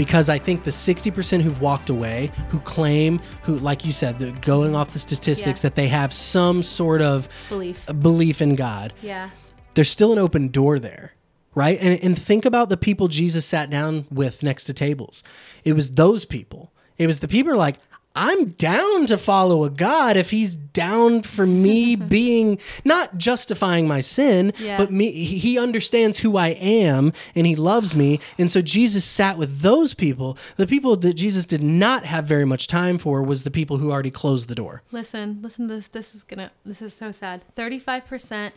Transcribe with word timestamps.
because 0.00 0.30
I 0.30 0.38
think 0.38 0.64
the 0.64 0.70
60% 0.70 1.42
who've 1.42 1.60
walked 1.60 1.90
away, 1.90 2.30
who 2.48 2.58
claim, 2.60 3.20
who, 3.42 3.58
like 3.58 3.84
you 3.84 3.92
said, 3.92 4.18
the, 4.18 4.32
going 4.40 4.74
off 4.74 4.94
the 4.94 4.98
statistics, 4.98 5.60
Yeah. 5.60 5.68
that 5.68 5.74
they 5.74 5.88
have 5.88 6.10
some 6.14 6.62
sort 6.62 7.02
of 7.02 7.28
Belief. 7.50 7.84
belief 8.00 8.40
in 8.40 8.54
God, 8.54 8.94
Yeah. 9.02 9.28
there's 9.74 9.90
still 9.90 10.10
an 10.14 10.18
open 10.18 10.48
door 10.48 10.78
there, 10.78 11.12
right? 11.54 11.78
And, 11.82 12.02
and 12.02 12.18
think 12.18 12.46
about 12.46 12.70
the 12.70 12.78
people 12.78 13.08
Jesus 13.08 13.44
sat 13.44 13.68
down 13.68 14.06
with 14.10 14.42
next 14.42 14.64
to 14.64 14.72
tables. 14.72 15.22
It 15.64 15.74
was 15.74 15.90
those 15.90 16.24
people. 16.24 16.72
It 16.96 17.06
was 17.06 17.20
the 17.20 17.28
people 17.28 17.50
who 17.50 17.56
are 17.56 17.58
like, 17.58 17.76
I'm 18.16 18.46
down 18.50 19.06
to 19.06 19.16
follow 19.16 19.62
a 19.64 19.70
God 19.70 20.16
if 20.16 20.30
he's 20.30 20.56
down 20.56 21.22
for 21.22 21.46
me 21.46 21.94
being 22.16 22.58
not 22.84 23.18
justifying 23.18 23.86
my 23.86 24.00
sin, 24.00 24.52
Yeah. 24.58 24.76
but 24.78 24.90
me 24.90 25.12
he 25.12 25.58
understands 25.58 26.18
who 26.20 26.36
I 26.36 26.48
am 26.48 27.12
and 27.36 27.46
he 27.46 27.54
loves 27.54 27.94
me. 27.94 28.18
And 28.36 28.50
so 28.50 28.60
Jesus 28.60 29.04
sat 29.04 29.38
with 29.38 29.60
those 29.60 29.94
people. 29.94 30.36
The 30.56 30.66
people 30.66 30.96
that 30.96 31.14
Jesus 31.14 31.46
did 31.46 31.62
not 31.62 32.04
have 32.04 32.24
very 32.24 32.44
much 32.44 32.66
time 32.66 32.98
for 32.98 33.22
was 33.22 33.44
the 33.44 33.50
people 33.50 33.78
who 33.78 33.92
already 33.92 34.10
closed 34.10 34.48
the 34.48 34.54
door. 34.56 34.82
Listen, 34.90 35.38
listen 35.40 35.68
to 35.68 35.74
this. 35.76 35.86
This 35.88 36.14
is 36.14 36.22
gonna 36.24 36.50
this 36.64 36.82
is 36.82 36.92
so 36.94 37.12
sad. 37.12 37.42
Thirty-five 37.54 38.06
percent 38.06 38.54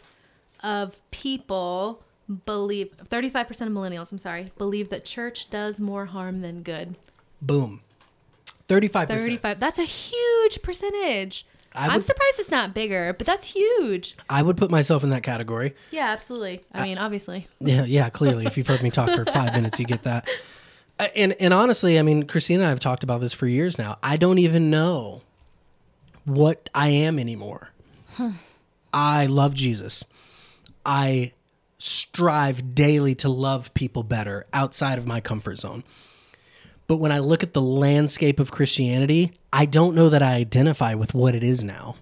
of 0.63 0.99
people 1.11 2.01
believe 2.45 2.91
thirty-five 3.07 3.47
percent 3.47 3.69
of 3.69 3.75
millennials, 3.77 4.11
I'm 4.11 4.17
sorry, 4.17 4.51
believe 4.57 4.89
that 4.89 5.05
church 5.05 5.49
does 5.51 5.79
more 5.79 6.05
harm 6.07 6.41
than 6.41 6.63
good. 6.63 6.95
Boom. 7.41 7.81
35%. 8.67 9.07
Thirty-five. 9.07 9.59
That's 9.59 9.79
a 9.79 9.83
huge 9.83 10.61
percentage. 10.61 11.45
I 11.75 11.87
I'm 11.87 12.01
surprised 12.01 12.39
it's 12.39 12.51
not 12.51 12.73
bigger, 12.73 13.13
but 13.13 13.25
that's 13.25 13.47
huge. 13.47 14.15
I 14.29 14.43
would 14.43 14.57
put 14.57 14.69
myself 14.69 15.03
in 15.03 15.09
that 15.09 15.23
category. 15.23 15.73
Yeah, 15.91 16.05
absolutely. 16.09 16.61
I 16.71 16.83
mean, 16.83 16.97
obviously. 16.99 17.47
Yeah, 17.59 17.83
yeah, 17.83 18.09
clearly. 18.09 18.45
If 18.45 18.57
you've 18.57 18.67
heard 18.67 18.83
me 18.83 18.91
talk 18.91 19.09
for 19.09 19.25
five 19.25 19.53
minutes, 19.55 19.79
you 19.79 19.85
get 19.85 20.03
that. 20.03 20.29
Uh, 20.99 21.07
And 21.15 21.33
and 21.39 21.51
honestly, 21.53 21.97
I 21.97 22.03
mean, 22.03 22.23
Christina 22.27 22.59
and 22.59 22.67
I 22.67 22.69
have 22.69 22.79
talked 22.79 23.03
about 23.03 23.21
this 23.21 23.33
for 23.33 23.47
years 23.47 23.79
now. 23.79 23.97
I 24.03 24.17
don't 24.17 24.37
even 24.37 24.69
know 24.69 25.23
what 26.25 26.69
I 26.75 26.89
am 26.89 27.17
anymore. 27.17 27.69
I 28.93 29.25
love 29.25 29.55
Jesus. 29.55 30.03
I 30.85 31.31
strive 31.79 32.75
daily 32.75 33.15
to 33.15 33.29
love 33.29 33.73
people 33.73 34.03
better 34.03 34.45
outside 34.53 34.97
of 34.99 35.07
my 35.07 35.19
comfort 35.19 35.57
zone. 35.57 35.83
But 36.87 36.97
when 36.97 37.11
I 37.11 37.19
look 37.19 37.43
at 37.43 37.53
the 37.53 37.61
landscape 37.61 38.39
of 38.39 38.51
Christianity, 38.51 39.31
I 39.51 39.65
don't 39.65 39.95
know 39.95 40.09
that 40.09 40.21
I 40.21 40.33
identify 40.33 40.93
with 40.93 41.13
what 41.13 41.35
it 41.35 41.43
is 41.43 41.63
now. 41.63 41.95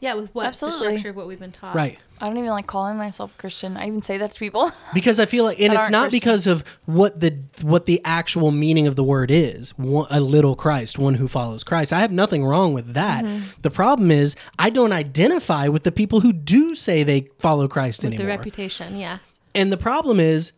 Yeah, 0.00 0.14
with 0.14 0.34
what 0.34 0.46
Absolutely. 0.46 0.78
the 0.78 0.84
structure 0.92 1.10
of 1.10 1.16
what 1.16 1.26
we've 1.26 1.38
been 1.38 1.52
taught. 1.52 1.74
Right. 1.74 1.98
I 2.22 2.26
don't 2.26 2.38
even 2.38 2.50
like 2.50 2.66
calling 2.66 2.96
myself 2.96 3.36
Christian. 3.36 3.76
I 3.76 3.86
even 3.86 4.00
say 4.00 4.16
that 4.16 4.32
to 4.32 4.38
people. 4.38 4.72
because 4.94 5.20
I 5.20 5.26
feel 5.26 5.44
like, 5.44 5.60
and 5.60 5.72
it's 5.72 5.82
aren't 5.82 5.94
Christian. 5.94 6.10
because 6.10 6.46
of 6.46 6.64
what 6.86 7.20
the 7.20 7.38
what 7.62 7.84
the 7.84 8.00
actual 8.04 8.50
meaning 8.50 8.86
of 8.86 8.96
the 8.96 9.04
word 9.04 9.30
is. 9.30 9.76
One, 9.78 10.06
a 10.10 10.20
little 10.20 10.56
Christ, 10.56 10.98
one 10.98 11.14
who 11.14 11.28
follows 11.28 11.64
Christ. 11.64 11.92
I 11.92 12.00
have 12.00 12.12
nothing 12.12 12.44
wrong 12.44 12.72
with 12.72 12.94
that. 12.94 13.24
Mm-hmm. 13.24 13.60
The 13.60 13.70
problem 13.70 14.10
is 14.10 14.36
I 14.58 14.70
don't 14.70 14.92
identify 14.92 15.68
with 15.68 15.82
the 15.82 15.92
people 15.92 16.20
who 16.20 16.32
do 16.32 16.74
say 16.74 17.02
they 17.02 17.28
follow 17.38 17.68
Christ 17.68 18.02
With 18.02 18.16
the 18.16 18.26
reputation, 18.26 18.96
yeah. 18.96 19.18
and 19.54 19.70
the 19.70 19.76
problem 19.76 20.18
is, 20.18 20.52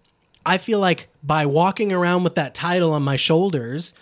I 0.44 0.58
feel 0.58 0.78
like 0.78 1.08
by 1.22 1.46
walking 1.46 1.92
around 1.92 2.24
with 2.24 2.34
that 2.34 2.54
title 2.54 2.92
on 2.92 3.02
my 3.02 3.16
shoulders, 3.16 3.94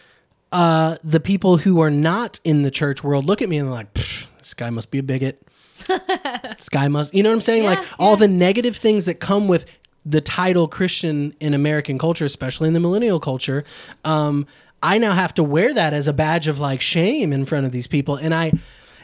uh, 0.53 0.97
the 1.05 1.21
people 1.21 1.59
who 1.59 1.81
are 1.81 1.91
not 1.91 2.41
in 2.45 2.63
the 2.63 2.71
church 2.71 3.05
world 3.05 3.25
look 3.25 3.43
at 3.43 3.49
me 3.49 3.59
and 3.59 3.69
they're 3.69 3.75
like, 3.75 3.95
"Pff, 3.95 4.27
"This 4.39 4.55
guy 4.55 4.71
must 4.71 4.91
be 4.91 4.99
a 4.99 5.03
bigot." 5.03 5.43
this 5.89 6.69
guy 6.69 6.89
must, 6.89 7.15
you 7.15 7.23
know 7.23 7.31
what 7.31 7.35
I'm 7.35 7.41
saying? 7.41 7.65
like 7.65 7.79
Yeah, 7.79 7.85
all 7.99 8.17
the 8.17 8.29
negative 8.29 8.77
things 8.77 9.07
that 9.07 9.21
come 9.21 9.49
with 9.49 9.67
the 10.05 10.21
title 10.21 10.69
Christian 10.69 11.35
in 11.41 11.55
American 11.55 11.99
culture, 11.99 12.25
especially 12.25 12.69
in 12.69 12.75
the 12.75 12.81
millennial 12.81 13.21
culture. 13.21 13.65
Um, 14.05 14.47
I 14.83 14.99
now 14.99 15.12
have 15.12 15.34
to 15.34 15.43
wear 15.43 15.75
that 15.75 15.93
as 15.93 16.09
a 16.09 16.12
badge 16.12 16.49
of 16.49 16.59
like 16.59 16.81
shame 16.81 17.33
in 17.33 17.45
front 17.45 17.67
of 17.67 17.73
these 17.73 17.87
people, 17.87 18.17
and 18.17 18.34
I. 18.34 18.53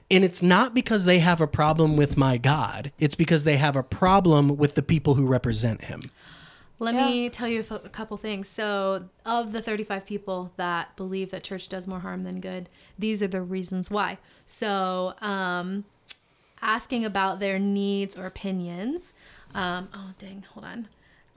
And 0.08 0.22
it's 0.22 0.40
not 0.40 0.72
because 0.72 1.04
they 1.04 1.18
have 1.18 1.40
a 1.40 1.48
problem 1.48 1.96
with 1.96 2.16
my 2.16 2.38
God. 2.38 2.92
It's 2.96 3.16
because 3.16 3.42
they 3.42 3.56
have 3.56 3.74
a 3.74 3.82
problem 3.82 4.56
with 4.56 4.76
the 4.76 4.82
people 4.82 5.14
who 5.14 5.26
represent 5.26 5.82
him. 5.82 6.00
Let 6.78 6.94
Yeah. 6.94 7.06
me 7.06 7.30
tell 7.30 7.48
you 7.48 7.60
a, 7.60 7.62
f- 7.62 7.84
a 7.84 7.88
couple 7.88 8.16
things. 8.18 8.48
So, 8.48 9.08
of 9.24 9.52
the 9.52 9.62
35 9.62 10.04
people 10.04 10.52
that 10.56 10.94
believe 10.96 11.30
that 11.30 11.42
church 11.42 11.68
does 11.68 11.86
more 11.86 12.00
harm 12.00 12.24
than 12.24 12.40
good, 12.40 12.68
these 12.98 13.22
are 13.22 13.28
the 13.28 13.40
reasons 13.42 13.90
why. 13.90 14.18
So, 14.44 15.14
um, 15.20 15.84
asking 16.60 17.04
about 17.04 17.40
their 17.40 17.58
needs 17.58 18.16
or 18.16 18.26
opinions. 18.26 19.14
Um, 19.54 19.88
oh, 19.94 20.10
dang, 20.18 20.44
hold 20.52 20.66
on. 20.66 20.88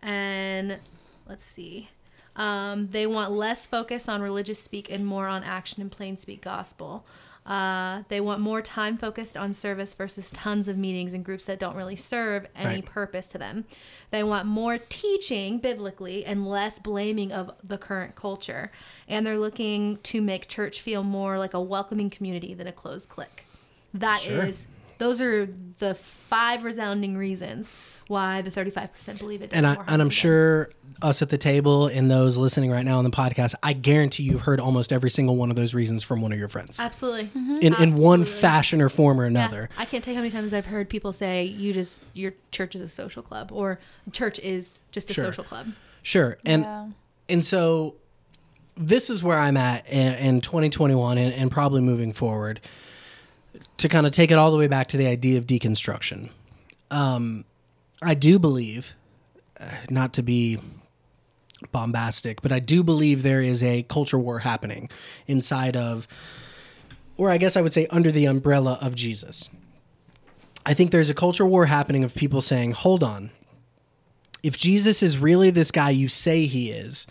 And 0.01 0.79
let's 1.27 1.43
see. 1.45 1.89
Um, 2.35 2.87
they 2.89 3.05
want 3.05 3.31
less 3.31 3.65
focus 3.65 4.07
on 4.07 4.21
religious 4.21 4.59
speak 4.61 4.89
and 4.91 5.05
more 5.05 5.27
on 5.27 5.43
action 5.43 5.81
and 5.81 5.91
plain 5.91 6.17
speak 6.17 6.41
gospel. 6.41 7.05
Uh, 7.45 8.03
they 8.09 8.21
want 8.21 8.39
more 8.41 8.61
time 8.61 8.97
focused 8.97 9.35
on 9.35 9.53
service 9.53 9.93
versus 9.95 10.29
tons 10.31 10.67
of 10.67 10.77
meetings 10.77 11.13
and 11.13 11.25
groups 11.25 11.45
that 11.47 11.59
don't 11.59 11.75
really 11.75 11.95
serve 11.95 12.45
any 12.55 12.75
Right. 12.75 12.85
purpose 12.85 13.25
to 13.27 13.37
them. 13.39 13.65
They 14.11 14.23
want 14.23 14.45
more 14.45 14.77
teaching 14.77 15.57
biblically 15.57 16.25
and 16.25 16.47
less 16.47 16.77
blaming 16.77 17.31
of 17.31 17.51
the 17.63 17.77
current 17.77 18.15
culture. 18.15 18.71
And 19.07 19.25
they're 19.25 19.37
looking 19.39 19.97
to 20.03 20.21
make 20.21 20.47
church 20.47 20.81
feel 20.81 21.03
more 21.03 21.39
like 21.39 21.53
a 21.55 21.61
welcoming 21.61 22.09
community 22.11 22.53
than 22.53 22.67
a 22.67 22.71
closed 22.73 23.09
clique. 23.09 23.45
That 23.93 24.23
is, 24.27 24.57
Sure. 24.61 24.67
those 24.99 25.19
are 25.21 25.47
the 25.79 25.95
five 25.95 26.63
resounding 26.63 27.17
reasons 27.17 27.71
why 28.09 28.41
the 28.41 28.51
35% 28.51 29.19
believe 29.19 29.41
it. 29.41 29.51
and 29.53 29.65
I, 29.65 29.75
and 29.75 29.81
I'm 29.87 29.97
than 29.99 30.07
good. 30.09 30.13
sure 30.13 30.69
us 31.01 31.21
at 31.21 31.29
the 31.29 31.37
table 31.37 31.87
and 31.87 32.11
those 32.11 32.35
listening 32.37 32.69
right 32.71 32.83
now 32.83 32.97
on 32.97 33.05
the 33.05 33.09
podcast, 33.09 33.55
I 33.63 33.71
guarantee 33.71 34.23
you've 34.23 34.41
heard 34.41 34.59
almost 34.59 34.91
every 34.91 35.09
single 35.09 35.37
one 35.37 35.49
of 35.49 35.55
those 35.55 35.73
reasons 35.73 36.03
from 36.03 36.19
one 36.21 36.33
of 36.33 36.39
your 36.39 36.49
friends 36.49 36.77
Absolutely. 36.79 37.29
in 37.61 37.73
in 37.75 37.95
one 37.95 38.25
fashion 38.25 38.81
or 38.81 38.89
form 38.89 39.17
or 39.21 39.23
Yeah. 39.23 39.27
another. 39.29 39.69
I 39.77 39.85
can't 39.85 40.03
tell 40.03 40.11
you 40.13 40.17
how 40.17 40.23
many 40.23 40.31
times 40.31 40.51
I've 40.53 40.65
heard 40.65 40.89
people 40.89 41.13
say, 41.13 41.45
"You 41.45 41.71
just 41.71 42.01
your 42.13 42.33
church 42.51 42.75
is 42.75 42.81
a 42.81 42.89
social 42.89 43.23
club," 43.23 43.51
or 43.53 43.79
"Church 44.11 44.39
is 44.39 44.77
just 44.91 45.09
a 45.09 45.13
Sure. 45.13 45.23
social 45.25 45.45
club." 45.45 45.67
Sure, 46.01 46.37
and 46.45 46.63
Yeah. 46.63 46.87
and 47.29 47.45
so 47.45 47.95
this 48.75 49.09
is 49.09 49.23
where 49.23 49.37
I'm 49.37 49.55
at 49.55 49.87
in, 49.87 50.13
in 50.15 50.41
2021 50.41 51.17
and, 51.17 51.33
and 51.33 51.51
probably 51.51 51.81
moving 51.81 52.11
forward 52.11 52.59
to 53.77 53.87
kind 53.87 54.05
of 54.07 54.11
take 54.13 54.31
it 54.31 54.35
all 54.35 54.51
the 54.51 54.57
way 54.57 54.67
back 54.67 54.87
to 54.87 54.97
the 54.97 55.07
idea 55.07 55.37
of 55.37 55.45
deconstruction. 55.45 56.29
Um, 56.91 57.45
I 58.01 58.13
do 58.13 58.39
believe, 58.39 58.93
uh, 59.59 59.65
not 59.89 60.13
to 60.13 60.23
be 60.23 60.59
bombastic, 61.71 62.41
but 62.41 62.51
I 62.51 62.59
do 62.59 62.83
believe 62.83 63.23
there 63.23 63.41
is 63.41 63.61
a 63.63 63.83
culture 63.83 64.17
war 64.17 64.39
happening 64.39 64.89
inside 65.27 65.75
of, 65.75 66.07
or 67.17 67.29
I 67.29 67.37
guess 67.37 67.57
I 67.57 67.61
would 67.61 67.73
say 67.73 67.87
under 67.87 68.11
the 68.11 68.25
umbrella 68.25 68.77
of 68.81 68.95
Jesus. 68.95 69.49
I 70.65 70.73
think 70.73 70.91
there's 70.91 71.09
a 71.09 71.13
culture 71.13 71.45
war 71.45 71.65
happening 71.65 72.03
of 72.03 72.15
people 72.15 72.41
saying, 72.41 72.71
hold 72.71 73.03
on, 73.03 73.31
if 74.43 74.57
Jesus 74.57 75.03
is 75.03 75.17
really 75.17 75.49
this 75.49 75.71
guy 75.71 75.89
you 75.89 76.07
say 76.07 76.45
he 76.45 76.71
is, 76.71 77.05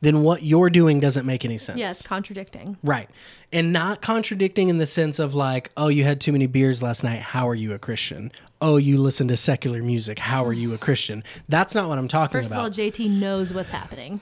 then 0.00 0.22
what 0.22 0.42
you're 0.42 0.70
doing 0.70 0.98
doesn't 0.98 1.26
make 1.26 1.44
any 1.44 1.58
sense. 1.58 1.78
Yes, 1.78 2.02
contradicting. 2.02 2.78
Right. 2.82 3.08
And 3.52 3.72
not 3.72 4.00
contradicting 4.00 4.68
in 4.68 4.78
the 4.78 4.86
sense 4.86 5.18
of 5.18 5.34
like, 5.34 5.70
oh, 5.76 5.88
you 5.88 6.04
had 6.04 6.20
too 6.20 6.32
many 6.32 6.46
beers 6.46 6.82
last 6.82 7.04
night. 7.04 7.20
How 7.20 7.48
are 7.48 7.54
you 7.54 7.72
a 7.72 7.78
Christian? 7.78 8.32
Oh, 8.62 8.78
you 8.78 8.96
listen 8.96 9.28
to 9.28 9.36
secular 9.36 9.82
music. 9.82 10.18
How 10.18 10.44
are 10.44 10.52
you 10.52 10.72
a 10.72 10.78
Christian? 10.78 11.22
That's 11.48 11.74
not 11.74 11.88
what 11.88 11.98
I'm 11.98 12.08
talking 12.08 12.32
First 12.40 12.50
of 12.50 12.58
all. 12.58 12.70
JT 12.70 13.10
knows 13.10 13.52
what's 13.52 13.70
happening. 13.70 14.20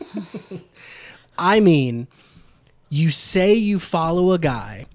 I 1.39 1.61
mean, 1.61 2.09
you 2.89 3.11
say 3.11 3.55
you 3.55 3.79
follow 3.79 4.33
a 4.33 4.39
guy 4.39 4.87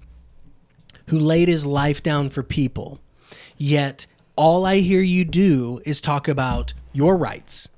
who 1.06 1.18
laid 1.18 1.48
his 1.48 1.64
life 1.64 2.02
down 2.02 2.28
for 2.28 2.42
people, 2.42 3.00
yet 3.56 4.06
all 4.36 4.66
I 4.66 4.78
hear 4.78 5.00
you 5.00 5.24
do 5.24 5.80
is 5.86 6.00
talk 6.00 6.28
about 6.28 6.74
your 6.92 7.16
rights, 7.16 7.68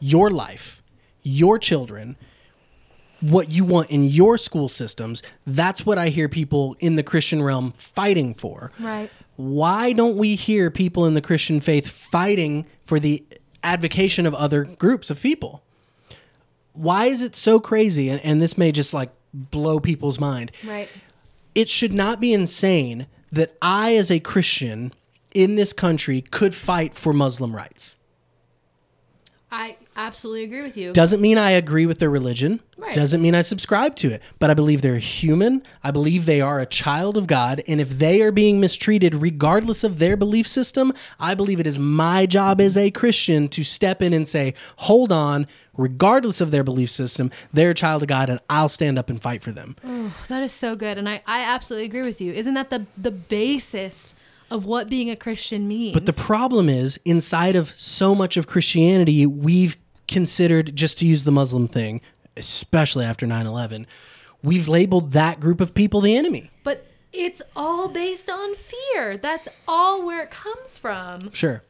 your 0.00 0.30
life, 0.30 0.82
your 1.22 1.58
children, 1.58 2.16
what 3.22 3.50
you 3.50 3.64
want 3.64 3.90
in 3.90 4.04
your 4.04 4.36
school 4.36 4.68
systems. 4.68 5.22
That's 5.46 5.86
what 5.86 5.96
I 5.96 6.08
hear 6.10 6.28
people 6.28 6.76
in 6.80 6.96
the 6.96 7.02
Christian 7.02 7.42
realm 7.42 7.72
fighting 7.72 8.34
for. 8.34 8.70
Right. 8.78 9.10
Why 9.36 9.92
don't 9.94 10.16
we 10.16 10.34
hear 10.34 10.70
people 10.70 11.06
in 11.06 11.14
the 11.14 11.20
Christian 11.22 11.58
faith 11.60 11.86
fighting 11.88 12.66
for 12.82 13.00
the 13.00 13.24
advocation 13.64 14.26
of 14.26 14.34
other 14.34 14.64
groups 14.64 15.08
of 15.08 15.20
people? 15.20 15.62
Why 16.74 17.06
is 17.06 17.22
it 17.22 17.36
so 17.36 17.60
crazy? 17.60 18.08
And, 18.08 18.20
and 18.24 18.40
this 18.40 18.58
may 18.58 18.72
just 18.72 18.92
like 18.92 19.10
blow 19.32 19.80
people's 19.80 20.20
mind 20.20 20.52
Right. 20.66 20.88
it 21.54 21.68
should 21.68 21.92
not 21.94 22.20
be 22.20 22.32
insane 22.34 23.06
that 23.30 23.56
I, 23.62 23.94
as 23.96 24.10
a 24.10 24.20
Christian 24.20 24.92
in 25.34 25.54
this 25.54 25.72
country, 25.72 26.20
could 26.20 26.54
fight 26.54 26.94
for 26.94 27.14
Muslim 27.14 27.54
rights. 27.56 27.96
I 29.50 29.76
Absolutely 29.94 30.44
agree 30.44 30.62
with 30.62 30.76
you. 30.76 30.92
Doesn't 30.92 31.20
mean 31.20 31.36
I 31.36 31.50
agree 31.50 31.86
with 31.86 31.98
their 31.98 32.10
religion. 32.10 32.60
Right. 32.78 32.94
Doesn't 32.94 33.20
mean 33.20 33.34
I 33.34 33.42
subscribe 33.42 33.94
to 33.96 34.10
it. 34.10 34.22
But 34.38 34.50
I 34.50 34.54
believe 34.54 34.80
they're 34.80 34.96
human. 34.96 35.62
I 35.84 35.90
believe 35.90 36.24
they 36.24 36.40
are 36.40 36.60
a 36.60 36.66
child 36.66 37.16
of 37.16 37.26
God. 37.26 37.62
And 37.68 37.80
if 37.80 37.90
they 37.90 38.22
are 38.22 38.32
being 38.32 38.58
mistreated, 38.60 39.14
regardless 39.14 39.84
of 39.84 39.98
their 39.98 40.16
belief 40.16 40.48
system, 40.48 40.92
I 41.20 41.34
believe 41.34 41.60
it 41.60 41.66
is 41.66 41.78
my 41.78 42.26
job 42.26 42.60
as 42.60 42.76
a 42.76 42.90
Christian 42.90 43.48
to 43.50 43.62
step 43.62 44.00
in 44.00 44.12
and 44.12 44.26
say, 44.26 44.54
hold 44.76 45.12
on, 45.12 45.46
regardless 45.76 46.40
of 46.40 46.50
their 46.50 46.64
belief 46.64 46.90
system, 46.90 47.30
they're 47.52 47.70
a 47.70 47.74
child 47.74 48.02
of 48.02 48.08
God, 48.08 48.30
and 48.30 48.40
I'll 48.48 48.68
stand 48.68 48.98
up 48.98 49.10
and 49.10 49.20
fight 49.20 49.42
for 49.42 49.52
them. 49.52 49.76
Oh, 49.84 50.14
that 50.28 50.42
is 50.42 50.52
so 50.52 50.76
good, 50.76 50.98
and 50.98 51.08
I, 51.08 51.22
I 51.26 51.40
absolutely 51.42 51.86
agree 51.86 52.02
with 52.02 52.20
you. 52.20 52.32
Isn't 52.32 52.54
that 52.54 52.70
the 52.70 52.86
the 52.96 53.10
basis 53.10 54.14
of 54.50 54.66
what 54.66 54.88
being 54.88 55.08
a 55.10 55.16
Christian 55.16 55.66
means? 55.66 55.94
But 55.94 56.06
the 56.06 56.12
problem 56.12 56.68
is, 56.68 57.00
inside 57.04 57.56
of 57.56 57.70
so 57.70 58.14
much 58.14 58.36
of 58.36 58.46
Christianity, 58.46 59.24
we've 59.24 59.76
considered, 60.12 60.76
just 60.76 60.98
to 60.98 61.06
use 61.06 61.24
the 61.24 61.32
Muslim 61.32 61.66
thing, 61.66 62.00
especially 62.36 63.04
after 63.04 63.26
9 63.26 63.46
11, 63.46 63.86
we've 64.42 64.68
labeled 64.68 65.12
that 65.12 65.40
group 65.40 65.60
of 65.60 65.74
people 65.74 66.00
the 66.00 66.16
enemy. 66.16 66.50
but 66.64 66.86
it's 67.12 67.42
all 67.54 67.88
based 67.88 68.30
on 68.30 68.54
fear. 68.54 69.18
That's 69.18 69.46
all 69.68 70.04
where 70.06 70.22
it 70.22 70.30
comes 70.30 70.78
from. 70.78 71.30
Sure. 71.32 71.62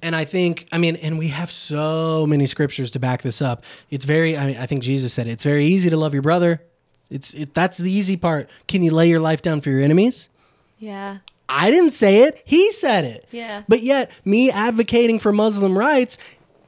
And 0.00 0.14
I 0.14 0.24
think, 0.24 0.68
I 0.70 0.78
mean, 0.78 0.94
and 0.96 1.18
we 1.18 1.28
have 1.28 1.50
so 1.50 2.24
many 2.24 2.46
scriptures 2.46 2.92
to 2.92 3.00
back 3.00 3.22
this 3.22 3.42
up. 3.42 3.64
It's 3.90 4.04
very, 4.04 4.36
I 4.36 4.46
mean, 4.46 4.56
I 4.58 4.66
think 4.66 4.82
Jesus 4.82 5.12
said 5.12 5.26
it. 5.26 5.30
It's 5.30 5.42
very 5.42 5.66
easy 5.66 5.90
to 5.90 5.96
love 5.96 6.12
your 6.12 6.22
brother. 6.22 6.62
It's 7.10 7.34
it, 7.34 7.52
that's 7.52 7.78
the 7.78 7.90
easy 7.90 8.16
part. 8.16 8.48
Can 8.68 8.84
you 8.84 8.92
lay 8.92 9.08
your 9.08 9.18
life 9.18 9.42
down 9.42 9.60
for 9.60 9.70
your 9.70 9.80
enemies? 9.80 10.28
Yeah. 10.78 11.18
I 11.48 11.70
didn't 11.70 11.92
say 11.92 12.22
it. 12.22 12.42
He 12.44 12.70
said 12.70 13.04
it. 13.04 13.26
Yeah. 13.30 13.62
But 13.66 13.82
yet, 13.82 14.10
me 14.24 14.50
advocating 14.50 15.18
for 15.18 15.32
Muslim 15.32 15.78
rights 15.78 16.18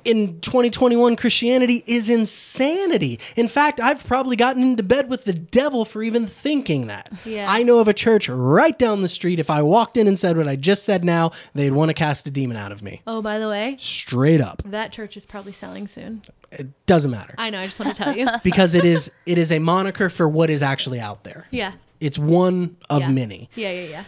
in 0.08 0.40
2021 0.40 1.16
Christianity 1.16 1.82
is 1.86 2.08
insanity. 2.08 3.20
In 3.36 3.46
fact, 3.46 3.78
I've 3.78 4.04
probably 4.06 4.36
gotten 4.36 4.62
into 4.62 4.82
bed 4.82 5.08
with 5.10 5.24
the 5.24 5.32
devil 5.34 5.84
for 5.84 6.02
even 6.02 6.26
thinking 6.26 6.86
that. 6.86 7.12
Yeah. 7.24 7.46
I 7.48 7.62
know 7.62 7.78
of 7.78 7.88
a 7.88 7.92
church 7.94 8.28
right 8.28 8.78
down 8.78 9.02
the 9.02 9.08
street. 9.08 9.38
If 9.38 9.50
I 9.50 9.60
walked 9.62 9.96
in 9.96 10.08
and 10.08 10.18
said 10.18 10.36
what 10.36 10.48
I 10.48 10.56
just 10.56 10.84
said 10.84 11.04
now, 11.04 11.32
they'd 11.54 11.72
want 11.72 11.90
to 11.90 11.94
cast 11.94 12.26
a 12.26 12.30
demon 12.30 12.56
out 12.56 12.72
of 12.72 12.82
me. 12.82 13.02
Oh, 13.06 13.20
by 13.20 13.38
the 13.38 13.48
way, 13.48 13.76
Straight 13.78 14.40
up. 14.40 14.62
that 14.64 14.92
church 14.92 15.16
is 15.16 15.26
probably 15.26 15.52
selling 15.52 15.86
soon. 15.86 16.22
It 16.50 16.68
doesn't 16.86 17.10
matter. 17.10 17.34
I 17.36 17.50
know. 17.50 17.58
I 17.60 17.66
just 17.66 17.78
want 17.78 17.94
to 17.94 18.02
tell 18.02 18.16
you. 18.16 18.26
because 18.42 18.74
it 18.74 18.86
is 18.86 19.10
it 19.26 19.36
is 19.36 19.52
a 19.52 19.58
moniker 19.58 20.08
for 20.08 20.26
what 20.26 20.48
is 20.48 20.62
actually 20.62 21.00
out 21.00 21.22
there. 21.24 21.46
yeah. 21.50 21.72
It's 22.00 22.18
one 22.18 22.76
of 22.88 23.00
Yeah. 23.02 23.08
many. 23.10 23.50
Yeah. 23.56 23.72
Yeah. 23.72 24.04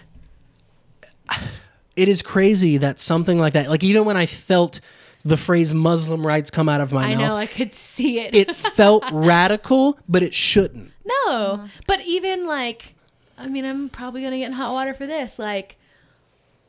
Yeah. 1.28 1.38
it 1.96 2.08
is 2.08 2.22
crazy 2.22 2.76
that 2.78 3.00
something 3.00 3.38
like 3.38 3.52
that, 3.52 3.68
like 3.68 3.84
even 3.84 4.04
when 4.04 4.16
I 4.16 4.26
felt 4.26 4.80
the 5.24 5.36
phrase 5.36 5.74
Muslim 5.74 6.26
rights 6.26 6.50
come 6.50 6.68
out 6.68 6.80
of 6.80 6.92
my 6.92 7.04
I 7.06 7.14
mouth, 7.14 7.28
know. 7.28 7.36
I 7.36 7.46
could 7.46 7.74
see 7.74 8.20
it. 8.20 8.34
it 8.34 8.54
felt 8.56 9.04
radical, 9.12 9.98
but 10.08 10.22
it 10.22 10.34
shouldn't. 10.34 10.92
no, 11.04 11.68
but 11.86 12.00
even 12.02 12.46
like, 12.46 12.94
I 13.36 13.48
mean, 13.48 13.64
I'm 13.64 13.88
probably 13.88 14.22
gonna 14.22 14.38
get 14.38 14.46
in 14.46 14.52
hot 14.52 14.72
water 14.72 14.94
for 14.94 15.06
this. 15.06 15.38
Like, 15.38 15.76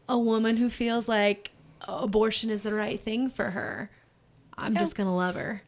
a 0.10 0.18
woman 0.18 0.58
who 0.58 0.70
feels 0.70 1.08
like 1.08 1.52
abortion 1.88 2.50
is 2.50 2.64
the 2.64 2.74
right 2.74 3.00
thing 3.00 3.30
for 3.30 3.52
her, 3.52 3.90
I'm 4.58 4.76
just 4.76 4.96
gonna 4.96 5.16
love 5.16 5.36
her. 5.36 5.62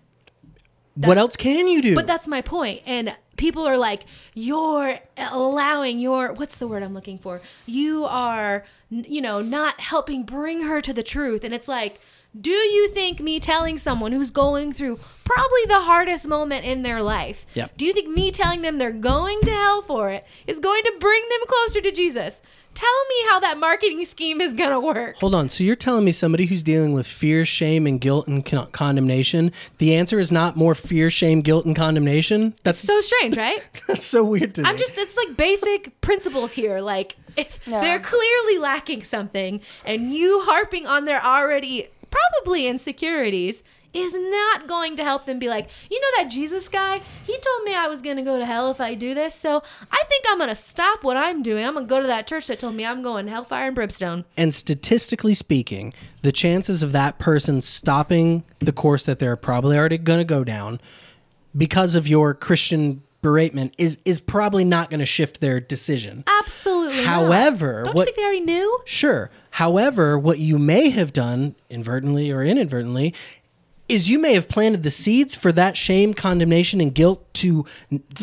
what 0.96 1.18
else 1.18 1.36
can 1.38 1.68
you 1.68 1.82
do? 1.82 1.96
But 1.96 2.06
that's 2.08 2.28
my 2.28 2.42
point. 2.42 2.82
And 2.86 3.16
people 3.38 3.66
are 3.66 3.78
like, 3.78 4.04
you're 4.36 5.00
allowing 5.18 6.00
your, 6.00 6.34
what's 6.34 6.58
the 6.58 6.68
word 6.68 6.84
I'm 6.84 6.94
looking 6.94 7.18
for? 7.18 7.42
You 7.66 8.06
are, 8.06 8.64
you 8.90 9.22
know, 9.22 9.42
not 9.42 9.80
helping 9.80 10.24
bring 10.24 10.64
her 10.64 10.82
to 10.82 10.94
the 10.94 11.02
truth. 11.04 11.44
And 11.44 11.54
it's 11.54 11.68
like, 11.68 12.00
do 12.40 12.52
you 12.52 12.90
think 12.90 13.20
me 13.20 13.40
telling 13.40 13.78
someone 13.78 14.12
who's 14.12 14.32
going 14.32 14.74
through 14.74 15.00
probably 15.24 15.66
the 15.68 15.82
hardest 15.82 16.28
moment 16.28 16.66
in 16.66 16.82
their 16.84 17.02
life, 17.04 17.46
Yep. 17.54 17.78
do 17.78 17.86
you 17.86 17.94
think 17.94 18.10
me 18.10 18.32
telling 18.32 18.62
them 18.62 18.78
they're 18.78 18.92
going 18.92 19.40
to 19.42 19.52
hell 19.52 19.82
for 19.82 20.10
it 20.10 20.26
is 20.48 20.60
going 20.60 20.84
to 20.84 20.94
bring 21.00 21.22
them 21.30 21.48
closer 21.48 21.82
to 21.82 21.92
Jesus? 21.92 22.42
Tell 22.74 23.06
me 23.08 23.16
how 23.30 23.40
that 23.42 23.60
marketing 23.60 24.04
scheme 24.06 24.42
is 24.42 24.52
going 24.52 24.72
to 24.72 24.80
work. 24.80 25.18
Hold 25.18 25.36
on. 25.36 25.48
So 25.48 25.64
you're 25.64 25.76
telling 25.76 26.04
me 26.06 26.12
somebody 26.12 26.48
who's 26.48 26.64
dealing 26.64 26.92
with 26.94 27.06
fear, 27.06 27.46
shame, 27.46 27.86
and 27.86 28.02
guilt 28.02 28.28
and 28.28 28.44
con- 28.44 28.66
condemnation, 28.72 29.52
the 29.78 29.94
answer 29.96 30.20
is 30.20 30.32
not 30.32 30.56
more 30.56 30.74
fear, 30.74 31.12
shame, 31.12 31.42
guilt, 31.42 31.68
and 31.68 31.76
condemnation? 31.76 32.56
That's 32.64 32.80
So 32.80 33.00
strange, 33.00 33.38
right? 33.38 33.62
that's 33.88 34.08
so 34.08 34.24
weird 34.24 34.56
to 34.56 34.64
me. 34.64 34.70
I'm 34.70 34.78
just 34.78 34.98
it's 34.98 35.16
like 35.16 35.38
basic 35.38 36.02
principles 36.02 36.54
here. 36.54 36.80
Like 36.80 37.16
if 37.38 37.60
Yeah. 37.68 37.80
they're 37.80 38.00
clearly 38.00 38.58
lacking 38.58 39.04
something 39.04 39.62
and 39.86 40.12
you 40.12 40.42
harping 40.46 40.88
on 40.88 41.06
their 41.06 41.24
already 41.24 41.90
probably 42.14 42.68
insecurities 42.68 43.64
is 43.94 44.14
not 44.16 44.68
going 44.68 44.96
to 44.96 45.04
help 45.04 45.26
them 45.26 45.38
be 45.38 45.48
like, 45.48 45.70
you 45.90 46.00
know 46.00 46.08
that 46.18 46.32
Jesus 46.32 46.68
guy? 46.68 47.00
He 47.28 47.38
told 47.40 47.64
me 47.64 47.76
I 47.76 47.88
was 47.88 48.02
going 48.02 48.16
to 48.18 48.24
go 48.24 48.40
to 48.40 48.46
hell 48.46 48.72
if 48.72 48.82
I 48.82 48.96
do 48.96 49.14
this. 49.14 49.36
So 49.36 49.62
I 49.92 50.04
think 50.08 50.26
I'm 50.28 50.38
going 50.38 50.50
to 50.50 50.56
stop 50.56 51.04
what 51.04 51.16
I'm 51.16 51.44
doing. 51.44 51.64
I'm 51.64 51.74
going 51.74 51.86
to 51.86 51.90
go 51.90 52.02
to 52.02 52.08
that 52.08 52.26
church 52.26 52.48
that 52.48 52.58
told 52.58 52.74
me 52.76 52.86
I'm 52.86 53.04
going 53.04 53.28
hellfire 53.28 53.68
and 53.68 53.76
brimstone. 53.76 54.26
And 54.36 54.52
statistically 54.54 55.36
speaking, 55.36 55.94
the 56.24 56.32
chances 56.32 56.82
of 56.82 56.92
that 56.94 57.20
person 57.20 57.62
stopping 57.62 58.44
the 58.60 58.72
course 58.74 59.04
that 59.06 59.20
they're 59.20 59.36
probably 59.36 59.78
already 59.78 60.00
going 60.00 60.20
to 60.20 60.26
go 60.26 60.44
down 60.44 60.82
because 61.56 61.94
of 61.94 62.08
your 62.08 62.34
Christian 62.34 63.04
beratement 63.22 63.72
is 63.78 63.98
is 64.04 64.20
probably 64.20 64.66
not 64.66 64.90
going 64.90 65.00
to 65.00 65.06
shift 65.06 65.40
their 65.40 65.60
decision. 65.60 66.24
Absolutely. 66.28 66.98
not. 66.98 67.06
However, 67.06 67.84
don't 67.86 67.96
what- 67.96 68.02
you 68.02 68.06
think 68.06 68.18
they 68.18 68.24
already 68.24 68.40
knew? 68.42 68.80
Sure. 68.86 69.30
However, 69.58 70.18
what 70.18 70.40
you 70.40 70.58
may 70.58 70.90
have 70.90 71.14
done 71.14 71.54
inadvertently 71.70 72.32
or 72.32 72.44
inadvertently 72.44 73.14
is 73.90 74.10
you 74.10 74.18
may 74.18 74.34
have 74.34 74.48
planted 74.48 74.82
the 74.82 74.90
seeds 74.90 75.36
for 75.36 75.52
that 75.52 75.78
shame, 75.78 76.14
condemnation, 76.16 76.82
and 76.82 76.96
guilt 76.96 77.22
to 77.36 77.66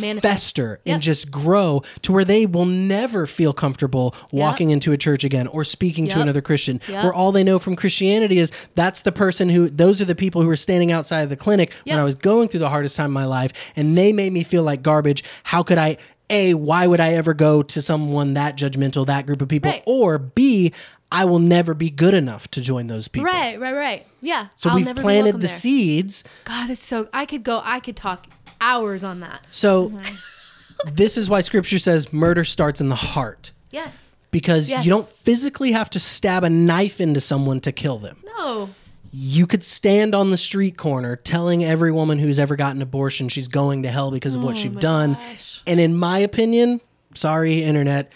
Manifest. 0.00 0.22
fester 0.22 0.80
and 0.86 0.94
Yep. 0.94 1.00
just 1.02 1.30
grow 1.30 1.82
to 2.02 2.10
where 2.12 2.24
they 2.24 2.46
will 2.46 2.64
never 2.66 3.26
feel 3.26 3.52
comfortable 3.52 4.12
walking 4.32 4.70
into 4.70 4.90
a 4.90 4.96
church 4.96 5.22
again 5.22 5.46
or 5.46 5.62
speaking 5.62 6.08
to 6.08 6.20
another 6.20 6.40
Christian. 6.40 6.80
Yep. 6.88 7.04
Where 7.04 7.14
all 7.14 7.30
they 7.30 7.44
know 7.44 7.60
from 7.60 7.76
Christianity 7.76 8.38
is 8.38 8.50
that's 8.74 9.02
the 9.02 9.12
person 9.12 9.50
who, 9.50 9.68
those 9.70 10.00
are 10.00 10.06
the 10.06 10.14
people 10.16 10.42
who 10.42 10.48
were 10.48 10.56
standing 10.56 10.90
outside 10.90 11.20
of 11.20 11.28
the 11.28 11.36
clinic 11.36 11.72
when 11.84 11.98
I 11.98 12.02
was 12.04 12.16
going 12.16 12.48
through 12.48 12.60
the 12.60 12.70
hardest 12.70 12.96
time 12.96 13.06
of 13.10 13.12
my 13.12 13.26
life 13.26 13.52
and 13.76 13.96
they 13.96 14.12
made 14.12 14.32
me 14.32 14.42
feel 14.42 14.64
like 14.64 14.82
garbage. 14.82 15.22
How 15.44 15.62
could 15.62 15.78
I? 15.78 15.98
A, 16.32 16.54
why 16.54 16.86
would 16.86 17.00
I 17.00 17.14
ever 17.14 17.34
go 17.34 17.60
to 17.60 17.82
someone 17.82 18.34
that 18.34 18.56
judgmental, 18.56 19.04
that 19.06 19.26
group 19.26 19.42
of 19.42 19.48
people? 19.48 19.72
Right. 19.72 19.82
Or 19.84 20.16
B, 20.16 20.72
I 21.12 21.24
will 21.24 21.38
never 21.40 21.74
be 21.74 21.90
good 21.90 22.14
enough 22.14 22.48
to 22.52 22.60
join 22.60 22.86
those 22.86 23.08
people. 23.08 23.26
Right, 23.26 23.58
right, 23.58 23.74
right. 23.74 24.06
Yeah. 24.20 24.46
So 24.56 24.70
I'll 24.70 24.76
we've 24.76 24.86
never 24.86 25.02
planted 25.02 25.34
the 25.36 25.38
there. 25.40 25.48
seeds. 25.48 26.22
God, 26.44 26.70
it's 26.70 26.80
so. 26.82 27.08
I 27.12 27.26
could 27.26 27.42
go. 27.42 27.60
I 27.64 27.80
could 27.80 27.96
talk 27.96 28.26
hours 28.60 29.02
on 29.04 29.20
that. 29.20 29.44
So 29.50 29.90
Mm-hmm. 29.90 30.94
this 30.94 31.16
is 31.16 31.28
why 31.28 31.40
scripture 31.40 31.78
says 31.78 32.12
murder 32.12 32.44
starts 32.44 32.80
in 32.80 32.88
the 32.88 32.94
heart. 32.94 33.50
Yes. 33.70 34.16
Because 34.30 34.70
Yes. 34.70 34.84
you 34.84 34.90
don't 34.90 35.08
physically 35.08 35.72
have 35.72 35.90
to 35.90 35.98
stab 36.00 36.44
a 36.44 36.50
knife 36.50 37.00
into 37.00 37.20
someone 37.20 37.61
to 37.62 37.73
kill 37.73 37.99
them. 37.99 38.23
No. 38.38 38.70
You 39.12 39.49
could 39.49 39.64
stand 39.64 40.14
on 40.14 40.30
the 40.30 40.37
street 40.37 40.76
corner 40.76 41.16
telling 41.16 41.64
every 41.64 41.90
woman 41.90 42.20
who's 42.20 42.38
ever 42.38 42.54
gotten 42.54 42.76
an 42.78 42.82
abortion 42.82 43.28
she's 43.28 43.49
going 43.49 43.82
to 43.82 43.90
hell 43.90 44.12
because 44.12 44.37
of 44.37 44.44
what 44.44 44.56
she's 44.56 44.70
done. 44.76 45.16
Oh 45.18 45.23
gosh. 45.32 45.62
And 45.66 45.80
in 45.80 45.96
my 45.96 46.20
opinion, 46.20 46.80
sorry, 47.14 47.64
internet, 47.64 48.12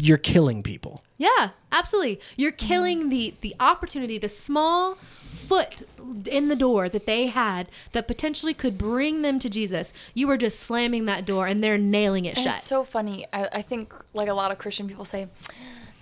you're 0.00 0.18
killing 0.18 0.64
people. 0.64 1.04
Yeah, 1.18 1.50
absolutely. 1.72 2.20
You're 2.36 2.52
mm-hmm. 2.52 2.66
killing 2.66 3.08
the 3.08 3.34
the 3.40 3.54
opportunity, 3.60 4.18
the 4.18 4.28
small 4.28 4.96
foot 5.26 5.82
in 6.26 6.48
the 6.48 6.56
door 6.56 6.88
that 6.88 7.06
they 7.06 7.26
had 7.26 7.68
that 7.92 8.06
potentially 8.06 8.54
could 8.54 8.78
bring 8.78 9.22
them 9.22 9.38
to 9.38 9.48
Jesus. 9.48 9.92
You 10.14 10.28
were 10.28 10.36
just 10.36 10.60
slamming 10.60 11.04
that 11.06 11.26
door 11.26 11.46
and 11.46 11.62
they're 11.62 11.78
nailing 11.78 12.24
it 12.24 12.36
And 12.36 12.44
shut. 12.44 12.56
it's 12.56 12.66
so 12.66 12.84
funny. 12.84 13.26
I, 13.32 13.48
I 13.52 13.62
think 13.62 13.92
like 14.14 14.28
a 14.28 14.34
lot 14.34 14.50
of 14.50 14.58
Christian 14.58 14.88
people 14.88 15.04
say, 15.04 15.28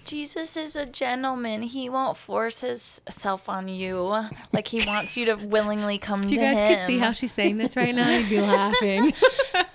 Jesus 0.05 0.57
is 0.57 0.77
a 0.77 0.85
gentleman. 0.87 1.63
He 1.63 1.89
won't 1.89 2.17
force 2.17 2.61
himself 2.61 3.49
on 3.49 3.69
you. 3.69 4.27
Like 4.53 4.69
he 4.69 4.87
wants 4.87 5.17
you 5.17 5.25
to 5.27 5.35
willingly 5.35 5.99
come 5.99 6.23
if 6.25 6.29
to 6.29 6.35
you 6.35 6.41
guys 6.41 6.59
him. 6.59 6.69
could 6.77 6.87
see 6.87 6.99
how 6.99 7.13
she's 7.13 7.33
saying 7.33 7.57
this 7.57 7.77
right 7.77 7.95
now, 7.95 8.09
you'd 8.11 8.29
be 8.29 8.41
laughing. 8.41 9.15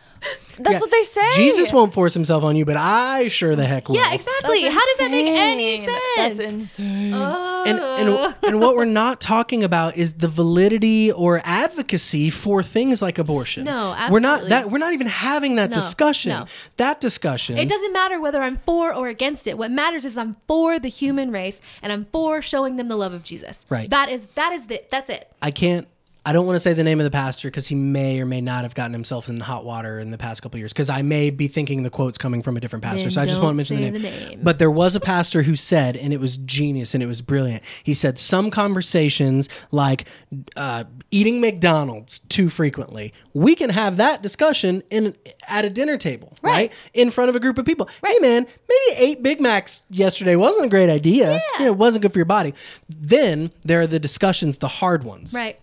That's 0.59 0.73
Yeah. 0.73 0.79
what 0.79 0.91
they 0.91 1.03
say. 1.03 1.29
Jesus 1.35 1.71
won't 1.73 1.93
force 1.93 2.13
himself 2.13 2.43
on 2.43 2.55
you, 2.55 2.65
but 2.65 2.77
I 2.77 3.27
sure 3.27 3.55
the 3.55 3.65
heck 3.65 3.87
will. 3.89 3.95
yeah, 3.95 4.13
exactly. 4.13 4.63
How 4.63 4.69
does 4.85 4.97
that 4.97 5.11
make 5.11 5.25
any 5.27 5.85
sense? 5.85 5.99
That's 6.17 6.39
insane. 6.39 7.13
Oh. 7.13 7.63
and, 7.65 7.79
and 7.79 8.09
oh. 8.09 8.33
and 8.43 8.59
what 8.59 8.75
we're 8.75 8.85
not 9.03 9.21
talking 9.21 9.63
about 9.63 9.95
is 9.97 10.15
the 10.15 10.27
validity 10.27 11.11
or 11.11 11.41
advocacy 11.43 12.29
for 12.29 12.61
things 12.63 13.01
like 13.01 13.17
abortion. 13.17 13.63
No, 13.65 13.93
absolutely. 13.95 14.13
we're 14.13 14.19
not 14.19 14.49
that 14.49 14.71
we're 14.71 14.77
not 14.77 14.93
even 14.93 15.07
having 15.07 15.55
that 15.55 15.69
No, 15.69 15.75
discussion. 15.75 16.29
no. 16.31 16.45
That 16.77 16.99
discussion. 16.99 17.57
It 17.57 17.69
doesn't 17.69 17.93
matter 17.93 18.19
whether 18.19 18.41
I'm 18.41 18.57
for 18.57 18.93
or 18.93 19.07
against 19.07 19.47
it. 19.47 19.57
What 19.57 19.71
matters 19.71 20.05
is 20.05 20.17
I'm 20.17 20.35
for 20.47 20.79
the 20.79 20.89
human 20.89 21.31
race 21.31 21.61
and 21.81 21.91
I'm 21.93 22.05
for 22.11 22.41
showing 22.41 22.75
them 22.75 22.87
the 22.87 22.95
love 22.97 23.13
of 23.13 23.23
Jesus. 23.23 23.65
Right. 23.69 23.89
That 23.89 24.09
is 24.09 24.27
that 24.35 24.51
is 24.53 24.67
the 24.67 24.81
that's 24.89 25.09
it. 25.09 25.31
I 25.41 25.51
can't 25.51 25.87
I 26.25 26.33
don't 26.33 26.45
want 26.45 26.55
to 26.57 26.59
say 26.59 26.73
the 26.73 26.83
name 26.83 26.99
of 26.99 27.05
the 27.05 27.11
pastor 27.11 27.47
because 27.47 27.67
he 27.67 27.75
may 27.75 28.19
or 28.19 28.25
may 28.25 28.41
not 28.41 28.63
have 28.63 28.75
gotten 28.75 28.91
himself 28.93 29.29
in 29.29 29.39
hot 29.39 29.63
water 29.63 29.99
in 29.99 30.11
the 30.11 30.17
past 30.17 30.41
couple 30.41 30.59
years. 30.59 30.73
Because 30.73 30.89
I 30.89 31.01
may 31.01 31.29
be 31.29 31.47
thinking 31.47 31.83
the 31.83 31.89
quote's 31.89 32.17
coming 32.17 32.41
from 32.43 32.57
a 32.57 32.59
different 32.59 32.83
pastor, 32.83 33.03
Then 33.03 33.11
so 33.11 33.21
I 33.21 33.25
just 33.25 33.41
want 33.41 33.53
to 33.53 33.57
mention 33.57 33.77
the 33.77 33.83
name. 33.83 33.93
the 33.93 33.99
name. 34.29 34.39
But 34.43 34.59
there 34.59 34.69
was 34.69 34.95
a 34.95 34.99
pastor 34.99 35.43
who 35.43 35.55
said, 35.55 35.95
and 35.95 36.11
it 36.13 36.19
was 36.19 36.37
genius 36.37 36.93
and 36.93 37.01
it 37.01 37.05
was 37.07 37.21
brilliant. 37.21 37.63
He 37.83 37.93
said 37.93 38.19
some 38.19 38.51
conversations 38.51 39.47
like 39.71 40.05
uh, 40.55 40.83
eating 41.09 41.39
McDonald's 41.41 42.19
too 42.19 42.49
frequently, 42.49 43.13
we 43.33 43.55
can 43.55 43.69
have 43.69 43.97
that 43.97 44.21
discussion 44.21 44.83
in 44.91 45.15
at 45.47 45.63
a 45.65 45.69
dinner 45.69 45.97
table, 45.97 46.37
right? 46.41 46.49
Right. 46.59 46.73
In 46.93 47.11
front 47.11 47.29
of 47.29 47.35
a 47.35 47.39
group 47.39 47.57
of 47.57 47.65
people. 47.65 47.87
Hey 48.05 48.19
man, 48.19 48.45
maybe 48.67 48.99
eight 48.99 49.23
Big 49.23 49.39
Macs 49.39 49.83
yesterday 49.89 50.35
wasn't 50.35 50.65
a 50.65 50.69
great 50.69 50.89
idea. 50.89 51.41
You 51.59 51.65
know, 51.65 51.71
it 51.71 51.77
wasn't 51.77 52.01
good 52.01 52.11
for 52.11 52.19
your 52.19 52.25
body. 52.25 52.53
Then 52.89 53.51
there 53.63 53.79
are 53.81 53.87
the 53.87 53.99
discussions, 53.99 54.57
the 54.57 54.67
hard 54.67 55.03
ones 55.03 55.33
Right. 55.33 55.57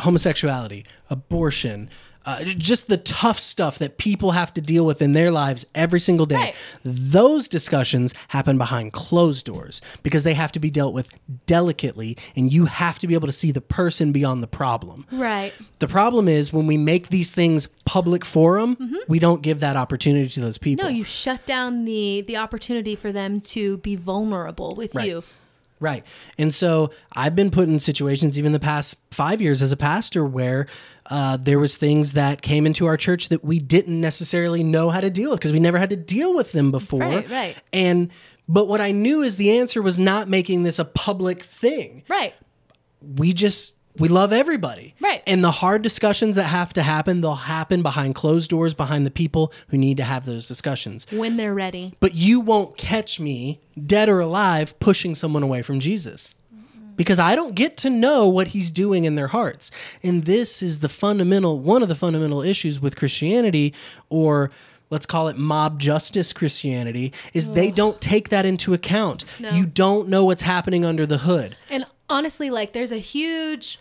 Homosexuality, 0.00 0.84
abortion, 1.10 1.90
uh, 2.26 2.44
just 2.44 2.88
the 2.88 2.96
tough 2.98 3.38
stuff 3.38 3.78
that 3.78 3.96
people 3.96 4.32
have 4.32 4.52
to 4.52 4.60
deal 4.60 4.84
with 4.84 5.00
in 5.00 5.12
their 5.12 5.30
lives 5.30 5.64
every 5.74 6.00
single 6.00 6.26
day. 6.26 6.34
Right. 6.34 6.54
Those 6.84 7.48
discussions 7.48 8.12
happen 8.28 8.58
behind 8.58 8.92
closed 8.92 9.46
doors 9.46 9.80
because 10.02 10.24
they 10.24 10.34
have 10.34 10.52
to 10.52 10.58
be 10.60 10.70
dealt 10.70 10.92
with 10.92 11.08
delicately, 11.46 12.18
and 12.36 12.52
you 12.52 12.66
have 12.66 12.98
to 12.98 13.06
be 13.06 13.14
able 13.14 13.28
to 13.28 13.32
see 13.32 13.50
the 13.50 13.62
person 13.62 14.12
beyond 14.12 14.42
the 14.42 14.46
problem. 14.46 15.06
Right. 15.10 15.54
The 15.78 15.88
problem 15.88 16.28
is 16.28 16.52
when 16.52 16.66
we 16.66 16.76
make 16.76 17.08
these 17.08 17.32
things 17.32 17.66
public 17.86 18.26
forum, 18.26 18.76
we 19.08 19.18
don't 19.18 19.40
give 19.40 19.60
that 19.60 19.76
opportunity 19.76 20.28
to 20.28 20.40
those 20.40 20.58
people. 20.58 20.84
Mm-hmm. 20.84 20.92
No, 20.92 20.98
you 20.98 21.04
shut 21.04 21.46
down 21.46 21.86
the 21.86 22.22
the 22.26 22.36
opportunity 22.36 22.94
for 22.94 23.10
them 23.10 23.40
to 23.40 23.78
be 23.78 23.96
vulnerable 23.96 24.74
with 24.74 24.94
Right. 24.94 25.08
you. 25.08 25.24
Right. 25.80 26.04
And 26.36 26.52
so 26.52 26.90
I've 27.14 27.36
been 27.36 27.50
put 27.50 27.68
in 27.68 27.78
situations, 27.78 28.36
even 28.36 28.52
the 28.52 28.60
past 28.60 28.96
five 29.10 29.40
years 29.40 29.62
as 29.62 29.72
a 29.72 29.76
pastor, 29.76 30.24
where 30.24 30.66
uh, 31.06 31.36
there 31.36 31.58
was 31.58 31.76
things 31.76 32.12
that 32.12 32.42
came 32.42 32.66
into 32.66 32.86
our 32.86 32.96
church 32.96 33.28
that 33.28 33.44
we 33.44 33.58
didn't 33.58 34.00
necessarily 34.00 34.64
know 34.64 34.90
how 34.90 35.00
to 35.00 35.10
deal 35.10 35.30
with 35.30 35.40
because 35.40 35.52
we 35.52 35.60
never 35.60 35.78
had 35.78 35.90
to 35.90 35.96
deal 35.96 36.34
with 36.34 36.52
them 36.52 36.70
before. 36.70 37.00
Right, 37.00 37.30
right. 37.30 37.56
And 37.72 38.10
but 38.48 38.66
what 38.66 38.80
I 38.80 38.92
knew 38.92 39.22
is 39.22 39.36
the 39.36 39.58
answer 39.58 39.82
was 39.82 39.98
not 39.98 40.28
making 40.28 40.62
this 40.62 40.78
a 40.78 40.84
public 40.84 41.42
thing. 41.42 42.02
Right. 42.08 42.34
We 43.00 43.32
just 43.32 43.74
we 43.98 44.08
love 44.08 44.32
everybody. 44.32 44.94
Right. 45.00 45.22
And 45.26 45.42
the 45.42 45.50
hard 45.50 45.82
discussions 45.82 46.36
that 46.36 46.44
have 46.44 46.72
to 46.74 46.82
happen, 46.82 47.20
they'll 47.20 47.34
happen 47.34 47.82
behind 47.82 48.14
closed 48.14 48.50
doors, 48.50 48.74
behind 48.74 49.04
the 49.06 49.10
people 49.10 49.52
who 49.68 49.76
need 49.78 49.96
to 49.98 50.04
have 50.04 50.24
those 50.24 50.46
discussions 50.48 51.06
When 51.10 51.36
they're 51.36 51.54
ready. 51.54 51.94
but 52.00 52.14
you 52.14 52.40
won't 52.40 52.76
catch 52.76 53.18
me 53.20 53.60
dead 53.86 54.08
or 54.08 54.20
alive 54.20 54.78
pushing 54.80 55.14
someone 55.14 55.42
away 55.42 55.62
from 55.62 55.80
Jesus 55.80 56.34
because 56.96 57.18
I 57.20 57.36
don't 57.36 57.54
get 57.54 57.76
to 57.78 57.90
know 57.90 58.28
what 58.28 58.48
he's 58.48 58.70
doing 58.72 59.04
in 59.04 59.14
their 59.14 59.28
hearts. 59.28 59.70
And 60.02 60.24
this 60.24 60.62
is 60.62 60.80
the 60.80 60.88
fundamental 60.88 61.58
one 61.60 61.82
of 61.82 61.88
the 61.88 61.94
fundamental 61.94 62.42
issues 62.42 62.80
with 62.80 62.96
Christianity 62.96 63.72
or 64.08 64.50
let's 64.90 65.06
call 65.06 65.28
it 65.28 65.36
mob 65.36 65.78
justice 65.78 66.32
Christianity 66.32 67.12
is 67.34 67.52
they 67.52 67.70
don't 67.70 68.00
take 68.00 68.30
that 68.30 68.44
into 68.46 68.72
account. 68.74 69.24
No. 69.38 69.50
You 69.50 69.66
don't 69.66 70.08
know 70.08 70.24
what's 70.24 70.42
happening 70.42 70.84
under 70.84 71.06
the 71.06 71.18
hood. 71.18 71.56
And 71.70 71.86
honestly, 72.08 72.50
like 72.50 72.72
there's 72.72 72.90
a 72.92 72.96
huge 72.98 73.78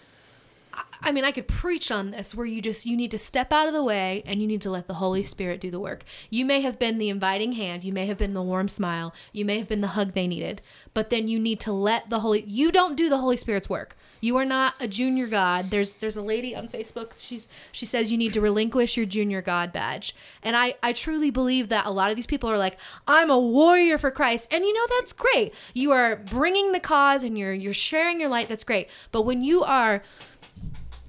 I- 1.01 1.12
mean, 1.12 1.24
I 1.25 1.32
could 1.32 1.48
preach 1.48 1.92
on 1.92 2.12
this 2.12 2.36
where 2.36 2.46
you 2.46 2.62
just 2.62 2.86
you 2.86 2.96
need 2.96 3.12
to 3.12 3.18
step 3.18 3.51
out 3.51 3.68
of 3.68 3.74
the 3.74 3.84
way 3.84 4.24
and 4.25 4.42
you 4.42 4.48
need 4.48 4.62
to 4.62 4.70
let 4.70 4.88
the 4.88 4.96
Holy 4.96 5.24
Spirit 5.24 5.60
do 5.60 5.72
the 5.72 5.80
work. 5.80 6.04
You 6.30 6.46
may 6.46 6.62
have 6.62 6.77
been 6.77 6.98
the 6.98 7.10
inviting 7.10 7.54
hand, 7.54 7.84
you 7.84 7.92
may 7.92 8.06
have 8.06 8.18
been 8.18 8.34
the 8.34 8.42
warm 8.42 8.68
smile, 8.68 9.13
you 9.32 9.46
may 9.46 9.58
have 9.58 9.68
been 9.68 9.82
the 9.82 9.88
hug 9.88 10.13
they 10.13 10.27
needed, 10.27 10.62
but 10.94 11.10
then 11.10 11.27
you 11.27 11.39
need 11.39 11.60
to 11.62 11.72
let 11.72 12.10
the 12.10 12.20
Holy 12.20 12.44
you 12.48 12.72
don't 12.72 12.96
do 12.96 13.10
the 13.10 13.18
Holy 13.18 13.38
Spirit's 13.38 13.70
work. 13.70 13.96
You 14.22 14.38
are 14.38 14.46
not 14.46 14.75
a 14.80 14.88
junior 14.88 15.27
god. 15.27 15.70
There's 15.70 15.94
there's 15.94 16.16
a 16.16 16.22
lady 16.22 16.56
on 16.56 16.68
Facebook, 16.68 17.13
she's 17.18 17.48
she 17.72 17.86
says 17.86 18.12
you 18.12 18.18
need 18.18 18.34
to 18.34 18.42
relinquish 18.42 18.98
your 18.98 19.06
junior 19.06 19.42
god 19.42 19.72
badge. 19.72 20.16
And 20.44 20.56
I 20.56 20.75
I 20.84 20.94
truly 20.94 21.32
believe 21.32 21.70
that 21.70 21.86
a 21.86 21.92
lot 21.92 22.10
of 22.10 22.16
these 22.16 22.25
people 22.25 22.50
are 22.50 22.58
like, 22.58 22.77
"I'm 23.08 23.30
a 23.30 23.39
warrior 23.39 23.98
for 23.98 24.12
Christ." 24.12 24.48
And 24.51 24.63
you 24.63 24.74
know 24.74 24.86
that's 24.98 25.13
great. 25.13 25.54
You 25.74 25.92
are 25.92 26.16
bringing 26.16 26.72
the 26.72 26.80
cause 26.80 27.24
and 27.24 27.38
you're 27.38 27.54
you're 27.54 27.74
sharing 27.74 28.20
your 28.20 28.30
light. 28.30 28.48
That's 28.48 28.63
great. 28.63 28.89
But 29.12 29.24
when 29.24 29.44
you 29.44 29.63
are 29.63 30.01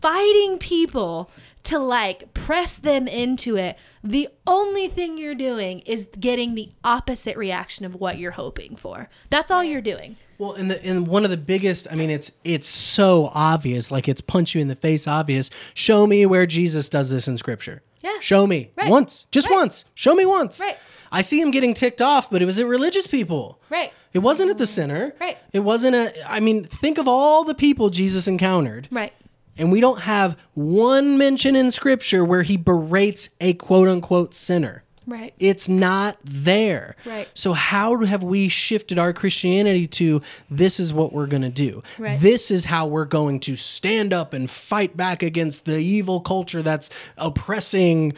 fighting 0.00 0.59
people 0.59 1.31
to 1.64 1.78
like 1.78 2.33
press 2.35 2.75
them 2.75 3.07
into 3.09 3.57
it, 3.57 3.76
the 4.02 4.28
only 4.47 4.88
thing 4.88 5.19
you're 5.19 5.35
doing 5.35 5.81
is 5.81 6.09
getting 6.19 6.55
the 6.55 6.71
opposite 6.85 7.37
reaction 7.37 7.85
of 7.85 7.95
what 7.95 8.19
you're 8.19 8.33
hoping 8.33 8.76
for. 8.76 9.09
That's 9.31 9.50
all 9.50 9.62
you're 9.64 9.81
doing. 9.83 10.17
Well, 10.38 10.52
and 10.52 10.71
the 10.71 10.83
and 10.87 11.09
one 11.09 11.25
of 11.25 11.31
the 11.31 11.37
biggest, 11.37 11.88
I 11.90 11.97
mean, 11.97 12.11
it's 12.11 12.31
it's 12.45 12.69
so 12.69 13.31
obvious, 13.35 13.90
like 13.90 14.09
it's 14.09 14.21
punch 14.21 14.55
you 14.55 14.61
in 14.61 14.69
the 14.69 14.76
face 14.76 15.09
obvious. 15.09 15.50
Show 15.75 16.07
me 16.07 16.25
where 16.26 16.47
Jesus 16.47 16.88
does 16.88 17.11
this 17.11 17.26
in 17.26 17.37
Scripture. 17.37 17.83
Yeah. 18.02 18.19
Show 18.21 18.47
me 18.47 18.71
Right. 18.76 18.88
once, 18.88 19.26
just 19.33 19.49
Right. 19.50 19.57
once. 19.57 19.85
Show 19.95 20.14
me 20.14 20.25
once. 20.25 20.61
Right. 20.61 20.76
I 21.11 21.23
see 21.23 21.40
him 21.40 21.50
getting 21.50 21.75
ticked 21.75 22.00
off, 22.00 22.31
but 22.31 22.40
it 22.43 22.45
was 22.45 22.61
at 22.61 22.67
religious 22.67 23.07
people. 23.09 23.59
Right. 23.71 23.93
It 24.12 24.21
wasn't 24.21 24.50
at 24.50 24.59
the 24.59 24.67
sinner. 24.67 25.14
Right. 25.21 25.38
It 25.52 25.61
wasn't 25.61 25.97
a. 25.97 26.12
I 26.33 26.38
mean, 26.38 26.64
think 26.64 26.99
of 26.99 27.09
all 27.09 27.43
the 27.45 27.55
people 27.55 27.90
Jesus 27.90 28.28
encountered, 28.28 28.87
Right. 28.93 29.12
And 29.58 29.72
we 29.72 29.80
don't 29.80 30.00
have 30.00 30.38
one 30.54 31.18
mention 31.18 31.56
in 31.56 31.70
Scripture 31.70 32.24
where 32.24 32.42
he 32.42 32.56
berates 32.56 33.28
a 33.40 33.54
quote 33.54 33.88
unquote 33.88 34.34
sinner. 34.34 34.84
Right. 35.06 35.32
It's 35.38 35.70
not 35.70 36.18
there. 36.22 36.94
Right. 37.06 37.28
So 37.32 37.54
how 37.54 38.04
have 38.04 38.22
we 38.22 38.48
shifted 38.48 38.98
our 38.98 39.14
Christianity 39.14 39.86
to 39.86 40.20
this 40.50 40.78
is 40.78 40.92
what 40.92 41.14
we're 41.14 41.26
going 41.26 41.42
to 41.42 41.48
do? 41.48 41.82
Right. 41.98 42.20
This 42.20 42.50
is 42.50 42.66
how 42.66 42.86
we're 42.86 43.06
going 43.06 43.40
to 43.40 43.56
stand 43.56 44.12
up 44.12 44.34
and 44.34 44.50
fight 44.50 44.98
back 44.98 45.22
against 45.22 45.64
the 45.64 45.78
evil 45.78 46.20
culture 46.20 46.62
that's 46.62 46.90
oppressing 47.16 48.14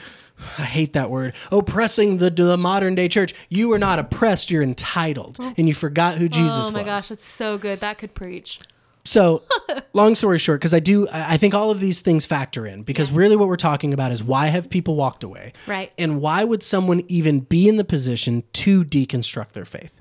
I 0.58 0.62
hate 0.62 0.94
that 0.94 1.10
word. 1.10 1.34
Oppressing 1.52 2.16
the, 2.16 2.30
the 2.30 2.56
modern 2.56 2.94
day 2.94 3.08
church. 3.08 3.34
You 3.48 3.72
are 3.72 3.78
not 3.78 3.98
oppressed, 3.98 4.50
you're 4.50 4.62
entitled. 4.62 5.38
And 5.58 5.68
you 5.68 5.74
forgot 5.74 6.16
who 6.16 6.28
Jesus 6.28 6.56
was. 6.56 6.68
oh 6.68 6.72
my 6.72 6.78
was. 6.78 6.86
gosh, 6.86 7.08
that's 7.08 7.26
so 7.26 7.58
good. 7.58 7.80
That 7.80 7.98
could 7.98 8.14
preach. 8.14 8.58
So, 9.04 9.42
long 9.92 10.14
story 10.14 10.38
short, 10.38 10.60
because 10.60 10.74
I 10.74 10.80
do, 10.80 11.08
I 11.12 11.36
think 11.36 11.54
all 11.54 11.70
of 11.70 11.80
these 11.80 12.00
things 12.00 12.26
factor 12.26 12.66
in 12.66 12.82
because 12.82 13.10
really 13.10 13.36
what 13.36 13.48
we're 13.48 13.56
talking 13.56 13.92
about 13.94 14.12
is 14.12 14.22
why 14.22 14.48
have 14.48 14.68
people 14.68 14.94
walked 14.94 15.24
away? 15.24 15.52
Right. 15.66 15.92
And 15.98 16.20
why 16.20 16.44
would 16.44 16.62
someone 16.62 17.02
even 17.08 17.40
be 17.40 17.68
in 17.68 17.76
the 17.76 17.84
position 17.84 18.44
to 18.54 18.84
deconstruct 18.84 19.52
their 19.52 19.64
faith? 19.64 19.92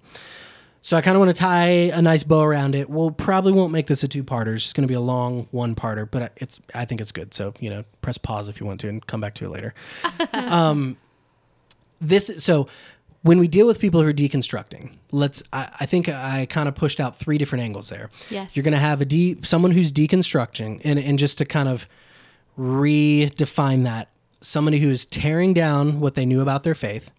So, 0.81 0.97
I 0.97 1.01
kind 1.01 1.15
of 1.15 1.19
want 1.19 1.35
to 1.35 1.39
tie 1.39 1.67
a 1.67 2.01
nice 2.01 2.23
bow 2.23 2.41
around 2.41 2.75
it. 2.75 2.89
We'll 2.89 3.11
probably 3.11 3.51
won't 3.51 3.71
make 3.71 3.87
this 3.87 4.03
a 4.03 4.07
two 4.07 4.23
parter. 4.23 4.55
It's 4.55 4.73
going 4.73 4.83
to 4.83 4.91
be 4.91 4.95
a 4.95 5.01
long 5.01 5.47
one 5.51 5.75
parter, 5.75 6.09
but 6.09 6.33
it's, 6.37 6.61
I 6.73 6.85
think 6.85 7.01
it's 7.01 7.11
good. 7.11 7.33
So, 7.33 7.53
you 7.59 7.69
know, 7.69 7.83
press 8.01 8.17
pause 8.17 8.49
if 8.49 8.59
you 8.59 8.65
want 8.65 8.79
to 8.81 8.89
and 8.89 9.05
come 9.05 9.21
back 9.21 9.35
to 9.35 9.45
it 9.45 9.49
later. 9.49 9.73
um, 10.33 10.97
this, 12.01 12.31
so 12.37 12.67
when 13.21 13.39
we 13.39 13.47
deal 13.47 13.67
with 13.67 13.79
people 13.79 14.01
who 14.01 14.07
are 14.07 14.13
deconstructing, 14.13 14.93
let's, 15.11 15.43
I, 15.51 15.69
I 15.81 15.85
think 15.85 16.07
I 16.07 16.45
kind 16.45 16.69
of 16.69 16.75
pushed 16.75 16.99
out 16.99 17.19
three 17.19 17.37
different 17.37 17.63
angles 17.63 17.89
there. 17.89 18.09
Yes. 18.29 18.55
You're 18.55 18.63
going 18.63 18.73
to 18.73 18.79
have 18.79 19.01
a 19.01 19.05
de- 19.05 19.37
someone 19.43 19.71
who's 19.71 19.91
deconstructing, 19.91 20.81
and, 20.83 20.97
and 20.99 21.19
just 21.19 21.37
to 21.39 21.45
kind 21.45 21.67
of 21.67 21.87
redefine 22.57 23.83
that, 23.83 24.09
somebody 24.41 24.79
who 24.79 24.89
is 24.89 25.05
tearing 25.05 25.53
down 25.53 25.99
what 25.99 26.15
they 26.15 26.25
knew 26.25 26.41
about 26.41 26.63
their 26.63 26.75
faith 26.75 27.11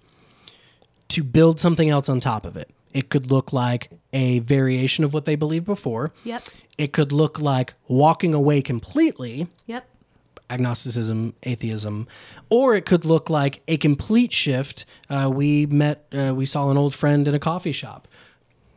to 1.08 1.22
build 1.22 1.60
something 1.60 1.90
else 1.90 2.08
on 2.08 2.20
top 2.20 2.46
of 2.46 2.56
it. 2.56 2.70
It 2.92 3.08
could 3.08 3.30
look 3.30 3.52
like 3.52 3.90
a 4.12 4.38
variation 4.40 5.04
of 5.04 5.12
what 5.14 5.24
they 5.24 5.34
believed 5.36 5.66
before. 5.66 6.12
Yep. 6.24 6.48
It 6.78 6.92
could 6.92 7.12
look 7.12 7.38
like 7.38 7.74
walking 7.88 8.32
away 8.34 8.62
completely, 8.62 9.48
Yep. 9.66 9.86
Agnosticism, 10.50 11.34
atheism, 11.44 12.06
or 12.48 12.74
it 12.74 12.84
could 12.84 13.04
look 13.04 13.30
like 13.30 13.62
a 13.68 13.76
complete 13.76 14.32
shift. 14.32 14.84
Uh, 15.08 15.30
we 15.32 15.66
met, 15.66 16.06
uh, 16.12 16.34
we 16.34 16.44
saw 16.44 16.70
an 16.70 16.76
old 16.76 16.94
friend 16.94 17.26
in 17.26 17.34
a 17.34 17.38
coffee 17.38 17.72
shop 17.72 18.08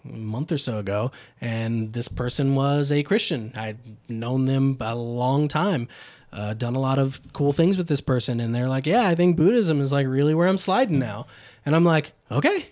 a 0.06 0.18
month 0.18 0.52
or 0.52 0.58
so 0.58 0.78
ago, 0.78 1.12
and 1.42 1.94
this 1.94 2.08
person 2.08 2.56
was 2.56 2.92
a 2.92 3.04
Christian. 3.04 3.52
I'd 3.56 3.80
known 4.10 4.46
them 4.46 4.78
a 4.80 4.96
long 4.96 5.48
time, 5.48 5.88
uh, 6.32 6.54
done 6.54 6.76
a 6.76 6.80
lot 6.80 7.00
of 7.00 7.22
cool 7.34 7.54
things 7.54 7.78
with 7.78 7.88
this 7.88 8.02
person, 8.02 8.40
and 8.40 8.54
they're 8.54 8.70
like, 8.70 8.86
"Yeah, 8.86 9.08
I 9.08 9.16
think 9.16 9.38
Buddhism 9.38 9.82
is 9.82 9.92
like 9.92 10.08
really 10.08 10.34
where 10.34 10.48
I'm 10.48 10.58
sliding 10.58 11.00
now," 11.00 11.26
and 11.66 11.76
I'm 11.76 11.86
like, 11.86 12.14
"Okay," 12.32 12.72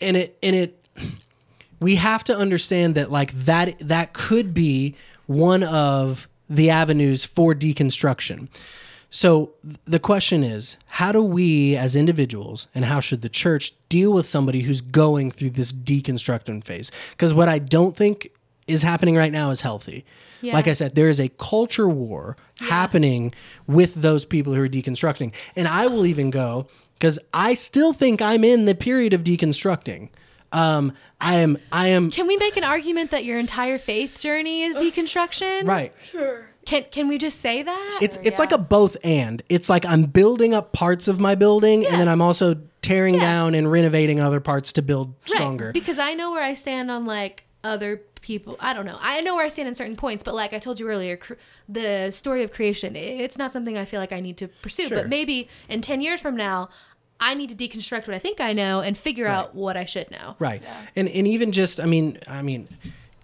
and 0.00 0.16
it 0.16 0.38
and 0.42 0.56
it 0.56 0.84
we 1.80 1.96
have 1.96 2.24
to 2.24 2.36
understand 2.36 2.94
that 2.94 3.10
like 3.10 3.32
that 3.32 3.78
that 3.80 4.12
could 4.12 4.54
be 4.54 4.94
one 5.26 5.62
of 5.62 6.28
the 6.48 6.70
avenues 6.70 7.24
for 7.24 7.54
deconstruction. 7.54 8.48
So 9.10 9.52
the 9.84 9.98
question 9.98 10.44
is, 10.44 10.76
how 10.86 11.12
do 11.12 11.22
we 11.22 11.76
as 11.76 11.96
individuals 11.96 12.66
and 12.74 12.84
how 12.84 13.00
should 13.00 13.22
the 13.22 13.28
church 13.28 13.72
deal 13.88 14.12
with 14.12 14.26
somebody 14.26 14.62
who's 14.62 14.80
going 14.80 15.30
through 15.30 15.50
this 15.50 15.72
deconstructing 15.72 16.62
phase? 16.64 16.90
Because 17.10 17.32
what 17.32 17.48
I 17.48 17.58
don't 17.58 17.96
think 17.96 18.30
is 18.66 18.82
happening 18.82 19.16
right 19.16 19.32
now 19.32 19.50
is 19.50 19.60
healthy. 19.60 20.04
Yeah. 20.42 20.54
Like 20.54 20.68
I 20.68 20.72
said, 20.72 20.94
there 20.94 21.08
is 21.08 21.20
a 21.20 21.30
culture 21.38 21.88
war 21.88 22.36
happening 22.60 23.32
with 23.66 23.94
those 23.94 24.24
people 24.24 24.54
who 24.54 24.62
are 24.62 24.68
deconstructing. 24.68 25.32
And 25.54 25.66
I 25.68 25.86
will 25.86 26.04
even 26.04 26.30
go 26.30 26.66
because 26.94 27.18
I 27.32 27.54
still 27.54 27.92
think 27.92 28.20
I'm 28.20 28.44
in 28.44 28.64
the 28.64 28.74
period 28.74 29.12
of 29.12 29.24
deconstructing. 29.24 30.10
Um, 30.56 30.92
I 31.20 31.34
am, 31.36 31.58
I 31.70 31.88
am, 31.88 32.10
Can 32.10 32.26
we 32.26 32.36
make 32.36 32.56
an 32.56 32.64
argument 32.64 33.10
that 33.10 33.24
your 33.24 33.38
entire 33.38 33.78
faith 33.78 34.18
journey 34.18 34.62
is 34.62 34.74
deconstruction? 34.76 35.66
right. 35.68 35.92
Sure. 36.10 36.48
Can 36.64 36.84
can 36.90 37.06
we 37.06 37.16
just 37.18 37.40
say 37.40 37.62
that? 37.62 37.98
it's 38.02 38.16
it's 38.18 38.30
yeah. 38.30 38.38
like 38.38 38.52
a 38.52 38.58
both 38.58 38.96
and. 39.04 39.42
It's 39.48 39.68
like 39.68 39.84
I'm 39.86 40.02
building 40.04 40.52
up 40.52 40.72
parts 40.72 41.06
of 41.08 41.20
my 41.20 41.34
building 41.36 41.86
and 41.86 42.00
then 42.00 42.08
I'm 42.08 42.20
also 42.20 42.56
tearing 42.82 43.14
Yeah. 43.14 43.20
down 43.20 43.54
and 43.54 43.70
renovating 43.70 44.18
other 44.18 44.40
parts 44.40 44.72
to 44.72 44.82
build 44.82 45.08
Right, 45.22 45.28
stronger. 45.30 45.70
Because 45.72 45.98
I 45.98 46.14
know 46.14 46.32
where 46.32 46.42
I 46.42 46.54
stand 46.54 46.90
on 46.90 47.06
like 47.06 47.44
other 47.62 48.02
people. 48.20 48.56
I 48.58 48.74
don't 48.74 48.84
know. 48.86 48.98
I 49.00 49.20
know 49.20 49.36
where 49.36 49.44
I 49.44 49.48
stand 49.48 49.68
in 49.68 49.76
certain 49.76 49.94
points, 49.94 50.24
but 50.24 50.34
like 50.34 50.52
I 50.52 50.58
told 50.58 50.80
you 50.80 50.88
earlier, 50.88 51.16
cr- 51.16 51.34
the 51.68 52.10
story 52.10 52.42
of 52.42 52.52
creation, 52.52 52.96
it's 52.96 53.38
not 53.38 53.52
something 53.52 53.78
I 53.78 53.84
feel 53.84 54.00
like 54.00 54.12
I 54.12 54.18
need 54.20 54.36
to 54.38 54.48
pursue. 54.48 54.88
Sure. 54.88 54.98
But 54.98 55.08
maybe 55.08 55.48
in 55.68 55.82
10 55.82 56.00
years 56.00 56.20
from 56.20 56.36
now, 56.36 56.68
I 57.20 57.34
need 57.34 57.50
to 57.50 57.56
deconstruct 57.56 58.06
what 58.06 58.14
I 58.14 58.18
think 58.18 58.40
I 58.40 58.52
know 58.52 58.80
and 58.80 58.96
figure 58.96 59.26
out 59.26 59.54
what 59.54 59.76
I 59.76 59.84
should 59.84 60.10
know. 60.10 60.36
Right. 60.38 60.62
And 60.94 61.08
and 61.08 61.26
even 61.26 61.52
just 61.52 61.80
I 61.80 61.86
mean 61.86 62.18
I 62.28 62.42
mean 62.42 62.68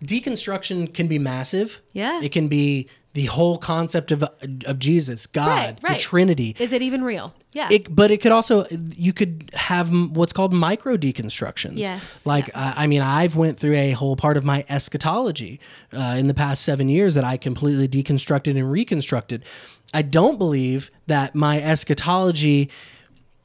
deconstruction 0.04 0.92
can 0.92 1.08
be 1.08 1.18
massive. 1.18 1.80
Yeah. 1.92 2.20
It 2.22 2.32
can 2.32 2.48
be 2.48 2.88
the 3.14 3.26
whole 3.26 3.58
concept 3.58 4.10
of 4.10 4.24
of 4.64 4.78
Jesus, 4.78 5.26
God, 5.26 5.78
Right, 5.82 5.98
the. 5.98 6.00
Trinity. 6.00 6.56
Is 6.58 6.72
it 6.72 6.80
even 6.80 7.04
real? 7.04 7.34
Yeah. 7.52 7.68
It, 7.70 7.94
but 7.94 8.10
it 8.10 8.22
could 8.22 8.32
also 8.32 8.66
you 8.70 9.12
could 9.12 9.50
have 9.52 9.90
what's 9.90 10.32
called 10.32 10.54
micro 10.54 10.96
deconstructions. 10.96 11.74
Yes, 11.76 12.24
Like 12.24 12.48
uh, 12.54 12.72
I 12.76 12.86
mean, 12.86 13.02
I've 13.02 13.36
went 13.36 13.60
through 13.60 13.74
a 13.74 13.90
whole 13.90 14.16
part 14.16 14.38
of 14.38 14.44
my 14.44 14.64
eschatology 14.70 15.60
uh, 15.92 16.16
in 16.18 16.28
the 16.28 16.34
past 16.34 16.62
seven 16.62 16.88
years 16.88 17.12
that 17.14 17.24
I 17.24 17.36
completely 17.36 17.88
deconstructed 17.88 18.56
and 18.56 18.72
reconstructed. 18.72 19.44
I 19.92 20.00
don't 20.00 20.38
believe 20.38 20.90
that 21.06 21.34
my 21.34 21.60
eschatology 21.62 22.70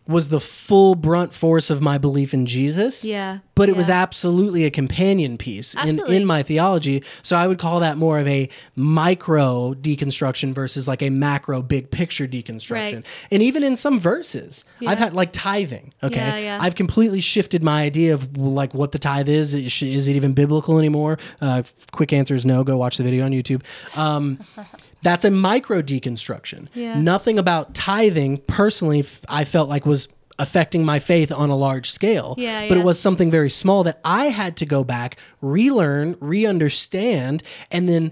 was 0.07 0.29
the 0.29 0.39
full 0.39 0.95
brunt 0.95 1.33
force 1.33 1.69
of 1.69 1.81
my 1.81 1.97
belief 1.97 2.33
in 2.33 2.45
Jesus. 2.45 3.03
Yeah, 3.05 3.39
But 3.55 3.69
it 3.69 3.75
was 3.75 3.89
absolutely 3.89 4.63
a 4.65 4.71
companion 4.71 5.37
piece 5.37 5.73
in, 5.73 5.79
Absolutely. 5.81 6.15
in 6.17 6.25
my 6.25 6.43
theology. 6.43 7.03
So 7.23 7.35
I 7.35 7.47
would 7.47 7.59
call 7.59 7.79
that 7.81 7.97
more 7.97 8.19
of 8.19 8.27
a 8.27 8.49
micro 8.75 9.73
deconstruction 9.73 10.53
versus 10.53 10.87
like 10.87 11.01
a 11.01 11.09
macro 11.09 11.61
big 11.61 11.91
picture 11.91 12.27
deconstruction. 12.27 12.71
Right. 12.71 13.05
And 13.31 13.43
even 13.43 13.63
in 13.63 13.75
some 13.75 13.99
verses, 13.99 14.63
Yeah. 14.79 14.91
I've 14.91 14.99
had 14.99 15.13
like 15.13 15.31
tithing. 15.33 15.93
Okay. 16.01 16.15
Yeah, 16.15 16.37
yeah. 16.37 16.57
I've 16.61 16.75
completely 16.75 17.19
shifted 17.19 17.63
my 17.63 17.81
idea 17.83 18.13
of 18.13 18.37
like 18.37 18.73
what 18.73 18.91
the 18.91 18.99
tithe 18.99 19.27
is. 19.29 19.53
Is, 19.53 19.81
is 19.81 20.07
it 20.07 20.15
even 20.15 20.33
biblical 20.33 20.77
anymore? 20.79 21.17
Uh, 21.41 21.63
quick 21.91 22.13
answer 22.13 22.33
is 22.35 22.45
no. 22.45 22.63
Go 22.63 22.77
watch 22.77 22.97
the 22.97 23.03
video 23.03 23.25
on 23.25 23.31
YouTube. 23.31 23.61
Um, 23.97 24.39
that's 25.03 25.25
a 25.25 25.31
micro 25.31 25.81
deconstruction. 25.81 26.67
Yeah. 26.73 26.99
Nothing 26.99 27.37
about 27.39 27.73
tithing 27.75 28.39
personally, 28.47 28.99
f- 28.99 29.21
I 29.29 29.43
felt 29.45 29.69
like 29.69 29.85
was 29.85 30.07
affecting 30.39 30.85
my 30.85 30.99
faith 30.99 31.31
on 31.31 31.49
a 31.49 31.55
large 31.55 31.89
scale. 31.89 32.35
Yeah, 32.37 32.67
But 32.67 32.75
yeah. 32.75 32.81
it 32.81 32.85
was 32.85 32.99
something 32.99 33.31
very 33.31 33.49
small 33.49 33.83
that 33.83 33.99
I 34.05 34.25
had 34.25 34.55
to 34.57 34.65
go 34.65 34.83
back, 34.83 35.17
relearn, 35.41 36.15
re-understand, 36.19 37.43
and 37.71 37.87
then 37.89 38.11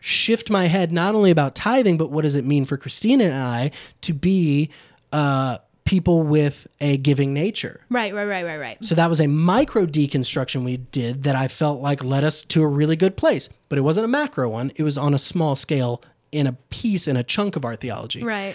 shift 0.00 0.50
my 0.50 0.66
head 0.68 0.92
not 0.92 1.14
only 1.14 1.30
about 1.30 1.54
tithing, 1.54 1.96
but 1.98 2.10
what 2.10 2.22
does 2.22 2.34
it 2.34 2.44
mean 2.44 2.64
for 2.64 2.76
Christina 2.76 3.24
and 3.24 3.34
I 3.34 3.70
to 4.02 4.12
be 4.12 4.70
uh, 5.12 5.58
people 5.84 6.22
with 6.22 6.66
a 6.80 6.96
giving 6.96 7.32
nature. 7.32 7.80
right, 7.90 8.14
right, 8.14 8.24
right, 8.24 8.44
right, 8.44 8.58
right. 8.58 8.84
So 8.84 8.94
that 8.94 9.08
was 9.08 9.20
a 9.20 9.26
micro 9.26 9.86
deconstruction 9.86 10.64
we 10.64 10.76
did 10.78 11.22
that 11.24 11.36
I 11.36 11.48
felt 11.48 11.80
like 11.80 12.02
led 12.04 12.24
us 12.24 12.42
to 12.46 12.62
a 12.62 12.66
really 12.66 12.96
good 12.96 13.16
place. 13.16 13.48
But 13.68 13.78
it 13.78 13.82
wasn't 13.82 14.04
a 14.04 14.08
macro 14.08 14.48
one. 14.48 14.72
It 14.76 14.82
was 14.82 14.96
on 14.98 15.14
a 15.14 15.18
small 15.18 15.56
scale 15.56 16.02
in 16.36 16.46
a 16.46 16.52
piece 16.52 17.08
in 17.08 17.16
a 17.16 17.22
chunk 17.22 17.56
of 17.56 17.64
our 17.64 17.76
theology. 17.76 18.22
Right. 18.22 18.54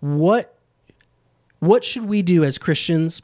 What 0.00 0.56
what 1.58 1.84
should 1.84 2.06
we 2.06 2.22
do 2.22 2.44
as 2.44 2.58
Christians 2.58 3.22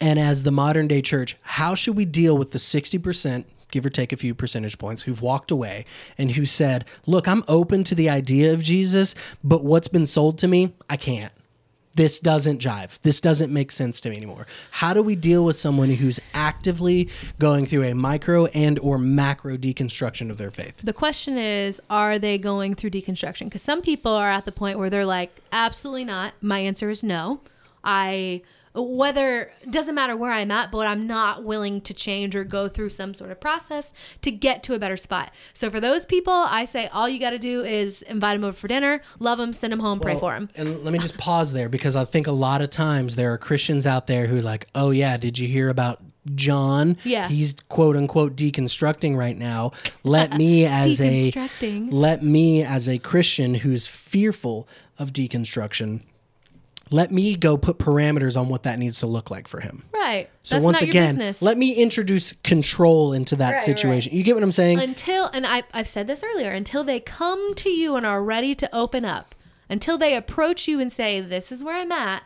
and 0.00 0.18
as 0.18 0.42
the 0.42 0.52
modern 0.52 0.88
day 0.88 1.00
church? 1.00 1.36
How 1.42 1.74
should 1.74 1.96
we 1.96 2.04
deal 2.04 2.36
with 2.36 2.50
the 2.50 2.58
60%, 2.58 3.44
give 3.70 3.86
or 3.86 3.88
take 3.88 4.12
a 4.12 4.16
few 4.16 4.34
percentage 4.34 4.78
points, 4.78 5.04
who've 5.04 5.22
walked 5.22 5.50
away 5.50 5.86
and 6.18 6.32
who 6.32 6.44
said, 6.44 6.84
"Look, 7.06 7.26
I'm 7.26 7.44
open 7.48 7.82
to 7.84 7.94
the 7.94 8.10
idea 8.10 8.52
of 8.52 8.62
Jesus, 8.62 9.14
but 9.42 9.64
what's 9.64 9.88
been 9.88 10.06
sold 10.06 10.38
to 10.38 10.48
me, 10.48 10.74
I 10.90 10.96
can't." 10.96 11.32
This 11.96 12.20
doesn't 12.20 12.60
jive. 12.60 13.00
This 13.00 13.20
doesn't 13.20 13.52
make 13.52 13.72
sense 13.72 14.00
to 14.02 14.10
me 14.10 14.16
anymore. 14.16 14.46
How 14.70 14.94
do 14.94 15.02
we 15.02 15.16
deal 15.16 15.44
with 15.44 15.56
someone 15.56 15.90
who's 15.90 16.20
actively 16.34 17.08
going 17.38 17.66
through 17.66 17.84
a 17.84 17.94
micro 17.94 18.46
and 18.46 18.78
or 18.78 18.98
macro 18.98 19.56
deconstruction 19.56 20.30
of 20.30 20.36
their 20.36 20.50
faith? 20.50 20.82
The 20.82 20.92
question 20.92 21.38
is, 21.38 21.80
are 21.90 22.18
they 22.18 22.38
going 22.38 22.74
through 22.74 22.90
deconstruction? 22.90 23.46
Because 23.46 23.62
some 23.62 23.82
people 23.82 24.12
are 24.12 24.30
at 24.30 24.44
the 24.44 24.52
point 24.52 24.78
where 24.78 24.90
they're 24.90 25.06
like, 25.06 25.40
absolutely 25.52 26.04
not. 26.04 26.34
My 26.40 26.60
answer 26.60 26.90
is 26.90 27.02
no. 27.02 27.40
I 27.82 28.42
whether 28.76 29.52
doesn't 29.70 29.94
matter 29.94 30.16
where 30.16 30.32
I'm 30.32 30.50
at, 30.50 30.70
but 30.70 30.86
I'm 30.86 31.06
not 31.06 31.44
willing 31.44 31.80
to 31.82 31.94
change 31.94 32.36
or 32.36 32.44
go 32.44 32.68
through 32.68 32.90
some 32.90 33.14
sort 33.14 33.30
of 33.30 33.40
process 33.40 33.92
to 34.22 34.30
get 34.30 34.62
to 34.64 34.74
a 34.74 34.78
better 34.78 34.96
spot. 34.96 35.32
So 35.54 35.70
for 35.70 35.80
those 35.80 36.04
people, 36.04 36.32
I 36.32 36.64
say 36.66 36.88
all 36.88 37.08
you 37.08 37.18
got 37.18 37.30
to 37.30 37.38
do 37.38 37.64
is 37.64 38.02
invite 38.02 38.36
them 38.36 38.44
over 38.44 38.56
for 38.56 38.68
dinner, 38.68 39.02
love 39.18 39.38
them, 39.38 39.52
send 39.52 39.72
them 39.72 39.80
home, 39.80 40.00
pray 40.00 40.18
for 40.18 40.32
them. 40.32 40.48
And 40.56 40.84
let 40.84 40.92
me 40.92 40.98
just 40.98 41.16
pause 41.16 41.52
there 41.52 41.68
because 41.68 41.96
I 41.96 42.04
think 42.04 42.26
a 42.26 42.32
lot 42.32 42.62
of 42.62 42.70
times 42.70 43.16
there 43.16 43.32
are 43.32 43.38
Christians 43.38 43.86
out 43.86 44.06
there 44.06 44.26
who 44.26 44.38
are 44.38 44.42
like, 44.42 44.66
oh 44.74 44.90
yeah, 44.90 45.16
did 45.16 45.38
you 45.38 45.48
hear 45.48 45.68
about 45.68 46.02
John? 46.34 46.96
Yeah. 47.04 47.28
He's 47.28 47.54
quote 47.68 47.96
unquote 47.96 48.36
deconstructing 48.36 49.16
right 49.16 49.36
now. 49.36 49.72
Let 50.02 50.34
me 50.34 50.66
as 50.66 51.00
a 51.00 51.32
let 51.90 52.22
me 52.22 52.62
as 52.62 52.88
a 52.88 52.98
Christian 52.98 53.54
who's 53.54 53.86
fearful 53.86 54.68
of 54.98 55.12
deconstruction, 55.12 56.02
let 56.90 57.10
me 57.10 57.34
go 57.34 57.56
put 57.56 57.78
parameters 57.78 58.38
on 58.38 58.48
what 58.48 58.62
that 58.62 58.78
needs 58.78 59.00
to 59.00 59.06
look 59.06 59.30
like 59.30 59.48
for 59.48 59.60
him. 59.60 59.82
Right. 59.92 60.28
So 60.44 60.54
That's 60.56 60.64
once 60.64 60.80
not 60.80 60.88
again, 60.88 61.16
business. 61.16 61.42
let 61.42 61.58
me 61.58 61.72
introduce 61.74 62.32
control 62.44 63.12
into 63.12 63.34
that 63.36 63.52
right. 63.52 63.60
situation. 63.60 64.14
You 64.14 64.22
get 64.22 64.34
what 64.34 64.44
I'm 64.44 64.52
saying? 64.52 64.78
until 64.78 65.26
and 65.26 65.46
I, 65.46 65.64
i've 65.72 65.88
said 65.88 66.06
this 66.06 66.22
earlier 66.22 66.50
until 66.50 66.84
they 66.84 67.00
come 67.00 67.54
to 67.56 67.70
you 67.70 67.96
and 67.96 68.06
are 68.06 68.22
ready 68.22 68.54
to 68.54 68.72
open 68.74 69.04
up 69.04 69.34
until 69.68 69.98
they 69.98 70.14
approach 70.14 70.68
you 70.68 70.78
and 70.78 70.92
say 70.92 71.20
this 71.20 71.50
is 71.50 71.64
where 71.64 71.76
i'm 71.76 71.90
at 71.90 72.22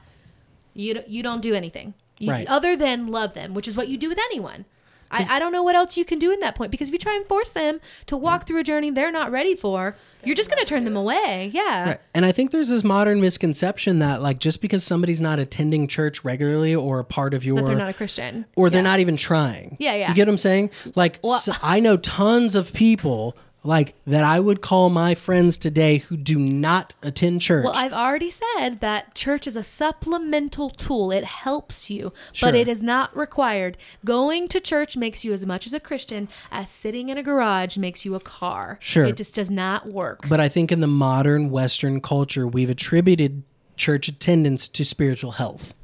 you, 0.75 0.94
don't- 0.94 1.09
you 1.09 1.23
don't 1.23 1.40
do 1.40 1.55
anything 1.55 1.94
you, 2.18 2.31
Right. 2.31 2.46
other 2.46 2.77
than 2.77 3.07
love 3.07 3.33
them 3.35 3.55
which 3.55 3.66
is 3.66 3.77
what 3.77 3.88
you 3.88 3.96
do 3.96 4.09
with 4.11 4.18
anyone 4.18 4.66
I, 5.12 5.27
I 5.37 5.38
don't 5.38 5.53
know 5.53 5.62
what 5.62 5.75
else 5.75 5.96
you 5.96 6.05
can 6.05 6.18
do 6.18 6.31
in 6.33 6.40
that 6.40 6.55
point 6.55 6.70
because 6.70 6.88
if 6.88 6.92
you 6.92 6.99
try 6.99 7.14
and 7.16 7.27
force 7.27 7.49
them 7.49 7.81
to 8.07 8.16
walk 8.16 8.46
through 8.46 8.59
a 8.61 8.62
journey 8.62 8.90
they're 8.90 9.11
not 9.11 9.31
ready 9.33 9.55
for 9.55 9.96
you're 10.25 10.37
just 10.37 10.51
going 10.51 10.61
to 10.62 10.68
turn 10.68 10.85
them 10.85 10.96
away 10.96 11.51
yeah 11.53 11.88
Right. 11.90 12.01
And 12.14 12.25
I 12.25 12.33
think 12.33 12.51
there's 12.51 12.68
this 12.68 12.85
modern 12.85 13.20
misconception 13.20 13.99
that 14.01 14.23
like 14.23 14.38
just 14.38 14.61
because 14.61 14.85
somebody's 14.85 15.20
not 15.20 15.38
attending 15.38 15.88
church 15.88 16.23
regularly 16.25 16.75
or 16.75 16.99
a 17.01 17.05
part 17.05 17.35
of 17.35 17.44
your 17.44 17.57
that 17.57 17.66
they're 17.66 17.77
not 17.77 17.88
a 17.88 17.94
christian 17.94 18.44
or 18.57 18.70
they're 18.70 18.79
Yeah. 18.81 18.83
not 18.85 19.01
even 19.01 19.16
trying. 19.16 19.77
Yeah, 19.81 19.94
yeah. 19.94 20.09
You 20.11 20.14
get 20.14 20.27
what 20.29 20.33
I'm 20.33 20.38
saying? 20.38 20.70
Like 20.94 21.18
Well- 21.25 21.38
so 21.38 21.53
I 21.62 21.81
know 21.81 21.96
tons 21.96 22.55
of 22.55 22.73
people 22.73 23.37
like 23.62 23.94
that 24.07 24.25
I 24.25 24.40
would 24.40 24.62
call 24.62 24.88
my 24.88 25.14
friends 25.14 25.59
today 25.59 25.99
who 25.99 26.16
do 26.16 26.38
not 26.38 26.94
attend 27.03 27.42
church. 27.42 27.64
Well, 27.64 27.75
I've 27.77 27.92
already 27.92 28.31
said 28.31 28.81
that 28.81 29.14
church 29.14 29.46
is 29.46 29.55
a 29.55 29.62
supplemental 29.64 30.70
tool. 30.70 31.11
It 31.11 31.25
helps 31.25 31.90
you, 31.90 32.12
Sure. 32.33 32.49
but 32.49 32.55
it 32.55 32.68
is 32.68 32.83
not 32.83 33.14
required. 33.16 33.77
Going 34.05 34.49
to 34.49 34.61
church 34.61 34.96
makes 34.96 35.25
you 35.25 35.33
as 35.35 35.44
much 35.44 35.66
as 35.66 35.75
a 35.75 35.81
Christian 35.81 36.29
as 36.51 36.70
sitting 36.70 37.11
in 37.11 37.18
a 37.18 37.23
garage 37.23 37.77
makes 37.77 38.05
you 38.05 38.14
a 38.14 38.20
car. 38.20 38.79
Sure. 38.81 39.05
It 39.05 39.16
just 39.16 39.35
does 39.35 39.51
not 39.51 39.90
work. 39.90 40.27
but 40.29 40.40
I 40.40 40.49
think 40.49 40.73
in 40.73 40.81
the 40.81 40.87
modern 40.87 41.51
Western 41.51 42.01
culture, 42.01 42.46
we've 42.49 42.70
attributed 42.70 43.42
church 43.77 44.09
attendance 44.09 44.68
to 44.68 44.85
spiritual 44.85 45.33
health. 45.33 45.75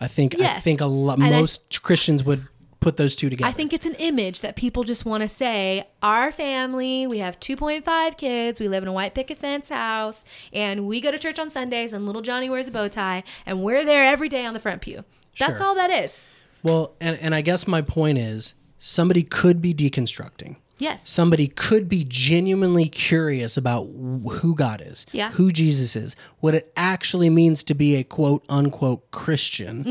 I 0.00 0.08
think 0.08 0.40
I 0.40 0.58
think 0.58 0.80
a 0.80 0.86
lot 0.86 1.18
And 1.18 1.26
I- 1.32 1.40
most 1.40 1.82
Christians 1.82 2.24
would 2.24 2.46
put 2.82 2.96
those 2.98 3.16
two 3.16 3.30
together. 3.30 3.48
I 3.48 3.52
think 3.52 3.72
it's 3.72 3.86
an 3.86 3.94
image 3.94 4.40
that 4.42 4.56
people 4.56 4.84
just 4.84 5.06
want 5.06 5.22
to 5.22 5.28
say, 5.28 5.88
our 6.02 6.30
family, 6.32 7.06
we 7.06 7.18
have 7.18 7.40
2.5 7.40 8.18
kids, 8.18 8.60
we 8.60 8.68
live 8.68 8.82
in 8.82 8.88
a 8.88 8.92
white 8.92 9.14
picket 9.14 9.38
fence 9.38 9.70
house, 9.70 10.24
and 10.52 10.86
we 10.86 11.00
go 11.00 11.10
to 11.10 11.18
church 11.18 11.38
on 11.38 11.50
Sundays, 11.50 11.92
and 11.92 12.04
little 12.04 12.22
Johnny 12.22 12.50
wears 12.50 12.68
a 12.68 12.70
bow 12.70 12.88
tie, 12.88 13.22
and 13.46 13.62
we're 13.62 13.84
there 13.84 14.04
every 14.04 14.28
day 14.28 14.44
on 14.44 14.52
the 14.52 14.60
front 14.60 14.82
pew. 14.82 15.04
That's 15.38 15.58
Sure. 15.58 15.62
all 15.66 15.74
that 15.76 15.90
is. 15.90 16.26
well, 16.62 16.94
and 17.00 17.16
and 17.20 17.34
I 17.34 17.40
guess 17.40 17.66
my 17.66 17.80
point 17.82 18.18
is 18.18 18.54
somebody 18.78 19.22
could 19.22 19.62
be 19.62 19.72
deconstructing. 19.72 20.56
Yes. 20.78 21.08
somebody 21.08 21.46
could 21.46 21.88
be 21.88 22.04
genuinely 22.08 22.88
curious 22.88 23.56
about 23.56 23.84
who 23.84 24.54
God 24.56 24.82
is, 24.84 25.06
Yeah. 25.12 25.30
who 25.32 25.52
Jesus 25.52 25.94
is, 25.94 26.16
what 26.40 26.54
it 26.54 26.72
actually 26.76 27.30
means 27.30 27.62
to 27.64 27.74
be 27.74 27.94
a 27.96 28.02
quote 28.04 28.44
unquote 28.48 29.10
Christian, 29.12 29.84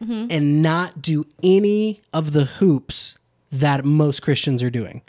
Mm-hmm. 0.00 0.26
and 0.30 0.62
not 0.62 1.02
do 1.02 1.26
any 1.42 2.00
of 2.12 2.32
the 2.32 2.44
hoops 2.44 3.16
that 3.52 3.84
most 3.84 4.22
Christians 4.22 4.62
are 4.62 4.70
doing. 4.70 5.02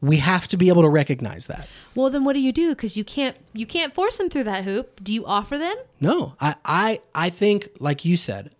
We 0.00 0.18
have 0.18 0.46
to 0.48 0.58
be 0.58 0.68
able 0.68 0.82
to 0.82 0.90
recognize 0.90 1.46
that. 1.46 1.66
Well, 1.94 2.10
then 2.10 2.24
what 2.24 2.34
do 2.34 2.40
you 2.40 2.52
do? 2.52 2.70
Because 2.74 2.96
you 2.98 3.04
can't 3.04 3.36
you 3.54 3.64
can't 3.64 3.94
force 3.94 4.18
them 4.18 4.28
through 4.28 4.44
that 4.44 4.64
hoop. 4.64 5.02
Do 5.02 5.14
you 5.14 5.24
offer 5.24 5.56
them? 5.56 5.74
No, 6.00 6.34
I, 6.40 6.56
I, 6.64 7.00
I 7.14 7.30
think, 7.30 7.70
like 7.80 8.04
you 8.04 8.18
said, 8.18 8.50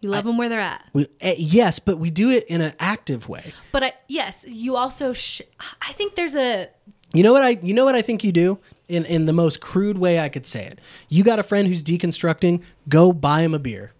You 0.00 0.10
love 0.10 0.24
them 0.24 0.38
where 0.38 0.48
they're 0.48 0.60
at. 0.60 0.82
we, 0.92 1.06
eh, 1.20 1.34
yes, 1.36 1.78
but 1.78 1.98
we 1.98 2.10
do 2.10 2.30
it 2.30 2.44
in 2.44 2.60
an 2.60 2.72
active 2.78 3.28
way. 3.28 3.52
But 3.70 3.82
I, 3.82 3.92
yes, 4.08 4.44
you 4.48 4.74
also. 4.76 5.12
Sh- 5.12 5.42
I 5.82 5.92
think 5.92 6.14
there's 6.14 6.34
a. 6.34 6.68
You 7.12 7.22
know 7.22 7.32
what 7.32 7.42
I 7.42 7.58
you 7.62 7.74
know 7.74 7.84
what 7.84 7.94
I 7.94 8.02
think 8.02 8.22
you 8.24 8.32
do 8.32 8.58
in 8.88 9.04
in 9.04 9.26
the 9.26 9.32
most 9.32 9.60
crude 9.60 9.98
way 9.98 10.18
I 10.20 10.28
could 10.28 10.46
say 10.46 10.64
it. 10.64 10.80
You 11.08 11.22
got 11.24 11.38
a 11.38 11.42
friend 11.42 11.68
who's 11.68 11.84
deconstructing, 11.84 12.62
go 12.88 13.12
buy 13.12 13.42
him 13.42 13.52
a 13.52 13.58
beer. 13.58 13.92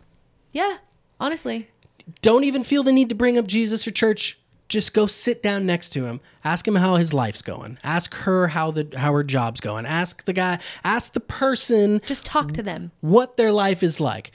Yeah, 0.52 0.78
honestly. 1.18 1.68
Don't 2.22 2.44
even 2.44 2.64
feel 2.64 2.82
the 2.82 2.92
need 2.92 3.08
to 3.10 3.14
bring 3.14 3.36
up 3.38 3.46
Jesus 3.46 3.86
or 3.86 3.90
church. 3.90 4.38
just 4.68 4.94
go 4.94 5.06
sit 5.06 5.42
down 5.42 5.66
next 5.66 5.90
to 5.90 6.04
him 6.06 6.20
ask 6.44 6.66
him 6.66 6.76
how 6.76 6.94
his 6.94 7.12
life's 7.12 7.42
going 7.42 7.76
ask 7.82 8.14
her 8.14 8.48
how 8.48 8.70
the 8.70 8.86
how 8.96 9.12
her 9.12 9.24
job's 9.24 9.60
going 9.60 9.84
ask 9.84 10.24
the 10.26 10.32
guy 10.32 10.58
ask 10.84 11.12
the 11.12 11.20
person 11.20 12.00
Just 12.06 12.24
talk 12.24 12.52
to 12.54 12.62
them. 12.62 12.92
what 13.00 13.36
their 13.36 13.50
life 13.52 13.82
is 13.82 13.98
like 14.00 14.30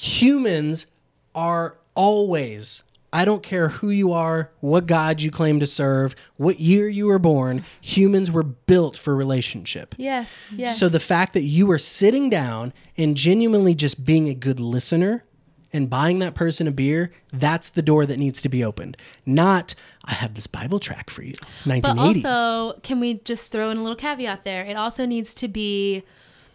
humans 0.00 0.86
are 1.34 1.76
always 1.94 2.82
I 3.12 3.24
don't 3.24 3.42
care 3.42 3.70
who 3.70 3.90
you 3.90 4.12
are, 4.12 4.52
what 4.60 4.86
God 4.86 5.20
you 5.20 5.32
claim 5.32 5.58
to 5.58 5.66
serve, 5.66 6.14
what 6.36 6.60
year 6.60 6.88
you 6.88 7.06
were 7.06 7.18
born, 7.18 7.64
humans 7.80 8.30
were 8.30 8.44
built 8.44 8.96
for 8.96 9.16
relationship. 9.16 9.96
Yes. 9.98 10.48
Yes. 10.54 10.78
So 10.78 10.88
the 10.88 11.00
fact 11.00 11.32
that 11.32 11.42
you 11.42 11.68
are 11.72 11.78
sitting 11.78 12.30
down 12.30 12.72
and 12.96 13.16
genuinely 13.16 13.74
just 13.74 14.04
being 14.04 14.28
a 14.28 14.34
good 14.34 14.60
listener 14.60 15.24
and 15.72 15.90
buying 15.90 16.20
that 16.20 16.34
person 16.34 16.68
a 16.68 16.70
beer, 16.70 17.10
that's 17.32 17.68
the 17.70 17.82
door 17.82 18.06
that 18.06 18.16
needs 18.16 18.40
to 18.42 18.48
be 18.48 18.62
opened. 18.62 18.96
Not 19.26 19.74
I 20.04 20.12
have 20.12 20.34
this 20.34 20.46
Bible 20.46 20.78
track 20.78 21.10
for 21.10 21.22
you. 21.22 21.34
1980s. 21.64 21.82
But 21.82 21.98
also, 21.98 22.80
can 22.82 23.00
we 23.00 23.14
just 23.14 23.50
throw 23.50 23.70
in 23.70 23.78
a 23.78 23.80
little 23.80 23.96
caveat 23.96 24.44
there? 24.44 24.64
It 24.64 24.76
also 24.76 25.04
needs 25.04 25.34
to 25.34 25.48
be 25.48 26.04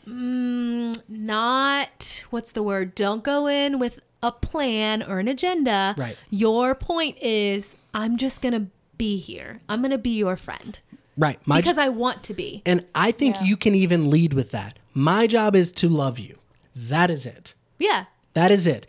mm, 0.08 1.02
not 1.08 2.24
what's 2.30 2.52
the 2.52 2.64
word? 2.64 2.96
Don't 2.96 3.24
go 3.24 3.48
in 3.48 3.80
with 3.80 4.00
a 4.24 4.32
plan 4.32 5.04
or 5.04 5.20
an 5.20 5.28
agenda. 5.28 5.96
Right. 5.98 6.18
Your 6.30 6.76
point 6.76 7.18
is, 7.22 7.76
I'm 7.94 8.18
just 8.18 8.42
gonna 8.42 8.68
be 8.98 9.18
here. 9.18 9.60
I'm 9.70 9.82
gonna 9.82 9.98
be 9.98 10.18
your 10.18 10.36
friend 10.36 10.80
right. 11.18 11.40
My 11.46 11.62
because 11.62 11.78
I 11.78 11.90
want 11.90 12.24
to 12.24 12.34
be. 12.34 12.62
and 12.66 12.86
I 12.94 13.12
think 13.12 13.38
you 13.42 13.58
can 13.58 13.76
even 13.76 14.10
lead 14.10 14.34
with 14.34 14.52
that. 14.52 14.80
My 14.94 15.28
job 15.28 15.56
is 15.56 15.72
to 15.74 15.90
love 15.90 16.20
you. 16.20 16.38
That 16.76 17.10
is 17.10 17.26
it. 17.26 17.54
Yeah. 17.80 18.06
That 18.34 18.52
is 18.52 18.68
it. 18.68 18.88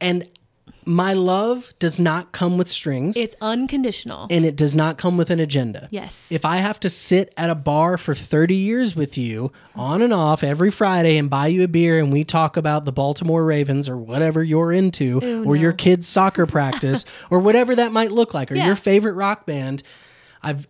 And 0.00 0.28
my 0.84 1.12
love 1.12 1.72
does 1.78 2.00
not 2.00 2.32
come 2.32 2.58
with 2.58 2.68
strings 2.68 3.16
It's 3.16 3.36
unconditional. 3.40 4.26
and 4.30 4.44
it 4.44 4.56
does 4.56 4.74
not 4.74 4.98
come 4.98 5.16
with 5.16 5.30
an 5.30 5.38
agenda. 5.40 5.88
Yes. 5.90 6.26
If 6.30 6.44
I 6.44 6.56
have 6.58 6.80
to 6.80 6.90
sit 6.90 7.32
at 7.36 7.50
a 7.50 7.54
bar 7.54 7.96
for 7.98 8.14
30 8.14 8.54
years 8.54 8.96
with 8.96 9.16
you 9.16 9.52
on 9.76 10.02
and 10.02 10.12
off 10.12 10.42
every 10.42 10.70
Friday 10.70 11.16
and 11.18 11.30
buy 11.30 11.46
you 11.46 11.62
a 11.62 11.68
beer 11.68 11.98
and 11.98 12.12
we 12.12 12.24
talk 12.24 12.56
about 12.56 12.84
the 12.84 12.92
Baltimore 12.92 13.44
Ravens 13.44 13.88
or 13.88 13.96
whatever 13.96 14.42
you're 14.42 14.72
into 14.72 15.20
Ew, 15.22 15.44
or 15.44 15.56
your 15.56 15.72
kids' 15.72 16.08
soccer 16.08 16.46
practice 16.46 17.04
or 17.30 17.38
whatever 17.38 17.74
that 17.76 17.92
might 17.92 18.10
look 18.12 18.34
like 18.34 18.50
or 18.50 18.56
Yeah. 18.56 18.66
your 18.66 18.76
favorite 18.76 19.14
rock 19.14 19.46
band, 19.46 19.82
I've 20.42 20.66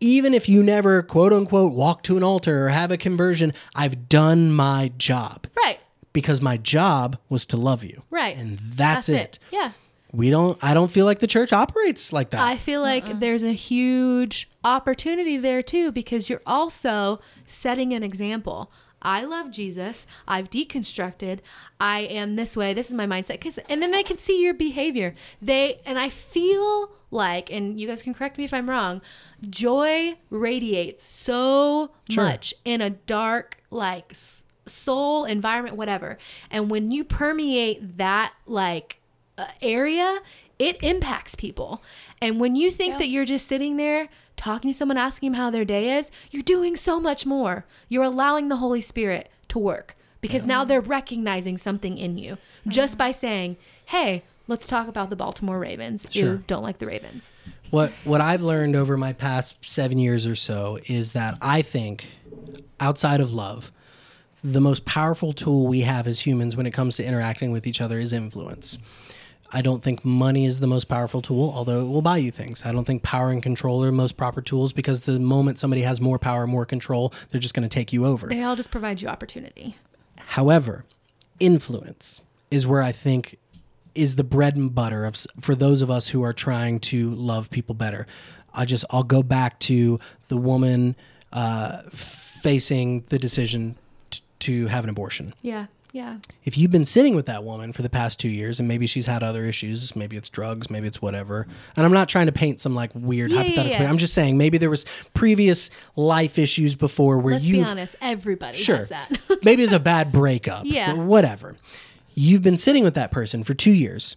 even 0.00 0.34
if 0.34 0.48
you 0.48 0.64
never 0.64 1.00
quote 1.04 1.32
unquote 1.32 1.72
walk 1.74 2.02
to 2.02 2.16
an 2.16 2.24
altar 2.24 2.66
or 2.66 2.68
have 2.70 2.90
a 2.90 2.96
conversion, 2.96 3.52
I've 3.76 4.08
done 4.08 4.50
my 4.50 4.90
job 4.98 5.46
right. 5.56 5.78
Because 6.12 6.40
my 6.40 6.56
job 6.56 7.18
was 7.28 7.46
to 7.46 7.56
love 7.56 7.84
you. 7.84 8.02
Right. 8.10 8.36
And 8.36 8.58
that's, 8.58 9.08
it. 9.08 9.38
Yeah. 9.50 9.72
We 10.12 10.28
don't 10.28 10.62
I 10.62 10.74
don't 10.74 10.90
feel 10.90 11.06
like 11.06 11.20
the 11.20 11.26
church 11.26 11.52
operates 11.54 12.12
like 12.12 12.30
that. 12.30 12.40
I 12.42 12.58
feel 12.58 12.82
like 12.82 13.06
uh-uh. 13.06 13.18
there's 13.18 13.42
a 13.42 13.52
huge 13.52 14.50
opportunity 14.62 15.38
there 15.38 15.62
too 15.62 15.90
because 15.90 16.28
you're 16.28 16.42
also 16.46 17.20
setting 17.46 17.94
an 17.94 18.02
example. 18.02 18.70
I 19.00 19.24
love 19.24 19.50
Jesus. 19.50 20.06
I've 20.28 20.50
deconstructed. 20.50 21.40
I 21.80 22.00
am 22.00 22.34
this 22.34 22.56
way. 22.56 22.72
This 22.74 22.88
is 22.88 22.94
my 22.94 23.06
mindset. 23.06 23.40
Cause, 23.40 23.58
and 23.70 23.80
then 23.82 23.90
they 23.90 24.02
can 24.02 24.18
see 24.18 24.42
your 24.44 24.54
behavior. 24.54 25.14
They 25.40 25.80
and 25.86 25.98
I 25.98 26.10
feel 26.10 26.90
like, 27.10 27.50
and 27.50 27.80
you 27.80 27.88
guys 27.88 28.02
can 28.02 28.12
correct 28.14 28.36
me 28.38 28.44
if 28.44 28.52
I'm 28.54 28.68
wrong. 28.70 29.00
Joy 29.48 30.16
radiates 30.30 31.10
so 31.10 31.90
Sure. 32.10 32.24
much 32.24 32.54
in 32.64 32.80
a 32.80 32.90
dark, 32.90 33.58
like 33.70 34.08
s- 34.12 34.41
soul 34.72 35.24
environment, 35.24 35.76
whatever. 35.76 36.18
And 36.50 36.70
when 36.70 36.90
you 36.90 37.04
permeate 37.04 37.98
that, 37.98 38.32
like 38.46 38.98
uh, 39.38 39.46
area, 39.60 40.20
it 40.58 40.82
impacts 40.82 41.34
people. 41.34 41.82
And 42.20 42.40
when 42.40 42.54
you 42.56 42.70
think 42.70 42.98
that 42.98 43.08
you're 43.08 43.24
just 43.24 43.46
sitting 43.48 43.76
there 43.76 44.08
talking 44.36 44.72
to 44.72 44.76
someone, 44.76 44.96
asking 44.96 45.32
them 45.32 45.38
how 45.38 45.50
their 45.50 45.64
day 45.64 45.96
is, 45.96 46.10
you're 46.30 46.42
doing 46.42 46.76
so 46.76 47.00
much 47.00 47.26
more. 47.26 47.64
You're 47.88 48.04
allowing 48.04 48.48
the 48.48 48.56
Holy 48.56 48.80
Spirit 48.80 49.30
to 49.48 49.58
work 49.58 49.96
because 50.20 50.44
now 50.44 50.64
they're 50.64 50.80
recognizing 50.80 51.58
something 51.58 51.98
in 51.98 52.16
you 52.16 52.38
just 52.66 52.96
by 52.96 53.10
saying, 53.10 53.56
hey, 53.86 54.22
let's 54.46 54.66
talk 54.66 54.88
about 54.88 55.10
the 55.10 55.16
Baltimore 55.16 55.58
Ravens. 55.58 56.06
Sure. 56.10 56.32
You 56.32 56.44
don't 56.46 56.62
like 56.62 56.78
the 56.78 56.86
Ravens. 56.86 57.32
What 57.70 57.90
what 58.04 58.20
I've 58.20 58.42
learned 58.42 58.76
over 58.76 58.96
my 58.96 59.12
past 59.12 59.64
seven 59.64 59.98
years 59.98 60.26
or 60.26 60.34
so 60.34 60.78
is 60.86 61.12
that 61.12 61.38
I 61.40 61.62
think 61.62 62.06
outside 62.78 63.20
of 63.20 63.32
love, 63.32 63.72
the 64.44 64.60
most 64.60 64.84
powerful 64.84 65.32
tool 65.32 65.66
we 65.66 65.82
have 65.82 66.06
as 66.06 66.20
humans 66.20 66.56
when 66.56 66.66
it 66.66 66.72
comes 66.72 66.96
to 66.96 67.04
interacting 67.04 67.52
with 67.52 67.66
each 67.66 67.80
other 67.80 67.98
is 67.98 68.12
influence. 68.12 68.78
I 69.54 69.60
don't 69.60 69.82
think 69.82 70.04
money 70.04 70.46
is 70.46 70.60
the 70.60 70.66
most 70.66 70.84
powerful 70.84 71.20
tool, 71.20 71.52
although 71.54 71.82
it 71.82 71.88
will 71.88 72.02
buy 72.02 72.16
you 72.16 72.30
things. 72.30 72.62
I 72.64 72.72
don't 72.72 72.84
think 72.84 73.02
power 73.02 73.30
and 73.30 73.42
control 73.42 73.82
are 73.82 73.86
the 73.86 73.92
most 73.92 74.16
proper 74.16 74.40
tools 74.40 74.72
because 74.72 75.02
the 75.02 75.18
moment 75.18 75.58
somebody 75.58 75.82
has 75.82 76.00
more 76.00 76.18
power, 76.18 76.46
more 76.46 76.64
control, 76.64 77.12
they're 77.30 77.40
just 77.40 77.54
going 77.54 77.68
to 77.68 77.68
take 77.68 77.92
you 77.92 78.06
over. 78.06 78.28
They 78.28 78.42
all 78.42 78.56
just 78.56 78.70
provide 78.70 79.02
you 79.02 79.08
opportunity. 79.08 79.76
However, 80.18 80.86
influence 81.38 82.22
is 82.50 82.66
where 82.66 82.80
I 82.80 82.92
think 82.92 83.38
is 83.94 84.16
the 84.16 84.24
bread 84.24 84.56
and 84.56 84.74
butter 84.74 85.04
of 85.04 85.16
for 85.38 85.54
those 85.54 85.82
of 85.82 85.90
us 85.90 86.08
who 86.08 86.22
are 86.22 86.32
trying 86.32 86.80
to 86.80 87.10
love 87.10 87.50
people 87.50 87.74
better. 87.74 88.06
I 88.54 88.64
just 88.64 88.86
I'll 88.90 89.02
go 89.02 89.22
back 89.22 89.58
to 89.60 90.00
the 90.28 90.38
woman 90.38 90.96
uh, 91.30 91.82
facing 91.90 93.02
the 93.10 93.18
decision 93.18 93.76
to 94.42 94.66
have 94.68 94.84
an 94.84 94.90
abortion. 94.90 95.34
Yeah. 95.42 95.66
Yeah. 95.94 96.16
If 96.44 96.56
you've 96.56 96.70
been 96.70 96.86
sitting 96.86 97.14
with 97.14 97.26
that 97.26 97.44
woman 97.44 97.74
for 97.74 97.82
the 97.82 97.90
past 97.90 98.18
two 98.18 98.30
years, 98.30 98.58
and 98.58 98.66
maybe 98.66 98.86
she's 98.86 99.04
had 99.04 99.22
other 99.22 99.44
issues, 99.44 99.94
maybe 99.94 100.16
it's 100.16 100.30
drugs, 100.30 100.70
maybe 100.70 100.86
it's 100.88 101.02
whatever. 101.02 101.46
And 101.76 101.84
I'm 101.84 101.92
not 101.92 102.08
trying 102.08 102.24
to 102.26 102.32
paint 102.32 102.60
some 102.60 102.74
like 102.74 102.90
weird 102.94 103.30
Yeah, 103.30 103.36
yeah, 103.36 103.42
hypothetical. 103.42 103.80
yeah. 103.84 103.90
I'm 103.90 103.98
just 103.98 104.14
saying 104.14 104.38
maybe 104.38 104.56
there 104.56 104.70
was 104.70 104.86
previous 105.12 105.68
life 105.94 106.38
issues 106.38 106.74
before 106.76 107.18
where 107.18 107.32
you. 107.34 107.38
Let's 107.38 107.46
you 107.46 107.56
be 107.56 107.62
honest. 107.64 107.96
Everybody 108.00 108.56
Sure. 108.56 108.78
has 108.78 108.88
that. 108.88 109.10
Maybe 109.44 109.64
it's 109.64 109.72
a 109.74 109.78
bad 109.80 110.12
breakup. 110.12 110.62
Yeah. 110.64 110.94
Whatever. 110.94 111.56
You've 112.14 112.42
been 112.42 112.56
sitting 112.56 112.84
with 112.84 112.94
that 112.94 113.10
person 113.12 113.44
for 113.44 113.52
two 113.52 113.72
years, 113.72 114.16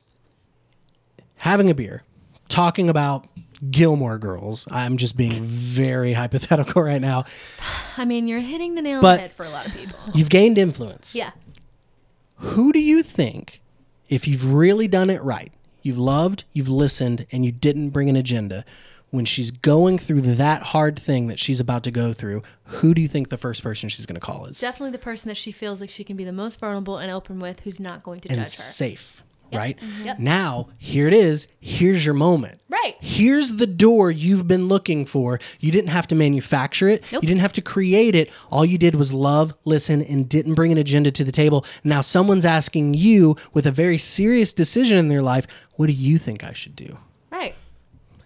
having 1.38 1.70
a 1.70 1.74
beer, 1.76 2.04
talking 2.48 2.90
about 2.90 3.28
Gilmore 3.72 4.18
Girls. 4.18 4.68
I'm 4.72 4.98
just 4.98 5.16
being 5.18 5.44
very 5.44 6.14
hypothetical 6.22 6.82
right 6.84 7.02
now. 7.02 7.26
I 7.98 8.06
mean, 8.06 8.28
you're 8.28 8.40
hitting 8.40 8.76
the 8.76 8.82
nail 8.82 8.98
on 8.98 9.02
But- 9.02 9.16
the 9.16 9.22
head 9.22 9.32
for 9.34 9.46
a 9.46 9.50
lot 9.50 9.68
of 9.68 9.74
people. 9.74 9.98
You've 10.14 10.30
gained 10.30 10.58
influence. 10.58 11.16
Yeah. 11.16 11.32
Who 12.38 12.74
do 12.74 12.82
you 12.82 13.02
think, 13.04 13.62
if 14.10 14.28
you've 14.28 14.54
really 14.54 14.88
done 14.88 15.10
it 15.10 15.22
right, 15.24 15.52
you've 15.82 15.98
loved, 15.98 16.44
you've 16.54 16.70
listened, 16.70 17.26
and 17.32 17.46
you 17.46 17.52
didn't 17.52 17.90
bring 17.92 18.10
an 18.10 18.16
agenda, 18.16 18.66
when 19.12 19.24
she's 19.24 19.52
going 19.52 19.98
through 19.98 20.20
that 20.22 20.62
hard 20.62 21.00
thing 21.00 21.28
that 21.28 21.40
she's 21.40 21.62
about 21.62 21.84
to 21.84 21.92
go 21.92 22.12
through, 22.12 22.44
who 22.66 22.94
do 22.94 23.02
you 23.02 23.08
think 23.08 23.30
the 23.30 23.38
first 23.38 23.64
person 23.64 23.88
she's 23.88 24.06
going 24.06 24.16
to 24.16 24.20
call 24.22 24.46
is? 24.48 24.60
Definitely 24.60 24.92
the 24.92 24.98
person 24.98 25.30
that 25.30 25.38
she 25.38 25.54
feels 25.54 25.80
like 25.80 25.90
she 25.90 26.04
can 26.04 26.18
be 26.18 26.26
the 26.26 26.34
most 26.34 26.60
vulnerable 26.60 26.98
and 26.98 27.10
open 27.10 27.40
with 27.40 27.62
who's 27.62 27.80
not 27.80 28.04
going 28.04 28.20
to 28.22 28.30
and 28.30 28.38
judge 28.40 28.44
her. 28.44 28.50
safe, 28.50 29.24
right? 29.54 29.78
Mm-hmm. 29.80 30.06
Yep. 30.06 30.20
Now, 30.20 30.70
here 30.78 31.08
it 31.08 31.14
is. 31.14 31.48
Here's 31.60 32.06
your 32.06 32.14
moment. 32.14 32.62
Right. 32.70 32.96
Here's 33.00 33.58
the 33.58 33.68
door 33.68 34.12
you've 34.12 34.48
been 34.48 34.68
looking 34.68 35.06
for. 35.06 35.40
You 35.60 35.72
didn't 35.72 35.90
have 35.90 36.08
to 36.08 36.16
manufacture 36.16 36.90
it. 36.90 37.04
Nope. 37.12 37.24
You 37.24 37.28
didn't 37.28 37.42
have 37.42 37.54
to 37.54 37.62
create 37.62 38.16
it. 38.16 38.30
All 38.52 38.66
you 38.66 38.78
did 38.78 38.96
was 38.96 39.14
love, 39.14 39.54
listen, 39.64 40.02
and 40.02 40.28
didn't 40.28 40.56
bring 40.56 40.72
an 40.72 40.78
agenda 40.78 41.12
to 41.12 41.24
the 41.24 41.32
table. 41.32 41.66
Now 41.84 42.02
someone's 42.02 42.46
asking 42.46 42.96
you 42.96 43.36
with 43.54 43.66
a 43.66 43.72
very 43.72 43.98
serious 43.98 44.54
decision 44.54 44.98
in 44.98 45.10
their 45.10 45.22
life, 45.22 45.48
what 45.76 45.88
do 45.88 45.94
you 45.94 46.18
think 46.18 46.44
I 46.44 46.54
should 46.54 46.76
do? 46.76 46.98
Right. 47.32 47.56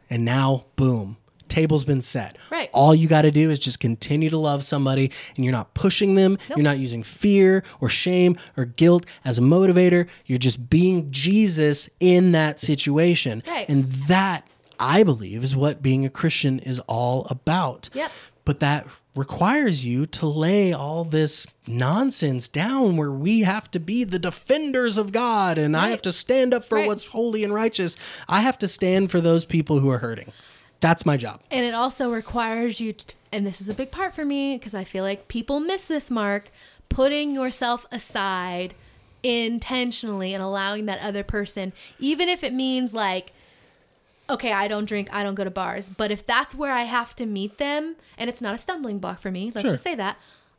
And 0.10 0.25
now, 0.25 0.65
boom, 0.75 1.17
table's 1.50 1.84
been 1.84 2.02
set. 2.02 2.38
Right. 2.52 2.70
All 2.74 2.94
you 2.96 3.08
got 3.08 3.24
to 3.24 3.32
do 3.32 3.50
is 3.50 3.60
just 3.60 3.80
continue 3.80 4.30
to 4.30 4.38
love 4.38 4.64
somebody, 4.64 5.12
and 5.36 5.44
you're 5.44 5.52
not 5.52 5.74
pushing 5.74 6.16
them. 6.16 6.38
You're 6.50 6.60
not 6.64 6.80
using 6.80 7.04
fear 7.04 7.64
or 7.82 7.90
shame 7.90 8.38
or 8.56 8.66
guilt 8.66 9.06
as 9.26 9.38
a 9.38 9.42
motivator. 9.42 10.08
You're 10.26 10.38
just 10.38 10.70
being 10.70 11.12
Jesus 11.12 11.90
in 12.00 12.32
that 12.32 12.60
situation. 12.60 13.44
Right. 13.48 13.68
And 13.68 13.92
that, 14.08 14.48
I 14.80 15.04
believe, 15.04 15.44
is 15.44 15.56
what 15.56 15.82
being 15.82 16.06
a 16.06 16.10
Christian 16.10 16.60
is 16.60 16.80
all 16.88 17.26
about. 17.30 17.90
Yep. 17.94 18.12
But 18.46 18.60
that 18.62 18.88
requires 19.16 19.84
you 19.86 20.06
to 20.06 20.26
lay 20.26 20.72
all 20.72 21.04
this 21.04 21.46
nonsense 21.68 22.48
down 22.48 22.96
where 22.96 23.12
we 23.12 23.42
have 23.42 23.70
to 23.72 23.80
be 23.80 24.04
the 24.04 24.20
defenders 24.20 24.98
of 24.98 25.12
God 25.12 25.58
and 25.58 25.76
I 25.76 25.90
have 25.90 26.02
to 26.04 26.12
stand 26.14 26.54
up 26.54 26.64
for 26.64 26.76
Right. 26.78 26.88
what's 26.88 27.08
holy 27.08 27.44
and 27.44 27.54
righteous. 27.54 27.98
I 28.30 28.42
have 28.42 28.58
to 28.60 28.68
stand 28.68 29.12
for 29.12 29.20
those 29.20 29.46
people 29.46 29.80
who 29.80 29.90
are 29.90 29.98
hurting. 29.98 30.32
That's 30.82 31.06
my 31.06 31.18
job. 31.18 31.42
And 31.52 31.65
it 31.65 31.74
also 31.74 32.12
requires 32.12 32.80
you, 32.80 32.94
to, 32.94 33.15
and 33.32 33.46
this 33.46 33.60
is 33.60 33.68
a 33.70 33.74
big 33.74 33.92
part 33.92 34.15
for 34.15 34.24
me 34.24 34.58
because 34.58 34.74
I 34.74 34.84
feel 34.84 35.04
like 35.04 35.28
people 35.28 35.60
miss 35.60 35.86
this 35.86 36.10
mark, 36.10 36.52
putting 36.88 37.32
yourself 37.36 37.86
aside 37.92 38.74
intentionally 39.22 40.34
and 40.34 40.42
allowing 40.44 40.86
that 40.86 41.00
other 41.02 41.24
person, 41.24 41.74
even 42.00 42.30
if 42.30 42.44
it 42.44 42.54
means 42.54 42.94
like, 42.94 43.34
okay, 44.30 44.52
I 44.54 44.68
don't 44.68 44.86
drink, 44.86 45.10
I 45.12 45.24
don't 45.24 45.36
go 45.36 45.44
to 45.44 45.50
bars, 45.52 45.89
but 45.89 46.12
if 46.12 46.26
that's 46.26 46.56
where 46.56 46.72
I 46.72 46.84
have 46.84 47.15
to 47.18 47.26
meet 47.26 47.58
them 47.58 47.96
and 48.18 48.30
it's 48.30 48.42
not 48.42 48.56
a 48.56 48.58
stumbling 48.58 49.00
block 49.00 49.20
for 49.20 49.32
me, 49.32 49.52
let's 49.54 49.65
Sure. 49.65 49.74
just 49.74 49.84
say 49.84 49.96
that, 49.96 50.18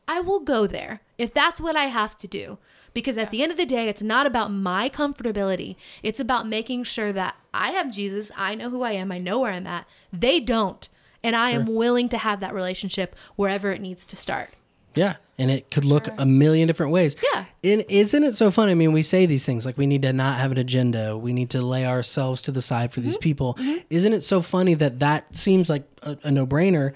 I 0.09 0.21
will 0.21 0.41
go 0.41 0.67
there 0.67 1.01
if 1.19 1.33
that's 1.33 1.61
what 1.61 1.77
I 1.77 1.85
have 1.87 2.17
to 2.19 2.27
do. 2.27 2.59
Because 2.93 3.17
at 3.17 3.31
the 3.31 3.43
end 3.43 3.53
of 3.53 3.59
the 3.59 3.67
day, 3.67 3.89
it's 3.89 4.03
not 4.03 4.27
about 4.27 4.51
my 4.51 4.89
comfortability. 4.89 5.77
It's 6.03 6.19
about 6.21 6.49
making 6.49 6.85
sure 6.85 7.13
that 7.13 7.37
I 7.55 7.71
have 7.71 7.93
Jesus. 7.93 8.31
I 8.37 8.55
know 8.55 8.71
who 8.71 8.83
I 8.83 8.93
am. 8.93 9.13
I 9.13 9.19
know 9.19 9.41
where 9.41 9.53
I'm 9.53 9.67
at. 9.67 9.87
They 10.13 10.41
don't. 10.41 10.89
And 11.23 11.37
I 11.37 11.51
am 11.51 11.67
willing 11.67 12.09
to 12.09 12.19
have 12.19 12.41
that 12.41 12.55
relationship 12.55 13.15
wherever 13.37 13.71
it 13.73 13.81
needs 13.81 14.07
to 14.09 14.17
start. 14.17 14.51
Yeah. 14.95 15.17
And 15.39 15.51
it 15.51 15.71
could 15.71 15.85
look 15.85 16.09
a 16.19 16.27
million 16.27 16.67
different 16.67 16.91
ways. 16.93 17.15
Yeah. 17.33 17.45
And 17.63 17.85
isn't 17.89 18.25
it 18.25 18.37
so 18.37 18.51
funny? 18.51 18.73
I 18.73 18.75
mean, 18.75 18.93
we 18.93 19.03
say 19.03 19.25
these 19.27 19.47
things 19.47 19.65
like 19.65 19.79
we 19.79 19.87
need 19.87 20.03
to 20.03 20.13
not 20.13 20.39
have 20.39 20.51
an 20.51 20.59
agenda. 20.59 21.17
We 21.17 21.33
need 21.33 21.51
to 21.51 21.63
lay 21.63 21.87
ourselves 21.87 22.43
to 22.43 22.53
the 22.53 22.61
side 22.63 22.93
for 22.93 23.01
these 23.01 23.13
Mm-hmm. 23.15 23.21
people. 23.21 23.59
Isn't 23.89 24.13
it 24.13 24.23
so 24.23 24.41
funny 24.41 24.75
that 24.75 24.99
that 24.99 25.37
seems 25.37 25.71
like 25.71 25.85
a, 26.03 26.19
a 26.25 26.31
no 26.33 26.47
brainer? 26.47 26.93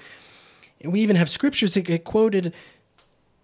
And 0.81 0.93
we 0.93 1.01
even 1.03 1.17
have 1.17 1.31
scriptures 1.31 1.75
that 1.75 1.83
get 1.83 2.05
quoted 2.05 2.53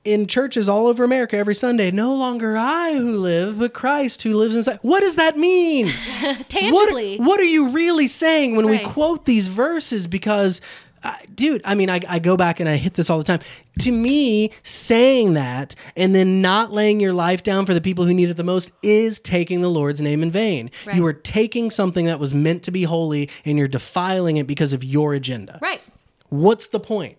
in 0.05 0.27
churches 0.27 0.69
all 0.69 0.87
over 0.87 1.05
America 1.05 1.37
every 1.37 1.55
Sunday. 1.55 1.91
No 1.91 2.15
longer 2.15 2.57
I 2.57 2.95
who 2.95 3.17
live, 3.19 3.59
but 3.59 3.75
Christ 3.75 4.23
who 4.23 4.33
lives 4.35 4.55
inside. 4.57 4.79
What 4.83 5.01
does 5.01 5.17
that 5.17 5.37
mean? 5.37 5.89
Tangibly. 6.49 7.19
What, 7.19 7.27
what 7.27 7.41
are 7.41 7.45
you 7.45 7.69
really 7.71 8.07
saying 8.07 8.57
when 8.57 8.67
Right. 8.67 8.85
we 8.85 8.91
quote 8.91 9.27
these 9.27 9.49
verses? 9.49 10.07
Because, 10.07 10.61
uh, 11.03 11.13
dude, 11.35 11.61
I 11.65 11.75
mean, 11.75 11.91
I, 11.91 12.01
I 12.09 12.19
go 12.19 12.37
back 12.37 12.61
and 12.61 12.69
I 12.69 12.77
hit 12.77 12.95
this 12.95 13.11
all 13.11 13.19
the 13.19 13.25
time. 13.25 13.41
To 13.81 13.93
me, 13.93 14.53
saying 14.63 15.35
that 15.35 15.75
and 15.97 16.15
then 16.15 16.41
not 16.43 16.73
laying 16.73 17.01
your 17.01 17.13
life 17.13 17.43
down 17.43 17.67
for 17.67 17.75
the 17.75 17.81
people 17.81 18.05
who 18.05 18.13
need 18.15 18.29
it 18.31 18.37
the 18.39 18.45
most 18.45 18.73
is 18.83 19.21
taking 19.21 19.61
the 19.63 19.71
Lord's 19.71 20.01
name 20.03 20.23
in 20.23 20.31
vain. 20.31 20.71
Right. 20.87 20.97
You 20.97 21.05
are 21.07 21.13
taking 21.15 21.71
something 21.71 22.07
that 22.07 22.19
was 22.21 22.35
meant 22.35 22.63
to 22.65 22.71
be 22.71 22.83
holy 22.85 23.29
and 23.45 23.59
you're 23.59 23.69
defiling 23.69 24.37
it 24.39 24.47
because 24.47 24.73
of 24.73 24.83
your 24.85 25.15
agenda. 25.15 25.59
Right. 25.63 25.81
What's 26.29 26.69
the 26.69 26.81
point? 26.81 27.17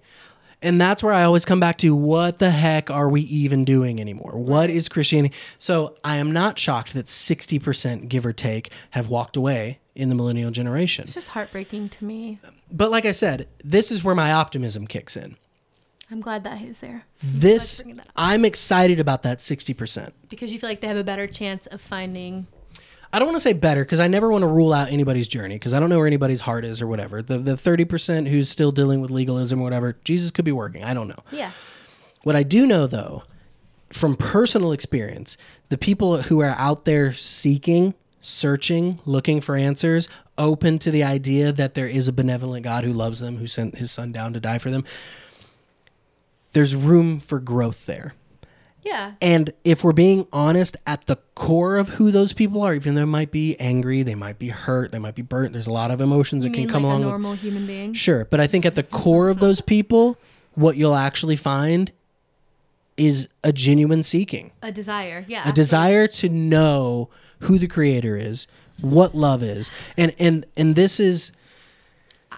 And 0.62 0.80
that's 0.80 1.02
where 1.02 1.14
I 1.14 1.24
always 1.24 1.44
come 1.44 1.60
back 1.60 1.78
to 1.80 1.96
what 1.96 2.38
the 2.38 2.52
heck 2.52 2.92
are 2.92 3.10
we 3.10 3.22
even 3.22 3.66
doing 3.66 4.00
anymore? 4.00 4.34
What 4.38 4.70
is 4.70 4.88
Christianity? 4.88 5.34
So 5.58 5.96
I 6.04 6.18
am 6.18 6.32
not 6.32 6.60
shocked 6.60 6.94
that 6.94 7.08
60%, 7.08 8.08
give 8.08 8.26
or 8.26 8.34
take, 8.34 8.72
have 8.92 9.08
walked 9.08 9.36
away 9.36 9.80
in 9.96 10.10
the 10.10 10.16
millennial 10.16 10.52
generation. 10.52 11.06
It's 11.06 11.16
just 11.16 11.30
heartbreaking 11.30 11.90
to 11.90 12.06
me. 12.06 12.40
But 12.72 12.92
like 12.92 13.06
I 13.06 13.12
said, 13.12 13.48
this 13.64 13.92
is 13.92 14.04
where 14.04 14.16
my 14.16 14.32
optimism 14.32 14.86
kicks 14.88 15.18
in. 15.18 15.36
I'm 16.12 16.22
glad 16.22 16.44
that 16.44 16.58
he's 16.58 16.80
there 16.80 17.06
This. 17.24 17.82
I'm 18.18 18.44
excited 18.44 19.00
about 19.00 19.24
that 19.24 19.38
60%. 19.40 20.12
because 20.30 20.52
you 20.52 20.60
feel 20.60 20.70
like 20.70 20.82
they 20.82 20.88
have 20.88 20.98
a 20.98 21.04
better 21.04 21.26
chance 21.26 21.68
of 21.68 21.80
finding. 21.82 22.48
I 23.14 23.20
don't 23.20 23.28
want 23.28 23.36
to 23.36 23.42
say 23.42 23.54
better 23.54 23.84
because 23.84 24.00
I 24.00 24.08
never 24.08 24.30
want 24.30 24.44
to 24.44 24.48
rule 24.48 24.74
out 24.74 24.90
anybody's 24.90 25.28
journey 25.28 25.56
because 25.56 25.74
I 25.74 25.80
don't 25.80 25.90
know 25.90 25.98
where 25.98 26.08
anybody's 26.08 26.42
heart 26.42 26.64
is 26.64 26.82
or 26.82 26.88
whatever. 26.88 27.22
The 27.22 27.38
the 27.38 27.56
30% 27.56 28.30
who's 28.30 28.50
still 28.50 28.72
dealing 28.72 29.02
with 29.02 29.12
legalism 29.12 29.60
or 29.60 29.64
whatever, 29.64 29.98
Jesus 30.04 30.32
could 30.32 30.46
be 30.46 30.52
working. 30.52 30.84
I 30.84 30.94
don't 30.94 31.08
know. 31.08 31.24
Yeah. 31.32 31.52
What 32.24 32.36
I 32.36 32.44
do 32.44 32.66
know, 32.66 32.88
though, 32.88 33.24
from 33.92 34.16
personal 34.16 34.72
experience, 34.72 35.38
the 35.70 35.78
people 35.78 36.24
who 36.24 36.40
are 36.42 36.56
out 36.58 36.86
there 36.86 37.14
seeking, 37.14 37.94
searching, 38.22 39.00
looking 39.06 39.42
for 39.42 39.56
answers, 39.56 40.08
open 40.38 40.80
to 40.80 40.92
the 40.92 41.04
idea 41.04 41.52
that 41.52 41.74
there 41.74 41.88
is 41.88 42.08
a 42.08 42.14
benevolent 42.14 42.64
God 42.64 42.84
who 42.84 42.94
loves 42.94 43.20
them, 43.20 43.38
who 43.38 43.48
sent 43.48 43.78
his 43.78 43.92
son 43.92 44.12
down 44.12 44.34
to 44.34 44.40
die 44.40 44.58
for 44.58 44.70
them, 44.70 44.86
there's 46.54 46.76
room 46.76 47.20
for 47.20 47.40
growth 47.40 47.86
there. 47.86 48.14
Yeah. 48.84 49.14
And 49.22 49.54
if 49.64 49.84
we're 49.84 49.92
being 49.92 50.28
honest, 50.32 50.76
at 50.88 51.06
the 51.06 51.18
core 51.36 51.78
of 51.78 51.90
who 51.90 52.12
those 52.12 52.34
people 52.34 52.62
are, 52.64 52.74
even 52.74 52.96
though 52.96 53.02
they 53.02 53.06
might 53.06 53.32
be 53.32 53.56
angry, 53.60 54.02
they 54.04 54.16
might 54.16 54.40
be 54.40 54.50
hurt, 54.50 54.92
they 54.92 55.00
might 55.00 55.16
be 55.16 55.22
burnt, 55.22 55.54
there's 55.54 55.68
a 55.68 55.74
lot 55.74 55.92
of 55.92 56.02
emotions 56.02 56.44
You 56.44 56.50
that 56.50 56.56
can 56.56 56.68
come 56.68 56.84
like 56.84 56.90
a 56.94 56.96
along 56.96 57.02
with 57.02 57.10
normal 57.10 57.34
human 57.34 57.68
being? 57.68 57.94
Sure, 57.94 58.26
but 58.26 58.40
I 58.40 58.48
think 58.48 58.66
at 58.66 58.76
the 58.76 58.84
core 58.84 59.30
of 59.30 59.40
those 59.40 59.62
people, 59.62 60.18
what 60.56 60.78
you'll 60.78 60.96
actually 60.96 61.36
find 61.36 61.92
is 62.98 63.30
a 63.44 63.52
genuine 63.54 64.04
seeking, 64.04 64.52
A 64.62 64.72
desire. 64.72 65.26
Yeah. 65.28 65.48
a 65.48 65.52
desire 65.52 66.08
to 66.08 66.30
know 66.30 67.10
who 67.42 67.58
the 67.58 67.68
creator 67.68 68.18
is, 68.18 68.48
what 68.82 69.16
love 69.16 69.42
is. 69.44 69.72
And 69.98 70.14
and 70.20 70.46
and 70.58 70.76
this 70.76 71.00
is 71.00 71.32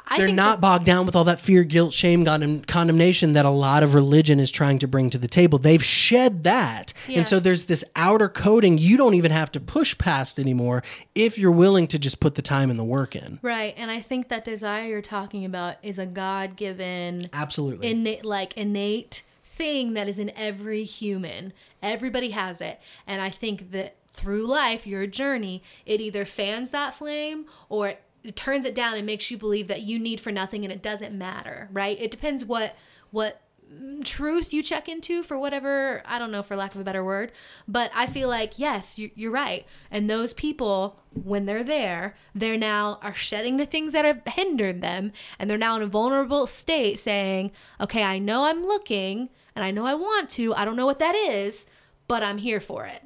I 0.08 0.18
they're 0.18 0.28
not 0.28 0.60
bogged 0.60 0.86
down 0.86 1.06
with 1.06 1.16
all 1.16 1.24
that 1.24 1.40
fear, 1.40 1.64
guilt, 1.64 1.94
shame, 1.94 2.26
condemn, 2.26 2.64
condemnation 2.64 3.34
that 3.34 3.46
a 3.46 3.50
lot 3.50 3.84
of 3.84 3.94
religion 3.94 4.40
is 4.40 4.52
trying 4.52 4.80
to 4.80 4.88
bring 4.88 5.10
to 5.12 5.18
the 5.18 5.28
table. 5.28 5.60
They've 5.60 5.84
shed 5.84 6.44
that. 6.44 6.94
Yeah. 7.08 7.20
And 7.20 7.28
so 7.28 7.40
there's 7.40 7.66
this 7.66 7.84
outer 7.96 8.28
coating 8.28 8.78
you 8.78 8.98
don't 8.98 9.14
even 9.14 9.32
have 9.32 9.52
to 9.54 9.60
push 9.60 9.98
past 9.98 10.40
anymore 10.40 10.84
if 11.16 11.38
you're 11.38 11.52
willing 11.52 11.88
to 11.88 12.00
just 12.00 12.20
put 12.20 12.36
the 12.36 12.42
time 12.42 12.70
and 12.70 12.78
the 12.78 12.84
work 12.84 13.16
in. 13.16 13.40
Right. 13.42 13.74
And 13.78 13.90
I 13.90 14.02
think 14.02 14.30
that 14.30 14.46
desire 14.46 14.88
you're 14.88 15.02
talking 15.02 15.46
about 15.46 15.78
is 15.82 15.98
a 15.98 16.06
God 16.06 16.56
given 16.56 17.30
Absolutely. 17.32 17.90
innate 17.90 18.26
like 18.26 18.58
innate 18.58 19.24
thing 19.44 19.94
that 19.94 20.08
is 20.08 20.20
in 20.20 20.32
every 20.36 20.84
human. 20.84 21.54
Everybody 21.82 22.32
has 22.32 22.60
it. 22.60 22.80
And 23.06 23.22
I 23.22 23.30
think 23.30 23.72
that 23.72 23.96
through 24.08 24.46
life, 24.48 24.86
your 24.86 25.08
journey, 25.08 25.64
it 25.86 26.02
either 26.02 26.26
fans 26.26 26.72
that 26.72 26.94
flame 26.94 27.46
or 27.70 27.96
it 28.24 28.36
turns 28.36 28.66
it 28.66 28.74
down 28.76 28.96
and 28.96 29.06
makes 29.06 29.30
you 29.32 29.38
believe 29.38 29.68
that 29.68 29.82
you 29.82 30.00
need 30.00 30.20
for 30.22 30.32
nothing 30.32 30.64
and 30.64 30.72
it 30.72 30.82
doesn't 30.82 31.18
matter, 31.18 31.70
right? 31.72 31.98
It 32.00 32.12
depends 32.12 32.46
what 32.46 32.76
what 33.12 33.42
mm, 33.72 34.04
truth 34.04 34.54
you 34.54 34.64
check 34.64 34.88
into 34.90 35.22
for 35.24 35.38
whatever 35.38 36.02
i 36.06 36.18
don't 36.20 36.32
know 36.32 36.42
for 36.44 36.56
lack 36.56 36.74
of 36.74 36.82
a 36.82 36.84
better 36.84 37.04
word 37.04 37.32
but 37.68 37.92
i 37.94 38.08
feel 38.08 38.28
like 38.28 38.58
yes 38.60 38.98
you- 38.98 39.12
you're 39.16 39.32
right 39.32 39.66
and 39.92 40.10
those 40.10 40.34
people 40.34 41.00
when 41.14 41.46
they're 41.46 41.64
there 41.64 42.16
they're 42.34 42.58
now 42.58 42.98
are 43.04 43.14
shedding 43.14 43.58
the 43.58 43.66
things 43.66 43.94
that 43.94 44.04
have 44.06 44.22
hindered 44.28 44.82
them 44.82 45.12
and 45.38 45.48
they're 45.50 45.58
now 45.58 45.76
in 45.76 45.82
a 45.84 45.88
vulnerable 45.88 46.48
state 46.48 46.98
saying 47.00 47.52
okay 47.80 48.02
i 48.04 48.18
know 48.20 48.46
i'm 48.46 48.64
looking 48.66 49.30
and 49.56 49.64
i 49.64 49.70
know 49.72 49.86
i 49.86 49.94
want 49.94 50.28
to 50.30 50.54
i 50.56 50.66
don't 50.66 50.76
know 50.76 50.86
what 50.88 51.00
that 51.00 51.16
is 51.16 51.66
but 52.08 52.24
i'm 52.24 52.40
here 52.40 52.60
for 52.60 52.86
it 52.86 53.02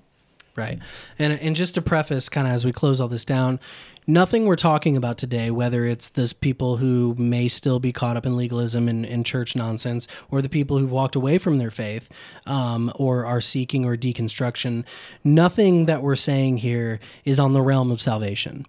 Right. 0.55 0.79
And 1.19 1.33
and 1.33 1.55
just 1.55 1.75
to 1.75 1.83
preface 1.83 2.29
kind 2.29 2.47
of 2.47 2.53
as 2.53 2.65
we 2.65 2.71
close 2.71 2.99
all 2.99 3.07
this 3.07 3.23
down, 3.25 3.59
nothing 4.07 4.45
we're 4.45 4.55
talking 4.55 4.95
about 4.95 5.17
today, 5.17 5.51
whether 5.51 5.85
it's 5.85 6.09
this 6.09 6.33
people 6.33 6.77
who 6.77 7.13
may 7.17 7.47
still 7.47 7.79
be 7.79 7.91
caught 7.91 8.17
up 8.17 8.25
in 8.25 8.37
legalism 8.37 8.87
and, 8.87 9.05
and 9.05 9.25
church 9.25 9.55
nonsense, 9.55 10.07
or 10.31 10.41
the 10.41 10.49
people 10.49 10.77
who've 10.77 10.91
walked 10.91 11.15
away 11.15 11.37
from 11.37 11.57
their 11.57 11.69
faith, 11.69 12.09
um, 12.45 12.91
or 12.95 13.25
are 13.25 13.41
seeking 13.41 13.85
or 13.85 13.97
deconstruction, 13.97 14.85
nothing 15.23 15.85
that 15.85 16.01
we're 16.01 16.15
saying 16.15 16.57
here 16.57 16.99
is 17.25 17.39
on 17.39 17.53
the 17.53 17.61
realm 17.61 17.91
of 17.91 18.01
salvation. 18.01 18.65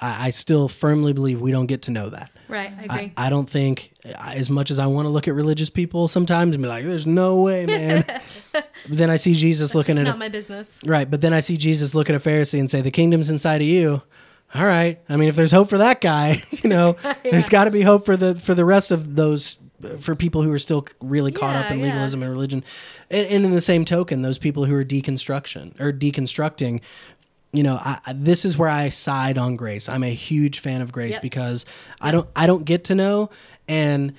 I, 0.00 0.26
I 0.26 0.30
still 0.30 0.68
firmly 0.68 1.12
believe 1.12 1.40
we 1.40 1.52
don't 1.52 1.66
get 1.66 1.82
to 1.82 1.90
know 1.90 2.10
that. 2.10 2.30
right 2.48 2.72
i 2.78 2.84
agree 2.84 3.12
I, 3.16 3.26
I 3.26 3.30
don't 3.30 3.48
think, 3.48 3.92
as 4.04 4.50
much 4.50 4.70
as 4.70 4.78
I 4.78 4.86
want 4.86 5.06
to 5.06 5.10
look 5.10 5.28
at 5.28 5.34
religious 5.34 5.70
people 5.70 6.08
sometimes 6.08 6.54
and 6.54 6.62
be 6.62 6.68
like, 6.68 6.84
"There's 6.84 7.06
no 7.06 7.36
way, 7.36 7.66
man." 7.66 8.04
then 8.88 9.10
I 9.10 9.16
see 9.16 9.34
Jesus 9.34 9.70
That's 9.70 9.74
looking 9.74 9.98
at 9.98 10.04
not 10.04 10.16
a 10.16 10.18
my 10.18 10.28
business 10.28 10.80
Right, 10.84 11.08
but 11.08 11.20
then 11.20 11.32
I 11.32 11.40
see 11.40 11.56
Jesus 11.56 11.94
look 11.94 12.08
at 12.10 12.16
a 12.16 12.18
Pharisee 12.18 12.58
and 12.58 12.70
say, 12.70 12.80
"The 12.80 12.90
kingdom's 12.90 13.30
inside 13.30 13.60
of 13.60 13.68
you." 13.68 14.02
All 14.54 14.64
right. 14.66 15.00
I 15.08 15.16
mean, 15.16 15.28
if 15.28 15.36
there's 15.36 15.52
hope 15.52 15.68
for 15.70 15.78
that 15.78 16.00
guy, 16.00 16.40
you 16.50 16.68
know, 16.70 16.96
there's 17.24 17.48
got 17.48 17.64
to 17.64 17.70
be 17.70 17.82
hope 17.82 18.04
for 18.04 18.16
the 18.16 18.34
for 18.34 18.54
the 18.54 18.64
rest 18.64 18.90
of 18.90 19.14
those 19.16 19.56
for 20.00 20.14
people 20.14 20.42
who 20.42 20.52
are 20.52 20.58
still 20.58 20.86
really 21.00 21.32
caught 21.32 21.56
up 21.56 21.66
Yeah, 21.70 21.72
in 21.74 21.78
yeah. 21.80 21.86
legalism 21.86 22.22
and 22.22 22.30
religion. 22.30 22.64
And, 23.10 23.26
and 23.28 23.44
in 23.46 23.52
the 23.52 23.60
same 23.62 23.84
token, 23.84 24.22
those 24.22 24.38
people 24.38 24.66
who 24.66 24.74
are 24.74 24.84
deconstruction 24.84 25.78
or 25.80 25.90
deconstructing, 25.92 26.80
you 27.52 27.62
know, 27.62 27.76
I, 27.76 27.98
I- 28.04 28.12
this 28.12 28.44
is 28.44 28.58
where 28.58 28.68
I 28.68 28.88
side 28.90 29.38
on 29.38 29.56
grace. 29.56 29.88
I'm 29.88 30.02
a 30.04 30.12
huge 30.12 30.58
fan 30.58 30.82
of 30.82 30.92
grace 30.92 31.14
Yep. 31.14 31.22
because 31.22 31.64
I 32.00 32.10
don't 32.10 32.28
I 32.36 32.46
don't 32.46 32.64
get 32.64 32.84
to 32.84 32.94
know 32.94 33.30
and 33.68 34.12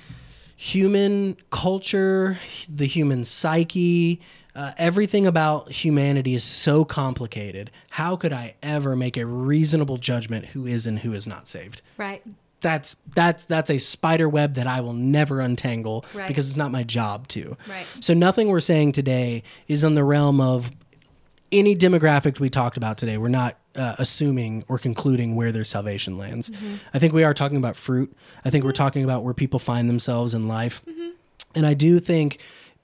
human 0.55 1.35
culture, 1.49 2.39
the 2.69 2.85
human 2.85 3.23
psyche, 3.23 4.21
uh, 4.55 4.73
everything 4.77 5.25
about 5.25 5.71
humanity 5.71 6.33
is 6.33 6.43
so 6.43 6.83
complicated. 6.85 7.71
How 7.91 8.15
could 8.15 8.33
I 8.33 8.55
ever 8.61 8.95
make 8.95 9.17
a 9.17 9.25
reasonable 9.25 9.97
judgment 9.97 10.47
who 10.47 10.65
is 10.65 10.85
and 10.85 10.99
who 10.99 11.13
is 11.13 11.25
not 11.27 11.47
saved? 11.47 11.81
right 11.97 12.21
That's 12.59 12.95
that's 13.15 13.45
that's 13.45 13.69
a 13.71 13.77
spider 13.79 14.27
web 14.29 14.53
that 14.55 14.67
I 14.67 14.81
will 14.81 14.93
never 14.93 15.39
untangle 15.41 16.05
Right. 16.13 16.27
because 16.27 16.47
it's 16.47 16.57
not 16.57 16.71
my 16.71 16.83
job 16.83 17.27
to. 17.29 17.57
Right. 17.67 17.85
So 18.01 18.13
nothing 18.13 18.49
we're 18.49 18.59
saying 18.59 18.91
today 18.91 19.43
is 19.67 19.83
in 19.83 19.95
the 19.95 20.03
realm 20.03 20.39
of 20.41 20.69
any 21.51 21.75
demographic 21.75 22.39
we 22.39 22.49
talked 22.49 22.77
about 22.77 22.97
today. 22.97 23.17
We're 23.17 23.27
not 23.29 23.57
uh, 23.75 23.95
assuming 23.99 24.63
or 24.67 24.77
concluding 24.77 25.35
where 25.35 25.51
their 25.51 25.65
salvation 25.65 26.17
lands. 26.17 26.49
Mm-hmm. 26.49 26.75
I 26.93 26.99
think 26.99 27.13
we 27.13 27.23
are 27.23 27.33
talking 27.33 27.57
about 27.57 27.75
fruit. 27.75 28.15
I 28.45 28.49
think 28.49 28.63
we're 28.63 28.71
talking 28.73 29.03
about 29.03 29.23
where 29.23 29.33
people 29.33 29.59
find 29.59 29.89
themselves 29.89 30.33
in 30.33 30.47
life. 30.47 30.81
Mm-hmm. 30.89 31.09
And 31.55 31.65
I 31.65 31.73
do 31.73 31.99
think, 31.99 32.37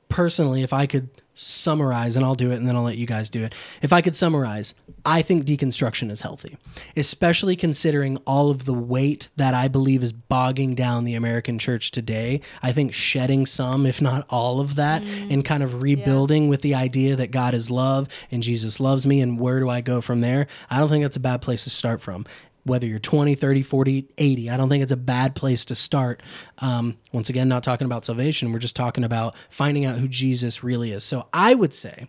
personally, 0.09 0.63
if 0.63 0.73
I 0.73 0.85
could 0.85 1.09
summarize, 1.39 2.15
and 2.15 2.25
I'll 2.25 2.35
do 2.35 2.51
it 2.51 2.55
and 2.55 2.67
then 2.67 2.75
I'll 2.75 2.83
let 2.83 2.97
you 2.97 3.05
guys 3.05 3.29
do 3.29 3.43
it. 3.43 3.53
If 3.81 3.93
I 3.93 4.01
could 4.01 4.15
summarize, 4.15 4.73
I 5.05 5.21
think 5.21 5.45
deconstruction 5.45 6.11
is 6.11 6.21
healthy, 6.21 6.57
especially 6.95 7.55
considering 7.55 8.17
all 8.25 8.49
of 8.49 8.65
the 8.65 8.73
weight 8.73 9.29
that 9.37 9.53
I 9.53 9.67
believe 9.67 10.03
is 10.03 10.11
bogging 10.11 10.75
down 10.75 11.05
the 11.05 11.15
American 11.15 11.59
church 11.59 11.91
today. 11.91 12.41
I 12.61 12.71
think 12.73 12.93
shedding 12.93 13.45
some, 13.45 13.85
if 13.85 14.01
not 14.01 14.25
all 14.29 14.59
of 14.59 14.75
that, 14.75 15.01
mm. 15.01 15.31
and 15.31 15.45
kind 15.45 15.63
of 15.63 15.81
rebuilding 15.81 16.49
with 16.49 16.61
the 16.61 16.75
idea 16.75 17.15
that 17.15 17.31
God 17.31 17.53
is 17.53 17.71
love 17.71 18.07
and 18.31 18.43
Jesus 18.43 18.79
loves 18.79 19.05
me, 19.05 19.21
and 19.21 19.39
where 19.39 19.59
do 19.59 19.69
I 19.69 19.81
go 19.81 20.01
from 20.01 20.21
there? 20.21 20.47
I 20.69 20.79
don't 20.79 20.89
think 20.89 21.03
that's 21.03 21.17
a 21.17 21.21
bad 21.21 21.41
place 21.41 21.63
to 21.63 21.69
start 21.69 22.01
from 22.01 22.25
whether 22.67 22.85
you're 22.85 22.99
20, 22.99 23.35
30, 23.35 23.61
40, 23.61 24.07
80. 24.17 24.49
I 24.49 24.57
don't 24.57 24.69
think 24.69 24.83
it's 24.83 24.91
a 24.91 24.97
bad 24.97 25.35
place 25.35 25.65
to 25.65 25.75
start. 25.75 26.21
Um, 26.59 26.97
once 27.11 27.29
again, 27.29 27.47
not 27.47 27.63
talking 27.63 27.85
about 27.85 28.05
salvation. 28.05 28.51
We're 28.51 28.59
just 28.59 28.75
talking 28.75 29.03
about 29.03 29.35
finding 29.49 29.85
out 29.85 29.97
who 29.97 30.07
Jesus 30.07 30.63
really 30.63 30.91
is. 30.91 31.03
So 31.03 31.27
I 31.33 31.55
would 31.55 31.73
say 31.73 32.07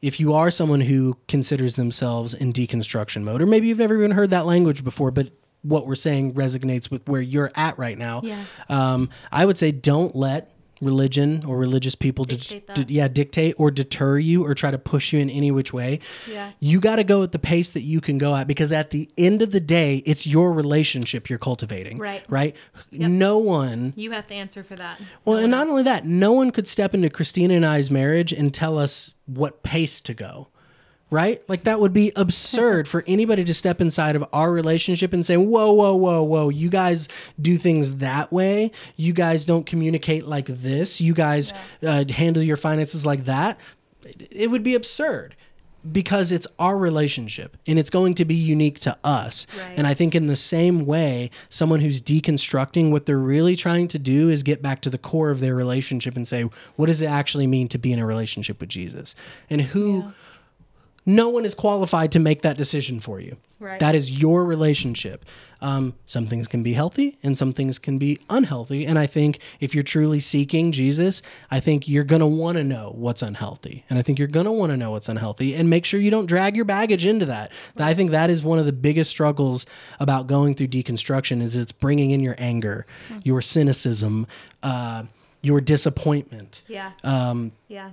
if 0.00 0.18
you 0.18 0.34
are 0.34 0.50
someone 0.50 0.82
who 0.82 1.16
considers 1.28 1.76
themselves 1.76 2.34
in 2.34 2.52
deconstruction 2.52 3.22
mode, 3.22 3.40
or 3.40 3.46
maybe 3.46 3.68
you've 3.68 3.78
never 3.78 3.96
even 3.96 4.10
heard 4.10 4.30
that 4.30 4.46
language 4.46 4.84
before, 4.84 5.10
but 5.10 5.30
what 5.62 5.86
we're 5.86 5.94
saying 5.94 6.34
resonates 6.34 6.90
with 6.90 7.08
where 7.08 7.20
you're 7.20 7.52
at 7.54 7.78
right 7.78 7.96
now. 7.96 8.20
Yeah. 8.24 8.42
Um, 8.68 9.10
I 9.30 9.44
would 9.44 9.58
say 9.58 9.70
don't 9.70 10.14
let 10.14 10.50
religion 10.82 11.44
or 11.46 11.56
religious 11.56 11.94
people 11.94 12.24
di- 12.24 12.36
Dictate 12.36 12.66
that. 12.66 12.86
di- 12.88 12.94
yeah 12.94 13.08
dictate 13.08 13.54
or 13.56 13.70
deter 13.70 14.18
you 14.18 14.44
or 14.44 14.54
try 14.54 14.70
to 14.70 14.78
push 14.78 15.12
you 15.12 15.20
in 15.20 15.30
any 15.30 15.50
which 15.50 15.72
way 15.72 16.00
Yeah. 16.28 16.50
you 16.60 16.80
got 16.80 16.96
to 16.96 17.04
go 17.04 17.22
at 17.22 17.32
the 17.32 17.38
pace 17.38 17.70
that 17.70 17.82
you 17.82 18.00
can 18.00 18.18
go 18.18 18.34
at 18.34 18.46
because 18.46 18.72
at 18.72 18.90
the 18.90 19.08
end 19.16 19.42
of 19.42 19.52
the 19.52 19.60
day 19.60 19.98
it's 20.04 20.26
your 20.26 20.52
relationship 20.52 21.30
you're 21.30 21.38
cultivating 21.38 21.98
Right. 21.98 22.22
right 22.28 22.56
yep. 22.90 23.10
no 23.10 23.38
one 23.38 23.92
You 23.96 24.10
have 24.10 24.26
to 24.26 24.34
answer 24.34 24.62
for 24.64 24.76
that. 24.76 25.00
well, 25.24 25.36
No 25.38 25.42
and 25.44 25.50
not 25.52 25.60
else. 25.66 25.70
only 25.70 25.82
that, 25.84 26.04
no 26.04 26.32
one 26.32 26.50
could 26.50 26.66
step 26.68 26.94
into 26.94 27.08
Christina 27.10 27.54
and 27.54 27.64
I's 27.64 27.90
marriage 27.90 28.32
and 28.32 28.52
tell 28.52 28.76
us 28.76 29.14
what 29.26 29.62
pace 29.62 30.00
to 30.02 30.14
go. 30.14 30.48
Right? 31.12 31.42
Like 31.46 31.64
that 31.64 31.78
would 31.78 31.92
be 31.92 32.10
absurd 32.16 32.88
for 32.88 33.04
anybody 33.06 33.44
to 33.44 33.52
step 33.52 33.82
inside 33.82 34.16
of 34.16 34.24
our 34.32 34.50
relationship 34.50 35.12
and 35.12 35.24
say, 35.24 35.36
"Whoa, 35.36 35.70
whoa, 35.72 35.94
whoa, 35.94 36.22
whoa! 36.22 36.48
You 36.48 36.70
guys 36.70 37.06
do 37.38 37.58
things 37.58 37.96
that 37.96 38.32
way. 38.32 38.72
You 38.96 39.12
guys 39.12 39.44
don't 39.44 39.66
communicate 39.66 40.26
like 40.26 40.46
this. 40.46 41.02
You 41.02 41.12
guys 41.12 41.52
uh, 41.82 42.06
handle 42.08 42.42
your 42.42 42.56
finances 42.56 43.04
like 43.04 43.26
that." 43.26 43.58
It 44.30 44.50
would 44.50 44.62
be 44.62 44.74
absurd 44.74 45.36
because 45.90 46.30
it's 46.30 46.46
our 46.58 46.78
relationship 46.78 47.56
and 47.66 47.78
it's 47.78 47.90
going 47.90 48.14
to 48.14 48.24
be 48.24 48.34
unique 48.34 48.78
to 48.80 48.96
us. 49.02 49.46
Right. 49.58 49.74
And 49.76 49.86
I 49.86 49.94
think 49.94 50.14
in 50.14 50.26
the 50.26 50.36
same 50.36 50.86
way, 50.86 51.30
someone 51.48 51.80
who's 51.80 52.00
deconstructing 52.00 52.90
what 52.90 53.06
they're 53.06 53.18
really 53.18 53.56
trying 53.56 53.88
to 53.88 53.98
do 53.98 54.28
is 54.28 54.42
get 54.42 54.62
back 54.62 54.80
to 54.82 54.90
the 54.90 54.98
core 54.98 55.30
of 55.30 55.40
their 55.40 55.54
relationship 55.54 56.16
and 56.16 56.26
say, 56.26 56.42
what 56.76 56.86
does 56.86 57.02
it 57.02 57.06
actually 57.06 57.46
mean 57.46 57.68
to 57.68 57.78
be 57.78 57.92
in 57.92 57.98
a 57.98 58.06
relationship 58.06 58.60
with 58.60 58.68
Jesus? 58.68 59.14
And 59.50 59.60
who 59.60 60.12
no 61.04 61.28
one 61.28 61.44
is 61.44 61.54
qualified 61.54 62.12
to 62.12 62.20
make 62.20 62.42
that 62.42 62.56
decision 62.56 63.00
for 63.00 63.20
you. 63.20 63.36
Right. 63.58 63.78
That 63.78 63.94
is 63.94 64.20
your 64.20 64.44
relationship. 64.44 65.24
Um, 65.60 65.94
some 66.06 66.26
things 66.26 66.48
can 66.48 66.64
be 66.64 66.72
healthy 66.72 67.16
and 67.22 67.38
some 67.38 67.52
things 67.52 67.78
can 67.78 67.96
be 67.96 68.18
unhealthy. 68.28 68.84
And 68.84 68.98
I 68.98 69.06
think 69.06 69.38
if 69.60 69.72
you're 69.72 69.84
truly 69.84 70.18
seeking 70.18 70.72
Jesus, 70.72 71.22
I 71.48 71.60
think 71.60 71.86
you're 71.88 72.02
going 72.02 72.20
to 72.20 72.26
want 72.26 72.58
to 72.58 72.64
know 72.64 72.92
what's 72.96 73.22
unhealthy. 73.22 73.84
And 73.88 74.00
I 74.00 74.02
think 74.02 74.18
you're 74.18 74.26
going 74.26 74.46
to 74.46 74.52
want 74.52 74.70
to 74.70 74.76
know 74.76 74.90
what's 74.90 75.08
unhealthy 75.08 75.54
and 75.54 75.70
make 75.70 75.84
sure 75.84 76.00
you 76.00 76.10
don't 76.10 76.26
drag 76.26 76.56
your 76.56 76.64
baggage 76.64 77.06
into 77.06 77.24
that. 77.26 77.52
I 77.78 77.94
think 77.94 78.10
that 78.10 78.30
is 78.30 78.42
one 78.42 78.58
of 78.58 78.66
the 78.66 78.72
biggest 78.72 79.12
struggles 79.12 79.64
about 80.00 80.26
going 80.26 80.56
through 80.56 80.68
deconstruction 80.68 81.40
is 81.40 81.54
it's 81.54 81.70
bringing 81.70 82.10
in 82.10 82.18
your 82.20 82.34
anger, 82.38 82.84
your 83.22 83.40
cynicism, 83.42 84.26
uh, 84.64 85.04
your 85.40 85.60
disappointment 85.60 86.62
Yeah. 86.68 86.92
um, 87.04 87.52
yeah. 87.68 87.90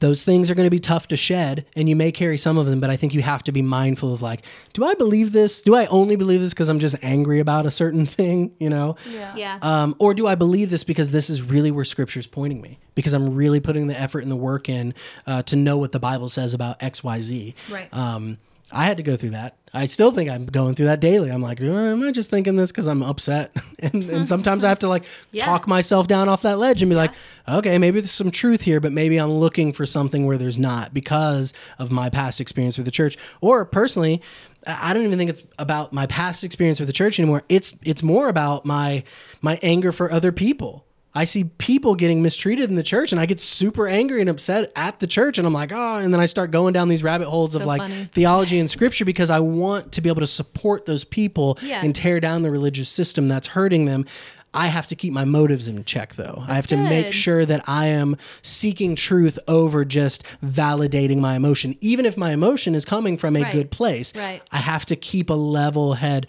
Those 0.00 0.24
things 0.24 0.50
are 0.50 0.54
going 0.54 0.66
to 0.66 0.70
be 0.70 0.78
tough 0.80 1.06
to 1.08 1.16
shed 1.16 1.64
and 1.76 1.88
you 1.88 1.94
may 1.96 2.10
carry 2.12 2.36
some 2.36 2.58
of 2.58 2.66
them 2.66 2.80
but 2.80 2.90
i 2.90 2.96
think 2.96 3.14
you 3.14 3.22
have 3.22 3.42
to 3.44 3.52
be 3.52 3.62
mindful 3.62 4.12
of 4.12 4.20
like 4.22 4.42
do 4.72 4.84
i 4.84 4.94
believe 4.94 5.32
this 5.32 5.62
do 5.62 5.74
i 5.74 5.86
only 5.86 6.16
believe 6.16 6.40
this 6.40 6.52
because 6.52 6.68
i'm 6.68 6.78
just 6.78 6.96
angry 7.02 7.38
about 7.40 7.66
a 7.66 7.70
certain 7.70 8.04
thing 8.18 8.52
you 8.58 8.68
know 8.70 8.96
Yeah. 9.12 9.36
Yeah. 9.36 9.58
um, 9.62 9.94
or 9.98 10.12
do 10.14 10.26
i 10.26 10.34
believe 10.34 10.70
this 10.70 10.84
because 10.84 11.10
this 11.10 11.30
is 11.30 11.42
really 11.42 11.70
where 11.70 11.84
scripture's 11.84 12.26
pointing 12.26 12.60
me 12.60 12.78
because 12.94 13.12
i'm 13.12 13.34
really 13.34 13.60
putting 13.60 13.86
the 13.86 13.98
effort 14.00 14.20
and 14.20 14.30
the 14.32 14.36
work 14.36 14.68
in 14.68 14.94
uh, 15.26 15.42
to 15.44 15.56
know 15.56 15.78
what 15.78 15.92
the 15.92 16.00
bible 16.00 16.28
says 16.28 16.54
about 16.54 16.78
xyz 16.80 17.54
Right. 17.70 17.92
um, 17.94 18.38
I 18.72 18.84
had 18.84 18.96
to 18.98 19.02
go 19.02 19.16
through 19.16 19.30
that. 19.30 19.56
I 19.72 19.86
still 19.86 20.10
think 20.10 20.28
I'm 20.30 20.46
going 20.46 20.74
through 20.74 20.86
that 20.86 21.00
daily. 21.00 21.30
I'm 21.30 21.42
like, 21.42 21.60
"Uh, 21.60 21.64
am 21.66 22.02
I 22.02 22.10
just 22.12 22.30
thinking 22.30 22.56
this 22.56 22.72
because 22.72 22.86
I'm 22.88 23.02
upset? 23.02 23.54
and, 23.78 24.08
and 24.10 24.28
sometimes 24.28 24.64
I 24.64 24.68
have 24.68 24.80
to 24.80 24.88
like 24.88 25.04
Yeah. 25.32 25.44
talk 25.44 25.66
myself 25.68 26.08
down 26.08 26.28
off 26.28 26.42
that 26.42 26.58
ledge 26.58 26.82
and 26.82 26.90
be 26.90 26.96
like, 26.96 27.12
okay, 27.48 27.78
maybe 27.78 28.00
there's 28.00 28.10
some 28.10 28.30
truth 28.30 28.62
here, 28.62 28.80
but 28.80 28.92
maybe 28.92 29.16
I'm 29.16 29.30
looking 29.32 29.72
for 29.72 29.86
something 29.86 30.26
where 30.26 30.38
there's 30.38 30.58
not 30.58 30.92
because 30.92 31.52
of 31.78 31.90
my 31.92 32.10
past 32.10 32.40
experience 32.40 32.76
with 32.78 32.84
the 32.84 32.90
church. 32.90 33.16
Or 33.40 33.64
personally, 33.64 34.22
I 34.66 34.90
I 34.90 34.92
don't 34.94 35.04
even 35.04 35.18
think 35.18 35.30
it's 35.30 35.44
about 35.58 35.92
my 35.92 36.06
past 36.06 36.42
experience 36.44 36.80
with 36.80 36.86
the 36.88 36.92
church 36.92 37.18
anymore. 37.20 37.42
It's 37.48 37.74
it's 37.82 38.02
more 38.02 38.28
about 38.28 38.64
my 38.66 39.04
my 39.40 39.58
anger 39.62 39.92
for 39.92 40.10
other 40.12 40.32
people. 40.32 40.84
I 41.12 41.24
see 41.24 41.44
people 41.44 41.96
getting 41.96 42.22
mistreated 42.22 42.70
in 42.70 42.76
the 42.76 42.84
church 42.84 43.10
and 43.10 43.20
I 43.20 43.26
get 43.26 43.40
super 43.40 43.88
angry 43.88 44.20
and 44.20 44.30
upset 44.30 44.70
at 44.76 45.00
the 45.00 45.08
church 45.08 45.38
and 45.38 45.46
I'm 45.46 45.52
like, 45.52 45.72
oh, 45.72 45.96
and 45.98 46.14
then 46.14 46.20
I 46.20 46.26
start 46.26 46.52
going 46.52 46.72
down 46.72 46.88
these 46.88 47.02
rabbit 47.02 47.26
holes 47.28 47.54
of 47.56 47.64
like 47.64 47.80
funny. 47.80 48.04
theology 48.12 48.60
and 48.60 48.70
scripture 48.70 49.04
because 49.04 49.28
I 49.28 49.40
want 49.40 49.90
to 49.92 50.00
be 50.00 50.08
able 50.08 50.20
to 50.20 50.26
support 50.28 50.86
those 50.86 51.02
people 51.02 51.58
Yeah. 51.62 51.82
and 51.84 51.94
tear 51.94 52.20
down 52.20 52.42
the 52.42 52.50
religious 52.50 52.88
system 52.88 53.26
that's 53.26 53.48
hurting 53.48 53.86
them. 53.86 54.06
I 54.54 54.66
have 54.66 54.86
to 54.88 54.96
keep 54.96 55.12
my 55.12 55.24
motives 55.24 55.66
in 55.68 55.84
check 55.84 56.14
though. 56.14 56.44
I 56.46 56.54
have 56.54 56.66
to 56.68 56.76
make 56.76 57.12
sure 57.12 57.44
that 57.44 57.62
I 57.68 57.86
am 57.86 58.16
seeking 58.42 58.94
truth 58.96 59.38
over 59.48 59.84
just 59.84 60.24
validating 60.44 61.18
my 61.18 61.34
emotion. 61.34 61.76
Even 61.80 62.04
if 62.06 62.16
my 62.16 62.32
emotion 62.32 62.74
is 62.76 62.84
coming 62.84 63.16
from 63.16 63.36
a 63.36 63.42
Right. 63.42 63.52
good 63.52 63.70
place, 63.72 64.12
Right. 64.14 64.42
I 64.52 64.58
have 64.58 64.86
to 64.86 64.96
keep 64.96 65.30
a 65.30 65.34
level 65.34 65.94
head. 65.94 66.26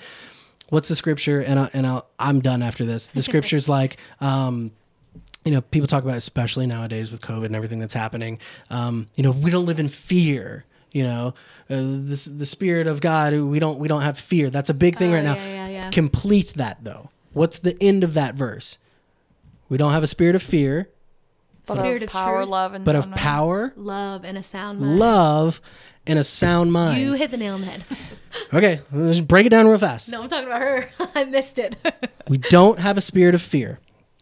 What's 0.72 0.88
the 0.90 0.96
scripture? 0.96 1.40
And 1.42 1.60
I, 1.60 1.70
and 1.74 1.86
I'll, 1.86 2.08
I'm 2.18 2.40
done 2.40 2.64
after 2.64 2.84
this. 2.86 3.06
The 3.08 3.22
scripture's 3.30 3.70
like, 3.70 3.98
um, 4.20 4.72
you 5.46 5.52
know, 5.52 5.62
people 5.62 5.86
talk 5.88 6.04
about, 6.04 6.14
it, 6.16 6.18
especially 6.18 6.66
nowadays 6.66 7.12
with 7.12 7.22
COVID 7.22 7.46
and 7.46 7.56
everything 7.56 7.80
that's 7.80 7.94
happening. 7.94 8.40
Um, 8.70 9.08
you 9.16 9.24
know, 9.24 9.32
we 9.32 9.52
don't 9.52 9.66
live 9.66 9.80
in 9.80 9.90
fear. 9.90 10.66
You 10.94 11.04
know, 11.04 11.28
uh, 11.70 11.78
this, 11.80 12.26
the 12.26 12.46
spirit 12.46 12.88
of 12.88 13.00
God. 13.02 13.34
We 13.34 13.60
don't 13.60 13.80
we 13.80 13.88
don't 13.88 14.02
have 14.02 14.18
fear. 14.20 14.50
That's 14.50 14.70
a 14.70 14.74
big 14.74 14.98
thing 14.98 15.12
Oh, 15.12 15.16
right 15.16 15.24
now. 15.24 15.36
yeah, 15.36 15.48
yeah, 15.50 15.68
yeah. 15.68 15.90
Complete 15.92 16.54
that 16.58 16.84
though. 16.84 17.10
What's 17.34 17.60
the 17.60 17.78
end 17.82 18.04
of 18.04 18.14
that 18.16 18.36
verse? 18.36 18.78
We 19.70 19.78
don't 19.78 19.94
have 19.94 20.04
a 20.04 20.08
spirit 20.08 20.36
of 20.36 20.44
fear, 20.44 20.90
But 21.66 21.76
Spirit 21.76 22.02
of 22.04 22.08
of 22.10 22.14
power, 22.14 22.40
truth. 22.42 22.50
love, 22.50 22.74
and 22.74 22.84
but 22.84 22.96
of 22.98 23.08
mind. 23.08 23.20
power, 23.22 23.74
Love 23.78 24.26
and 24.26 24.38
a 24.38 24.44
sound 24.44 24.82
mind. 24.82 25.00
love, 25.00 25.62
and 26.08 26.18
a 26.20 26.24
sound 26.24 26.72
mind. 26.72 27.02
You 27.02 27.14
hit 27.14 27.32
the 27.32 27.38
nail 27.38 27.54
on 27.56 27.62
the 27.62 27.68
head. 27.68 27.84
okay, 28.54 28.82
let's 28.92 29.22
break 29.22 29.46
it 29.46 29.50
down 29.50 29.68
real 29.68 29.78
fast. 29.78 30.12
no, 30.12 30.24
I'm 30.24 30.30
talking 30.30 30.48
about 30.48 30.62
her. 30.62 30.90
I 31.16 31.26
missed 31.26 31.60
it. 31.60 31.76
We 32.28 32.38
don't 32.38 32.80
have 32.80 32.98
a 32.98 33.02
spirit 33.02 33.36
of 33.36 33.42
fear. 33.42 33.80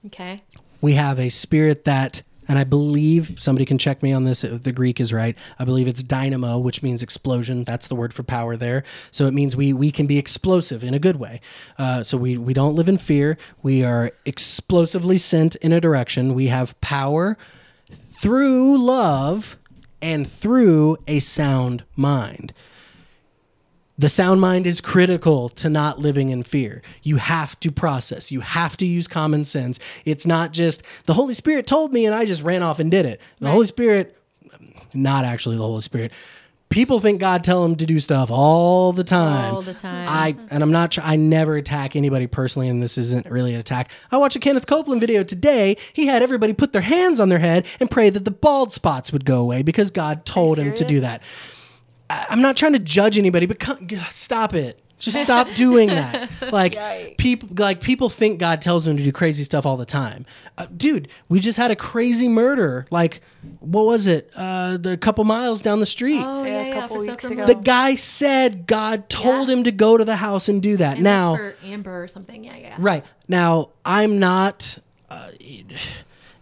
okay. 0.08 0.38
we 0.82 0.94
have 0.94 1.20
a 1.20 1.30
spirit 1.30 1.84
that 1.84 2.24
and 2.48 2.58
i 2.58 2.64
believe 2.64 3.36
somebody 3.38 3.66
can 3.66 3.78
check 3.78 4.02
me 4.02 4.12
on 4.12 4.24
this 4.24 4.44
if 4.44 4.64
the 4.64 4.72
greek 4.72 5.00
is 5.00 5.14
right 5.14 5.38
i 5.60 5.66
believe 5.66 5.88
it's 5.88 6.02
dynamo 6.02 6.58
which 6.58 6.82
means 6.82 7.04
explosion 7.04 7.64
that's 7.66 7.88
the 7.88 7.94
word 7.96 8.12
for 8.12 8.24
power 8.24 8.56
there 8.58 8.84
so 9.12 9.28
it 9.28 9.34
means 9.36 9.56
we 9.56 9.72
we 9.74 9.92
can 9.92 10.08
be 10.08 10.18
explosive 10.18 10.84
in 10.84 10.96
a 10.96 11.00
good 11.00 11.18
way 11.18 11.40
uh, 11.78 12.02
so 12.02 12.18
we 12.18 12.36
we 12.38 12.54
don't 12.56 12.74
live 12.74 12.90
in 12.90 12.98
fear 12.98 13.38
we 13.62 13.84
are 13.84 14.12
explosively 14.26 15.18
sent 15.20 15.56
in 15.58 15.72
a 15.72 15.80
direction 15.80 16.34
we 16.34 16.48
have 16.48 16.80
power 16.82 17.38
through 17.92 18.76
love 18.84 19.59
and 20.02 20.28
through 20.28 20.98
a 21.08 21.20
sound 21.20 21.84
mind 21.96 22.54
the 24.00 24.08
sound 24.08 24.40
mind 24.40 24.66
is 24.66 24.80
critical 24.80 25.50
to 25.50 25.70
not 25.70 26.00
living 26.00 26.30
in 26.30 26.42
fear. 26.42 26.82
You 27.04 27.18
have 27.18 27.60
to 27.60 27.70
process. 27.70 28.32
You 28.32 28.40
have 28.40 28.78
to 28.78 28.86
use 28.86 29.10
common 29.10 29.44
sense. 29.44 29.78
It's 30.06 30.26
not 30.26 30.54
just 30.54 30.84
the 31.06 31.14
Holy 31.14 31.34
Spirit 31.34 31.68
told 31.68 31.92
me 31.92 32.06
and 32.06 32.16
I 32.16 32.24
just 32.24 32.42
ran 32.42 32.64
off 32.64 32.80
and 32.80 32.90
did 32.90 33.06
it. 33.06 33.20
The 33.40 33.52
Holy 33.52 33.66
Spirit, 33.66 34.18
not 34.94 35.26
actually 35.26 35.58
the 35.58 35.64
Holy 35.64 35.82
Spirit. 35.82 36.14
People 36.70 37.00
think 37.00 37.20
God 37.20 37.44
tell 37.44 37.64
them 37.64 37.76
to 37.78 37.86
do 37.88 38.00
stuff 38.00 38.30
all 38.30 38.94
the 38.94 39.04
time. 39.04 39.56
All 39.56 39.64
the 39.64 39.74
time. 39.74 40.06
I 40.08 40.36
and 40.52 40.62
I'm 40.62 40.72
not. 40.72 41.00
I 41.00 41.16
never 41.16 41.56
attack 41.58 41.96
anybody 41.96 42.28
personally, 42.28 42.68
and 42.68 42.82
this 42.82 42.96
isn't 42.96 43.26
really 43.26 43.56
an 43.56 43.60
attack. 43.60 43.92
I 44.12 44.18
watched 44.18 44.36
a 44.36 44.40
Kenneth 44.40 44.68
Copeland 44.68 45.02
video 45.02 45.24
today. 45.24 45.78
He 45.94 46.06
had 46.06 46.22
everybody 46.22 46.54
put 46.54 46.72
their 46.72 46.84
hands 46.84 47.20
on 47.20 47.30
their 47.30 47.40
head 47.40 47.66
and 47.80 47.90
pray 47.90 48.12
that 48.12 48.24
the 48.24 48.30
bald 48.32 48.72
spots 48.72 49.12
would 49.12 49.26
go 49.26 49.42
away 49.42 49.64
because 49.64 49.90
God 49.90 50.26
told 50.26 50.60
him 50.60 50.74
to 50.76 50.86
do 50.86 51.00
that. 51.00 51.24
I- 52.08 52.28
I'm 52.30 52.42
not 52.42 52.56
trying 52.56 52.74
to 52.74 52.80
judge 52.80 53.18
anybody, 53.18 53.48
but 53.48 53.58
come, 53.58 53.88
stop 54.12 54.54
it. 54.54 54.80
Just 55.00 55.18
stop 55.18 55.48
doing 55.56 55.88
that. 55.90 56.30
Like 56.52 56.74
Yikes. 56.74 57.18
people, 57.18 57.50
like 57.58 57.80
people 57.80 58.10
think 58.10 58.40
God 58.40 58.60
tells 58.62 58.84
them 58.86 58.98
to 58.98 59.04
do 59.04 59.12
crazy 59.12 59.44
stuff 59.44 59.66
all 59.66 59.78
the 59.78 59.86
time. 59.86 60.26
Uh, 60.58 60.66
dude, 60.76 61.08
we 61.28 61.40
just 61.40 61.58
had 61.58 61.70
a 61.70 61.76
crazy 61.76 62.28
murder. 62.28 62.86
Like, 62.90 63.22
what 63.60 63.86
was 63.86 64.08
it? 64.08 64.32
Uh, 64.36 64.78
the 64.78 64.98
couple 64.98 65.24
miles 65.26 65.62
down 65.62 65.80
the 65.80 65.86
street. 65.86 66.22
Oh 66.26 66.44
Yeah, 66.44 66.64
yeah, 66.64 66.66
a 66.66 66.74
couple 66.82 67.00
for 67.00 67.06
weeks 67.06 67.26
ago. 67.26 67.46
the 67.46 67.56
guy 67.56 67.96
said 67.96 68.66
God 68.68 69.10
told 69.10 69.48
Yeah. 69.48 69.56
him 69.58 69.64
to 69.66 69.72
go 69.72 69.96
to 69.98 70.04
the 70.06 70.16
house 70.16 70.50
and 70.50 70.62
do 70.62 70.76
that. 70.78 70.96
And, 70.96 71.04
now, 71.04 71.36
for 71.36 71.56
Amber 71.64 72.04
or 72.04 72.08
something. 72.08 72.44
Yeah, 72.44 72.58
yeah. 72.58 72.76
Right. 72.80 73.06
Now, 73.28 73.70
I'm 73.86 74.18
not 74.20 74.80
uh, 75.10 75.30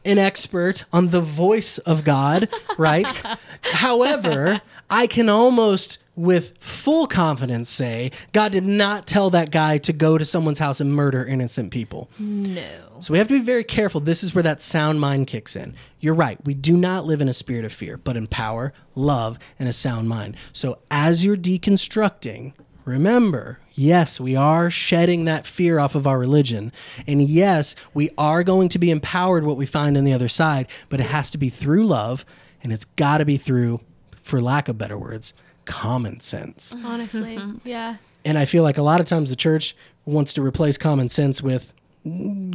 an 0.05 0.17
expert 0.17 0.85
on 0.93 1.09
the 1.09 1.21
voice 1.21 1.79
of 1.79 2.03
God, 2.05 2.47
right? 2.77 3.07
However, 3.61 4.61
I 4.89 5.07
can 5.07 5.27
almost 5.29 5.97
with 6.17 6.57
full 6.57 7.05
confidence 7.05 7.69
say 7.69 8.11
God 8.33 8.51
did 8.51 8.65
not 8.65 9.05
tell 9.05 9.29
that 9.29 9.51
guy 9.51 9.77
to 9.77 9.93
go 9.93 10.17
to 10.17 10.25
someone's 10.25 10.59
house 10.59 10.81
and 10.81 10.91
murder 10.91 11.23
innocent 11.23 11.71
people. 11.71 12.09
No. 12.19 12.97
So 12.99 13.13
we 13.13 13.19
have 13.19 13.27
to 13.27 13.39
be 13.39 13.45
very 13.45 13.63
careful. 13.63 14.01
This 14.01 14.23
is 14.23 14.33
where 14.33 14.43
that 14.43 14.59
sound 14.59 14.99
mind 14.99 15.27
kicks 15.27 15.55
in. 15.55 15.75
You're 15.99 16.15
right. 16.15 16.43
We 16.43 16.55
do 16.55 16.75
not 16.75 17.05
live 17.05 17.21
in 17.21 17.29
a 17.29 17.33
spirit 17.33 17.63
of 17.63 17.71
fear, 17.71 17.97
but 17.97 18.17
in 18.17 18.25
power, 18.25 18.73
love, 18.95 19.37
and 19.59 19.69
a 19.69 19.73
sound 19.73 20.09
mind. 20.09 20.35
So 20.53 20.79
as 20.89 21.23
you're 21.23 21.37
deconstructing, 21.37 22.53
remember, 22.83 23.59
yes, 23.75 24.19
we 24.19 24.35
are 24.35 24.71
shedding 24.71 25.25
that 25.25 25.45
fear 25.45 25.77
off 25.77 25.93
of 25.93 26.07
our 26.07 26.17
religion. 26.17 26.71
And 27.05 27.21
yes, 27.21 27.75
we 27.93 28.09
are 28.17 28.43
going 28.43 28.69
to 28.69 28.79
be 28.79 28.89
empowered 28.89 29.43
what 29.43 29.57
we 29.57 29.67
find 29.67 29.95
on 29.95 30.03
the 30.03 30.13
other 30.13 30.29
side, 30.29 30.67
but 30.89 30.99
it 30.99 31.07
has 31.07 31.29
to 31.31 31.37
be 31.37 31.49
through 31.49 31.85
love 31.85 32.25
and 32.63 32.73
it's 32.73 32.85
got 32.85 33.19
to 33.19 33.25
be 33.25 33.37
through, 33.37 33.81
for 34.23 34.41
lack 34.41 34.67
of 34.67 34.79
better 34.79 34.97
words, 34.97 35.33
common 35.67 36.19
sense. 36.19 36.75
Honestly. 36.83 37.39
Yeah. 37.63 37.97
And 38.25 38.37
I 38.37 38.45
feel 38.45 38.63
like 38.63 38.77
a 38.77 38.81
lot 38.81 38.99
of 38.99 39.05
times 39.05 39.29
the 39.29 39.35
church, 39.35 39.75
wants 40.05 40.33
to 40.33 40.41
replace 40.41 40.77
common 40.77 41.09
sense 41.09 41.41
with 41.41 41.73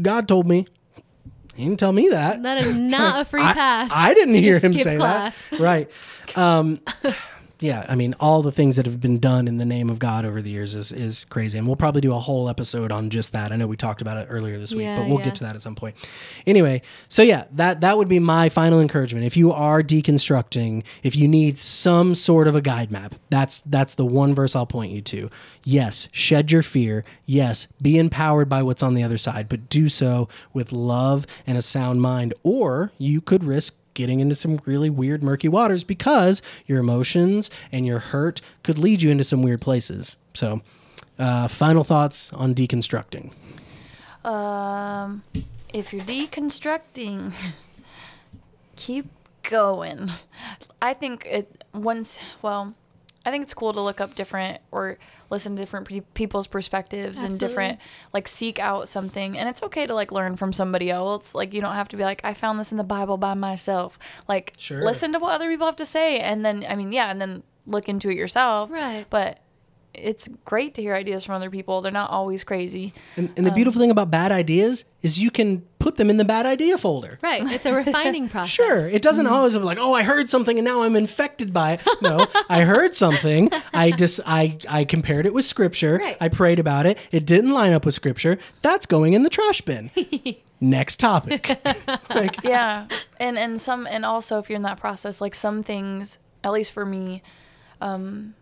God 0.02 0.26
told 0.26 0.48
me. 0.48 0.66
He 1.54 1.64
didn't 1.64 1.78
tell 1.78 1.92
me 1.92 2.08
that. 2.08 2.42
That 2.42 2.58
is 2.58 2.74
not 2.74 3.20
a 3.20 3.24
free 3.26 3.42
pass. 3.42 3.90
I, 3.94 4.14
didn't 4.14 4.34
hear 4.34 4.58
him 4.58 4.72
say 4.74 4.96
class. 4.96 5.44
that. 5.50 5.60
Right. 5.60 5.90
Um, 6.34 6.80
yeah, 7.62 7.86
I 7.88 7.94
mean, 7.94 8.14
all 8.20 8.42
the 8.42 8.52
things 8.52 8.76
that 8.76 8.86
have 8.86 9.00
been 9.00 9.18
done 9.18 9.46
in 9.48 9.58
the 9.58 9.64
name 9.64 9.88
of 9.88 9.98
God 9.98 10.24
over 10.24 10.42
the 10.42 10.50
years 10.50 10.74
is, 10.74 10.92
is 10.92 11.24
crazy. 11.26 11.58
And 11.58 11.66
we'll 11.66 11.76
probably 11.76 12.00
do 12.00 12.12
a 12.12 12.18
whole 12.18 12.48
episode 12.48 12.90
on 12.90 13.10
just 13.10 13.32
that. 13.32 13.52
I 13.52 13.56
know 13.56 13.66
we 13.66 13.76
talked 13.76 14.02
about 14.02 14.16
it 14.16 14.26
earlier 14.30 14.58
this 14.58 14.74
week, 14.74 14.84
Yeah, 14.84 14.98
but 14.98 15.08
we'll 15.08 15.18
yeah. 15.18 15.26
get 15.26 15.34
to 15.36 15.44
that 15.44 15.56
at 15.56 15.62
some 15.62 15.74
point. 15.74 15.96
Anyway, 16.46 16.82
so 17.08 17.22
yeah, 17.22 17.44
that, 17.52 17.80
that 17.80 17.96
would 17.98 18.08
be 18.08 18.18
my 18.18 18.48
final 18.48 18.80
encouragement. 18.80 19.24
If 19.24 19.36
you 19.36 19.52
are 19.52 19.82
deconstructing, 19.82 20.82
if 21.02 21.16
you 21.16 21.28
need 21.28 21.58
some 21.58 22.14
sort 22.14 22.48
of 22.48 22.54
a 22.56 22.60
guide 22.60 22.90
map, 22.90 23.14
that's 23.30 23.60
that's 23.66 23.94
the 23.94 24.06
one 24.06 24.34
verse 24.34 24.56
I'll 24.56 24.66
point 24.66 24.92
you 24.92 25.00
to. 25.02 25.30
Yes, 25.64 26.08
shed 26.12 26.50
your 26.50 26.62
fear. 26.62 27.04
Yes, 27.24 27.68
be 27.80 27.98
empowered 27.98 28.48
by 28.48 28.62
what's 28.62 28.82
on 28.82 28.94
the 28.94 29.02
other 29.02 29.18
side, 29.18 29.48
but 29.48 29.68
do 29.68 29.88
so 29.88 30.28
with 30.52 30.72
love 30.72 31.26
and 31.46 31.56
a 31.56 31.62
sound 31.62 32.02
mind. 32.02 32.34
Or 32.42 32.92
you 32.98 33.20
could 33.20 33.44
risk 33.44 33.76
getting 33.94 34.20
into 34.20 34.34
some 34.34 34.60
really 34.66 34.90
weird, 34.90 35.22
murky 35.22 35.48
waters 35.48 35.84
because 35.84 36.42
your 36.66 36.78
emotions 36.78 37.50
and 37.70 37.86
your 37.86 37.98
hurt 37.98 38.40
could 38.62 38.78
lead 38.78 39.02
you 39.02 39.10
into 39.10 39.24
some 39.24 39.42
weird 39.42 39.60
places. 39.60 40.16
So, 40.34 40.62
uh, 41.18 41.48
final 41.48 41.84
thoughts 41.84 42.32
on 42.32 42.54
deconstructing. 42.54 43.32
Um, 44.24 45.22
if 45.72 45.92
you're 45.92 46.02
deconstructing, 46.02 47.32
keep 48.76 49.06
going. 49.42 50.10
I 50.80 50.94
think 50.94 51.26
it 51.26 51.64
once. 51.74 52.18
Well, 52.40 52.74
I 53.24 53.30
think 53.30 53.42
it's 53.44 53.54
cool 53.54 53.72
to 53.72 53.80
look 53.80 54.00
up 54.00 54.14
different 54.14 54.60
or 54.70 54.98
listen 55.30 55.56
to 55.56 55.62
different 55.62 55.88
pe- 55.88 56.00
people's 56.14 56.46
perspectives 56.46 57.22
and 57.22 57.38
different 57.38 57.78
like 58.12 58.26
seek 58.28 58.58
out 58.58 58.88
something. 58.88 59.38
And 59.38 59.48
it's 59.48 59.62
okay 59.62 59.86
to 59.86 59.94
like 59.94 60.12
learn 60.12 60.36
from 60.36 60.52
somebody 60.52 60.90
else. 60.90 61.34
Like 61.34 61.54
you 61.54 61.60
don't 61.60 61.74
have 61.74 61.88
to 61.88 61.96
be 61.96 62.02
like 62.02 62.20
I 62.24 62.34
found 62.34 62.58
this 62.58 62.72
in 62.72 62.78
the 62.78 62.84
Bible 62.84 63.16
by 63.16 63.34
myself. 63.34 63.98
Like 64.28 64.54
Sure. 64.56 64.82
listen 64.82 65.12
to 65.12 65.18
what 65.18 65.34
other 65.34 65.48
people 65.48 65.66
have 65.66 65.76
to 65.76 65.86
say, 65.86 66.18
and 66.20 66.44
then 66.44 66.64
I 66.68 66.74
mean 66.74 66.92
yeah, 66.92 67.10
and 67.10 67.20
then 67.20 67.42
look 67.66 67.88
into 67.88 68.10
it 68.10 68.16
yourself. 68.16 68.70
Right. 68.70 69.06
But 69.08 69.38
it's 69.94 70.28
great 70.44 70.74
to 70.74 70.82
hear 70.82 70.94
ideas 70.94 71.24
from 71.24 71.34
other 71.34 71.50
people. 71.50 71.82
They're 71.82 71.92
not 71.92 72.10
always 72.10 72.44
crazy. 72.44 72.94
And, 73.16 73.30
and 73.36 73.46
the 73.46 73.50
beautiful 73.50 73.78
um, 73.78 73.82
thing 73.84 73.90
about 73.90 74.10
bad 74.10 74.32
ideas 74.32 74.84
is 75.02 75.18
you 75.18 75.30
can 75.30 75.66
put 75.82 75.96
them 75.96 76.08
in 76.08 76.16
the 76.16 76.24
bad 76.24 76.46
idea 76.46 76.78
folder. 76.78 77.18
Right. 77.22 77.44
It's 77.50 77.66
a 77.66 77.74
refining 77.84 78.28
process. 78.28 78.50
Sure, 78.50 78.88
it 78.88 79.02
doesn't 79.02 79.26
always 79.26 79.54
be 79.54 79.60
like, 79.64 79.78
oh, 79.80 79.92
I 79.94 80.04
heard 80.04 80.30
something 80.30 80.56
and 80.58 80.64
now 80.64 80.82
I'm 80.82 80.94
infected 80.96 81.52
by 81.52 81.72
it. 81.72 81.80
No, 82.02 82.26
I 82.48 82.62
heard 82.62 82.96
something. 82.96 83.48
I 83.72 83.92
just 83.92 84.18
I 84.26 84.58
I 84.68 84.84
compared 84.84 85.24
it 85.24 85.32
with 85.32 85.44
scripture. 85.44 85.98
Right. 85.98 86.16
I 86.20 86.28
prayed 86.28 86.58
about 86.58 86.84
it. 86.84 86.98
It 87.12 87.26
didn't 87.26 87.50
line 87.50 87.72
up 87.72 87.84
with 87.86 87.94
scripture. 87.94 88.38
That's 88.60 88.86
going 88.86 89.12
in 89.12 89.22
the 89.22 89.30
trash 89.30 89.60
bin. 89.60 89.90
Next 90.60 90.98
topic. 90.98 91.48
like, 92.10 92.42
yeah 92.42 92.86
and 93.18 93.38
and 93.38 93.60
some 93.60 93.86
and 93.86 94.04
also 94.04 94.38
if 94.38 94.48
you're 94.48 94.56
in 94.56 94.62
that 94.62 94.78
process 94.78 95.20
like 95.20 95.34
some 95.34 95.62
things 95.62 96.18
at 96.44 96.52
least 96.52 96.72
for 96.72 96.84
me 96.86 97.22
um 97.80 98.34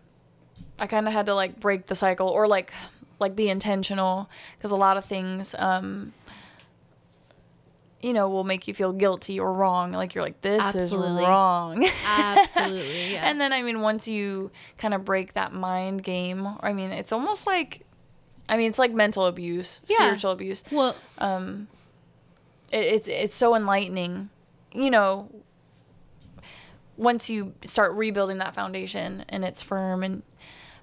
i 0.78 0.86
kind 0.86 1.06
of 1.06 1.12
had 1.12 1.26
to 1.26 1.34
like 1.34 1.58
break 1.60 1.86
the 1.86 1.94
cycle 1.94 2.28
or 2.28 2.46
like 2.46 2.72
like 3.18 3.34
be 3.36 3.48
intentional 3.48 4.28
because 4.56 4.70
a 4.70 4.76
lot 4.76 4.96
of 4.96 5.04
things 5.04 5.54
um 5.58 6.12
you 8.02 8.12
know 8.12 8.28
will 8.28 8.44
make 8.44 8.66
you 8.66 8.72
feel 8.74 8.92
guilty 8.92 9.38
or 9.38 9.52
wrong 9.52 9.92
like 9.92 10.14
you're 10.14 10.24
like 10.24 10.40
this 10.40 10.62
Absolutely. 10.62 11.22
is 11.22 11.28
wrong 11.28 11.86
Absolutely. 12.06 13.12
Yeah. 13.12 13.28
and 13.28 13.40
then 13.40 13.52
i 13.52 13.60
mean 13.62 13.80
once 13.82 14.08
you 14.08 14.50
kind 14.78 14.94
of 14.94 15.04
break 15.04 15.34
that 15.34 15.52
mind 15.52 16.02
game 16.02 16.48
i 16.60 16.72
mean 16.72 16.90
it's 16.90 17.12
almost 17.12 17.46
like 17.46 17.84
i 18.48 18.56
mean 18.56 18.70
it's 18.70 18.78
like 18.78 18.92
mental 18.92 19.26
abuse 19.26 19.80
Yeah. 19.86 19.96
spiritual 19.98 20.30
abuse 20.32 20.64
well, 20.72 20.96
it, 21.20 22.78
it's 22.78 23.08
it's 23.08 23.36
so 23.36 23.54
enlightening 23.54 24.30
you 24.72 24.90
know 24.90 25.28
once 26.96 27.28
you 27.30 27.54
start 27.64 27.92
rebuilding 27.92 28.38
that 28.38 28.54
foundation 28.54 29.24
and 29.28 29.44
it's 29.44 29.62
firm 29.62 30.02
and 30.02 30.22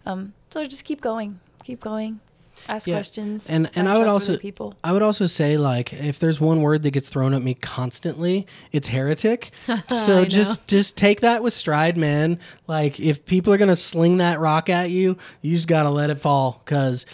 um 0.05 0.33
so 0.51 0.63
just 0.65 0.83
keep 0.85 1.01
going 1.01 1.39
keep 1.63 1.79
going 1.79 2.19
ask 2.67 2.87
Yeah. 2.87 2.95
questions 2.95 3.47
And 3.47 3.69
and 3.75 3.87
I 3.89 3.97
would 3.97 4.07
also 4.07 4.37
people 4.37 4.75
I 4.83 4.91
would 4.93 5.01
also 5.01 5.25
say 5.25 5.57
like 5.57 5.93
if 5.93 6.19
there's 6.19 6.39
one 6.41 6.61
word 6.61 6.83
that 6.83 6.91
gets 6.91 7.09
thrown 7.09 7.33
at 7.33 7.41
me 7.41 7.53
constantly, 7.53 8.45
it's 8.71 8.89
heretic. 8.89 9.51
So 9.89 10.19
know. 10.19 10.25
just 10.25 10.67
just 10.67 10.97
take 10.97 11.21
that 11.21 11.43
with 11.43 11.53
stride, 11.53 11.97
man. 11.97 12.39
Like 12.67 12.99
if 12.99 13.25
people 13.25 13.51
are 13.53 13.57
gonna 13.57 13.75
sling 13.75 14.17
that 14.17 14.39
rock 14.39 14.69
at 14.69 14.89
you, 14.91 15.17
you 15.41 15.55
just 15.55 15.67
gotta 15.67 15.89
let 15.89 16.09
it 16.09 16.19
fall 16.19 16.61
because. 16.65 17.05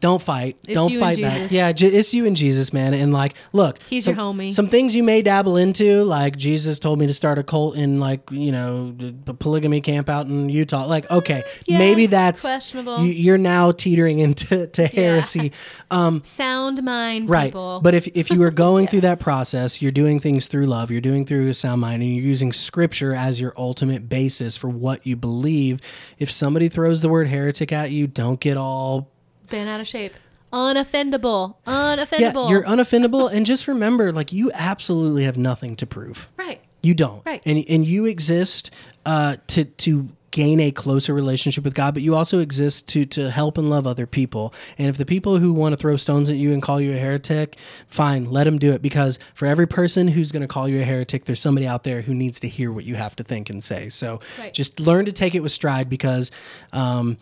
Don't 0.00 0.20
fight. 0.20 0.56
It's 0.64 0.74
Don't 0.74 0.92
fight 0.92 1.20
back. 1.20 1.50
Yeah, 1.50 1.72
j- 1.72 1.88
it's 1.88 2.12
you 2.12 2.26
and 2.26 2.36
Jesus, 2.36 2.72
man. 2.72 2.92
And 2.92 3.12
like, 3.12 3.34
look, 3.52 3.78
He's 3.88 4.04
some, 4.04 4.14
your 4.14 4.24
homie. 4.24 4.52
Some 4.52 4.68
things 4.68 4.94
you 4.94 5.02
may 5.02 5.22
dabble 5.22 5.56
into, 5.56 6.04
like 6.04 6.36
Jesus 6.36 6.78
told 6.78 6.98
me 6.98 7.06
to 7.06 7.14
start 7.14 7.38
a 7.38 7.42
cult 7.42 7.76
in, 7.76 7.98
like 7.98 8.30
you 8.30 8.52
know, 8.52 8.92
the 8.92 9.32
polygamy 9.34 9.80
camp 9.80 10.08
out 10.08 10.26
in 10.26 10.48
Utah. 10.48 10.86
Like, 10.86 11.10
okay, 11.10 11.44
yeah, 11.66 11.78
maybe 11.78 12.06
that's 12.06 12.42
questionable. 12.42 13.04
You, 13.04 13.12
you're 13.12 13.38
now 13.38 13.72
teetering 13.72 14.18
into 14.18 14.66
to 14.66 14.86
heresy. 14.86 15.52
Um, 15.90 16.22
sound 16.24 16.82
mind 16.82 17.30
right 17.30 17.46
people. 17.46 17.80
but 17.82 17.94
if, 17.94 18.06
if 18.08 18.30
you 18.30 18.42
are 18.42 18.50
going 18.66 18.86
through 18.86 19.00
that 19.02 19.20
process 19.20 19.80
you're 19.80 19.92
doing 19.92 20.20
things 20.20 20.46
through 20.46 20.66
love 20.66 20.90
you're 20.90 21.00
doing 21.00 21.24
through 21.24 21.48
a 21.48 21.54
sound 21.54 21.80
mind 21.80 22.02
and 22.02 22.14
you're 22.14 22.24
using 22.24 22.52
scripture 22.52 23.14
as 23.14 23.40
your 23.40 23.52
ultimate 23.56 24.08
basis 24.08 24.56
for 24.56 24.68
what 24.68 25.06
you 25.06 25.16
believe 25.16 25.80
if 26.18 26.30
somebody 26.30 26.68
throws 26.68 27.02
the 27.02 27.08
word 27.08 27.28
heretic 27.28 27.72
at 27.72 27.90
you 27.90 28.06
don't 28.06 28.40
get 28.40 28.56
all 28.56 29.10
been 29.48 29.68
out 29.68 29.80
of 29.80 29.86
shape. 29.86 30.12
Unoffendable. 30.52 31.56
Unoffendable. 31.66 32.18
yeah 32.20 32.48
you're 32.48 32.64
unoffendable 32.64 33.30
and 33.32 33.44
just 33.44 33.66
remember 33.68 34.12
like 34.12 34.32
you 34.32 34.50
absolutely 34.54 35.24
have 35.24 35.36
nothing 35.36 35.76
to 35.76 35.86
prove 35.86 36.28
right. 36.36 36.60
You 36.82 36.94
don't. 36.94 37.24
Right. 37.26 37.42
And 37.44 37.64
and 37.68 37.84
you 37.84 38.04
exist 38.04 38.70
uh, 39.04 39.36
to 39.48 39.64
to 39.64 40.08
gain 40.30 40.60
a 40.60 40.70
closer 40.70 41.14
relationship 41.14 41.64
with 41.64 41.74
God, 41.74 41.94
but 41.94 42.02
you 42.02 42.14
also 42.14 42.38
exist 42.38 42.86
to 42.88 43.04
to 43.06 43.30
help 43.30 43.58
and 43.58 43.68
love 43.68 43.88
other 43.88 44.06
people. 44.06 44.54
And 44.78 44.86
if 44.86 44.96
the 44.96 45.06
people 45.06 45.38
who 45.38 45.52
want 45.52 45.72
to 45.72 45.76
throw 45.76 45.96
stones 45.96 46.28
at 46.28 46.36
you 46.36 46.52
and 46.52 46.62
call 46.62 46.80
you 46.80 46.92
a 46.92 46.98
heretic, 46.98 47.56
fine, 47.88 48.26
let 48.26 48.44
them 48.44 48.58
do 48.58 48.70
it 48.72 48.82
because 48.82 49.18
for 49.34 49.46
every 49.46 49.66
person 49.66 50.06
who's 50.08 50.30
going 50.30 50.42
to 50.42 50.46
call 50.48 50.68
you 50.68 50.80
a 50.80 50.84
heretic, 50.84 51.24
there's 51.24 51.40
somebody 51.40 51.66
out 51.66 51.82
there 51.82 52.02
who 52.02 52.14
needs 52.14 52.38
to 52.40 52.48
hear 52.48 52.70
what 52.70 52.84
you 52.84 52.94
have 52.94 53.16
to 53.16 53.24
think 53.24 53.50
and 53.50 53.64
say. 53.64 53.88
So 53.88 54.20
Right. 54.38 54.52
just 54.52 54.78
learn 54.78 55.06
to 55.06 55.12
take 55.12 55.34
it 55.34 55.40
with 55.40 55.52
stride 55.52 55.88
because 55.88 56.30
um, 56.72 57.16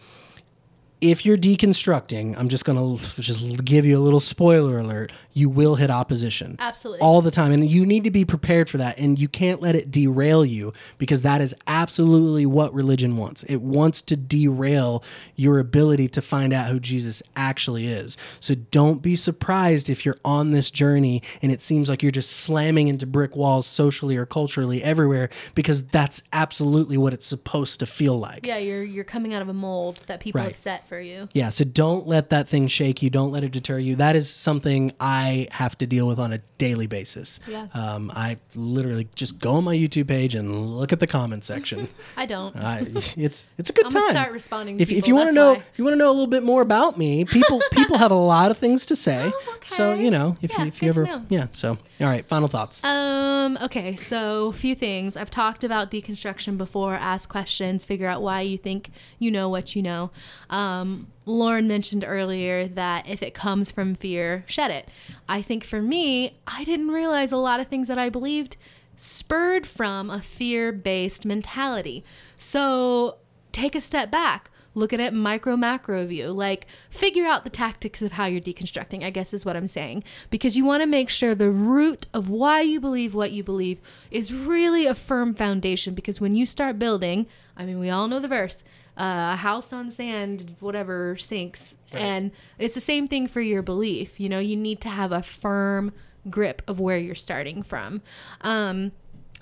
if 1.11 1.27
you're 1.27 1.37
deconstructing, 1.37 2.35
I'm 2.39 2.49
just 2.49 2.65
going 2.65 2.99
to 2.99 3.21
just 3.21 3.65
give 3.65 3.85
you 3.85 3.99
a 3.99 4.01
little 4.01 4.21
spoiler 4.21 4.79
alert, 4.79 5.13
you 5.33 5.49
will 5.49 5.75
hit 5.75 5.91
opposition 5.91 6.57
Absolutely. 6.59 7.01
all 7.01 7.21
the 7.21 7.31
time 7.31 7.51
and 7.53 7.69
you 7.69 7.85
need 7.85 8.05
to 8.05 8.11
be 8.11 8.25
prepared 8.25 8.71
for 8.71 8.79
that 8.79 8.99
and 8.99 9.19
you 9.19 9.29
can't 9.29 9.61
let 9.61 9.75
it 9.75 9.91
derail 9.91 10.45
you 10.45 10.73
because 10.99 11.23
that 11.23 11.41
is 11.41 11.55
absolutely 11.67 12.47
what 12.47 12.73
religion 12.73 13.17
wants 13.17 13.43
it 13.45 13.57
wants 13.61 14.01
to 14.01 14.17
derail 14.17 15.03
your 15.35 15.59
ability 15.59 16.07
to 16.07 16.23
find 16.23 16.53
out 16.53 16.69
who 16.71 16.79
jesus 16.79 17.21
actually 17.35 17.89
is 17.89 18.17
so 18.39 18.55
don't 18.55 19.03
be 19.03 19.17
surprised 19.17 19.91
if 19.91 20.07
you're 20.07 20.17
on 20.25 20.51
this 20.51 20.71
journey 20.71 21.21
and 21.43 21.51
it 21.51 21.61
seems 21.61 21.89
like 21.91 22.01
you're 22.03 22.13
just 22.13 22.31
slamming 22.31 22.87
into 22.87 23.05
brick 23.07 23.35
walls 23.35 23.67
socially 23.67 24.17
or 24.17 24.25
culturally 24.25 24.85
everywhere 24.85 25.29
because 25.57 25.85
that's 25.89 26.23
absolutely 26.33 26.97
what 26.97 27.13
it's 27.13 27.27
supposed 27.27 27.81
to 27.81 27.87
feel 27.87 28.17
like 28.19 28.47
Yeah, 28.47 28.59
you're 28.59 28.85
you're 28.85 29.03
coming 29.05 29.35
out 29.35 29.43
of 29.43 29.49
a 29.49 29.55
mold 29.55 30.01
that 30.07 30.21
people 30.21 30.41
Right. 30.41 30.49
have 30.49 30.57
set 30.57 30.87
for 30.87 30.94
you. 31.01 31.29
yeah, 31.35 31.51
so 31.51 31.65
don't 31.65 32.07
let 32.07 32.31
that 32.31 32.49
thing 32.49 32.67
shake 32.69 33.03
you. 33.03 33.11
Don't 33.11 33.31
let 33.33 33.45
it 33.45 33.53
deter 33.53 33.79
you. 33.79 33.97
That 33.97 34.17
is 34.17 34.29
something 34.29 34.93
I 35.01 35.49
have 35.53 35.77
to 35.79 35.87
deal 35.87 36.07
with 36.07 36.19
on 36.19 36.33
a 36.33 36.39
daily 36.59 36.87
basis. 36.87 37.41
Yeah. 37.49 37.67
Um, 37.75 38.11
I 38.15 38.39
literally 38.55 39.09
just 39.15 39.39
go 39.41 39.55
on 39.55 39.65
my 39.65 39.75
YouTube 39.75 40.09
page 40.09 40.35
and 40.35 40.77
look 40.77 40.93
at 40.93 41.01
the 41.01 41.07
comment 41.07 41.45
section. 41.45 41.89
I 42.17 42.27
don't. 42.27 42.55
I, 42.57 42.87
it's 43.17 43.49
it's 43.59 43.71
a 43.71 43.73
good 43.73 43.85
I'm 43.87 43.91
time. 43.93 44.11
start 44.11 44.33
responding 44.33 44.79
to 44.79 44.83
if, 44.83 44.93
if 44.93 45.07
you 45.09 45.15
want 45.15 45.29
to 45.31 45.33
know, 45.35 45.53
if 45.53 45.79
you 45.79 45.85
want 45.85 45.95
to 45.95 45.99
know 45.99 46.09
a 46.11 46.13
little 46.13 46.27
bit 46.27 46.43
more 46.43 46.63
about 46.63 46.97
me, 46.99 47.25
people 47.25 47.61
people 47.73 47.99
have 47.99 48.11
a 48.11 48.15
lot 48.35 48.51
of 48.51 48.59
things 48.59 48.87
to 48.87 48.97
say. 48.97 49.31
Oh, 49.35 49.55
okay. 49.57 49.69
So 49.69 49.95
you 49.95 50.11
know, 50.11 50.37
if 50.43 50.53
Yeah, 50.53 50.63
you 50.63 50.69
if 50.69 50.83
you 50.83 50.89
ever, 50.89 51.23
yeah. 51.29 51.47
So 51.53 51.71
all 52.01 52.07
right, 52.07 52.27
final 52.27 52.49
thoughts. 52.49 52.83
Um, 52.85 53.59
okay, 53.63 53.95
so 53.97 54.49
a 54.49 54.53
few 54.53 54.75
things. 54.75 55.17
I've 55.17 55.31
talked 55.31 55.65
about 55.65 55.91
deconstruction 55.91 56.57
before, 56.57 56.95
ask 56.95 57.29
questions, 57.29 57.85
figure 57.85 58.09
out 58.09 58.23
why 58.23 58.41
you 58.43 58.59
think 58.59 58.91
you 59.19 59.31
know 59.31 59.49
what 59.49 59.75
you 59.77 59.83
know. 59.83 60.11
Um, 60.51 60.84
Um, 60.85 61.07
Loren 61.25 61.67
mentioned 61.67 62.05
earlier 62.07 62.69
that 62.69 63.09
if 63.09 63.23
it 63.23 63.33
comes 63.33 63.71
from 63.71 63.95
fear, 63.95 64.45
shed 64.47 64.71
it. 64.71 64.89
I 65.29 65.41
think 65.41 65.65
for 65.65 65.81
me, 65.81 66.37
I 66.47 66.65
didn't 66.65 66.91
realize 66.91 67.33
a 67.33 67.39
lot 67.39 67.61
of 67.61 67.69
things 67.69 67.89
that 67.89 67.99
I 67.99 68.11
believed 68.11 68.57
spurred 68.97 69.67
from 69.67 70.11
a 70.11 70.21
fear 70.21 70.71
based 70.71 71.25
mentality. 71.25 72.05
So 72.37 73.17
take 73.53 73.75
a 73.75 73.81
step 73.81 74.11
back. 74.11 74.51
Look 74.77 74.93
at 74.93 75.01
it 75.01 75.15
micro 75.15 75.57
macro 75.57 76.05
view. 76.05 76.29
Like 76.29 76.67
figure 76.91 77.25
out 77.25 77.45
the 77.45 77.51
tactics 77.51 78.03
of 78.03 78.13
how 78.13 78.27
you're 78.27 78.41
deconstructing, 78.41 79.03
I 79.03 79.11
guess 79.11 79.33
is 79.33 79.45
what 79.45 79.57
I'm 79.57 79.69
saying. 79.69 80.05
Because 80.29 80.57
you 80.57 80.65
want 80.65 80.83
to 80.83 80.87
make 80.87 81.09
sure 81.09 81.35
the 81.35 81.51
root 81.51 82.07
of 82.13 82.29
why 82.29 82.61
you 82.61 82.81
believe 82.81 83.15
what 83.15 83.33
you 83.33 83.43
believe 83.43 83.81
is 84.11 84.33
really 84.33 84.85
a 84.85 84.95
firm 84.95 85.33
foundation. 85.35 85.95
Because 85.95 86.21
when 86.21 86.35
you 86.35 86.45
start 86.45 86.79
building, 86.79 87.27
I 87.57 87.65
mean, 87.65 87.79
we 87.79 87.89
all 87.89 88.09
know 88.09 88.21
the 88.21 88.29
verse 88.29 88.63
uh, 88.97 89.33
a 89.35 89.37
house 89.37 89.73
on 89.73 89.91
sand, 89.91 90.57
whatever 90.61 91.17
sinks, 91.17 91.75
And 91.93 92.31
it's 92.59 92.75
the 92.75 92.81
same 92.81 93.09
thing 93.09 93.27
for 93.27 93.41
your 93.41 93.63
belief. 93.63 94.19
You 94.19 94.29
know, 94.29 94.39
you 94.39 94.57
need 94.57 94.81
to 94.83 94.89
have 94.89 95.13
a 95.13 95.23
firm 95.23 95.93
grip 96.31 96.63
of 96.67 96.81
where 96.81 96.99
you're 96.99 97.15
starting 97.15 97.63
from. 97.63 98.03
Um, 98.41 98.93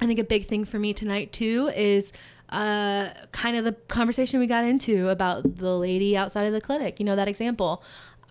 I 0.00 0.06
think 0.06 0.18
a 0.18 0.24
big 0.24 0.46
thing 0.46 0.64
for 0.64 0.78
me 0.78 0.92
tonight 0.92 1.32
too 1.32 1.70
is 1.76 2.12
uh, 2.48 3.10
kind 3.30 3.56
of 3.56 3.64
the 3.64 3.72
conversation 3.72 4.40
we 4.40 4.46
got 4.46 4.64
into 4.64 5.08
about 5.08 5.56
the 5.56 5.76
lady 5.76 6.16
outside 6.16 6.44
of 6.44 6.52
the 6.52 6.60
clinic. 6.60 6.98
You 7.00 7.06
know 7.06 7.16
that 7.16 7.28
example. 7.28 7.82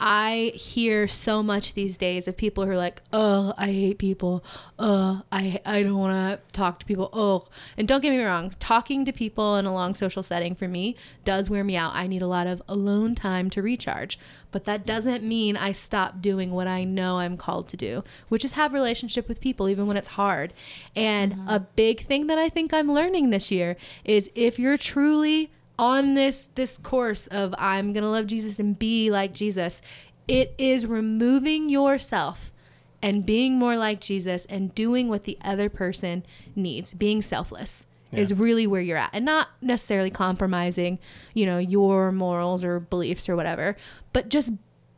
I 0.04 0.52
hear 0.56 1.08
so 1.08 1.44
much 1.44 1.76
these 1.76 1.96
days 1.96 2.28
of 2.28 2.36
people 2.36 2.66
who 2.66 2.72
are 2.72 2.78
like, 2.78 3.04
"Oh, 3.14 3.54
I 3.56 3.68
hate 3.68 4.00
people. 4.00 4.44
Oh, 4.80 5.22
I 5.32 5.62
I 5.64 5.84
don't 5.84 6.00
want 6.00 6.14
to 6.14 6.54
talk 6.54 6.80
to 6.80 6.86
people. 6.88 7.10
Oh." 7.14 7.48
And 7.78 7.88
don't 7.88 8.02
get 8.02 8.10
me 8.10 8.24
wrong, 8.24 8.52
talking 8.60 9.06
to 9.06 9.14
people 9.14 9.56
in 9.58 9.68
a 9.68 9.74
long 9.74 9.94
social 9.94 10.24
setting 10.24 10.56
for 10.56 10.68
me 10.68 10.96
does 11.24 11.52
wear 11.52 11.64
me 11.64 11.78
out. 11.78 11.94
I 11.94 12.08
need 12.08 12.24
a 12.24 12.28
lot 12.28 12.48
of 12.48 12.64
alone 12.68 13.14
time 13.14 13.52
to 13.52 13.62
recharge. 13.62 14.18
But 14.52 14.66
that 14.66 14.88
doesn't 14.88 15.24
mean 15.24 15.56
I 15.56 15.72
stop 15.72 16.20
doing 16.20 16.50
what 16.52 16.68
I 16.68 16.84
know 16.84 17.20
I'm 17.20 17.38
called 17.38 17.68
to 17.70 17.78
do, 17.78 18.04
which 18.28 18.44
is 18.44 18.54
have 18.54 18.74
relationship 18.74 19.28
with 19.28 19.40
people 19.40 19.70
even 19.70 19.86
when 19.86 19.98
it's 19.98 20.10
hard. 20.10 20.52
And 20.96 21.34
mm-hmm. 21.34 21.48
a 21.48 21.60
big 21.60 22.02
thing 22.02 22.26
that 22.28 22.40
I 22.40 22.50
think 22.50 22.74
I'm 22.74 22.92
learning 22.92 23.30
this 23.30 23.52
year 23.52 23.78
is 24.04 24.32
if 24.34 24.58
you're 24.58 24.78
truly 24.78 25.52
on 25.82 26.14
this 26.14 26.48
this 26.56 26.78
course 26.78 27.28
of 27.28 27.54
I'm 27.58 27.92
going 27.92 28.04
to 28.04 28.10
love 28.10 28.28
Jesus 28.28 28.60
and 28.60 28.78
be 28.78 29.10
like 29.10 29.34
Jesus, 29.34 29.82
it 30.28 30.54
is 30.58 30.86
removing 30.86 31.68
yourself 31.68 32.54
and 33.02 33.26
being 33.26 33.58
more 33.58 33.76
like 33.76 34.00
Jesus 34.00 34.46
and 34.46 34.74
doing 34.76 35.10
what 35.10 35.24
the 35.24 35.38
other 35.42 35.68
person 35.68 36.24
needs, 36.56 36.94
being 36.94 37.22
selfless. 37.22 37.86
Is 38.14 38.34
really 38.34 38.68
where 38.68 38.82
you're 38.82 38.98
at, 38.98 39.12
and 39.14 39.24
not 39.24 39.48
necessarily 39.62 40.10
compromising, 40.10 41.00
you 41.34 41.46
know, 41.46 41.60
your 41.60 42.12
morals 42.12 42.66
or 42.66 42.82
beliefs 42.82 43.30
or 43.30 43.38
whatever, 43.38 43.78
but 44.12 44.28
just 44.28 44.52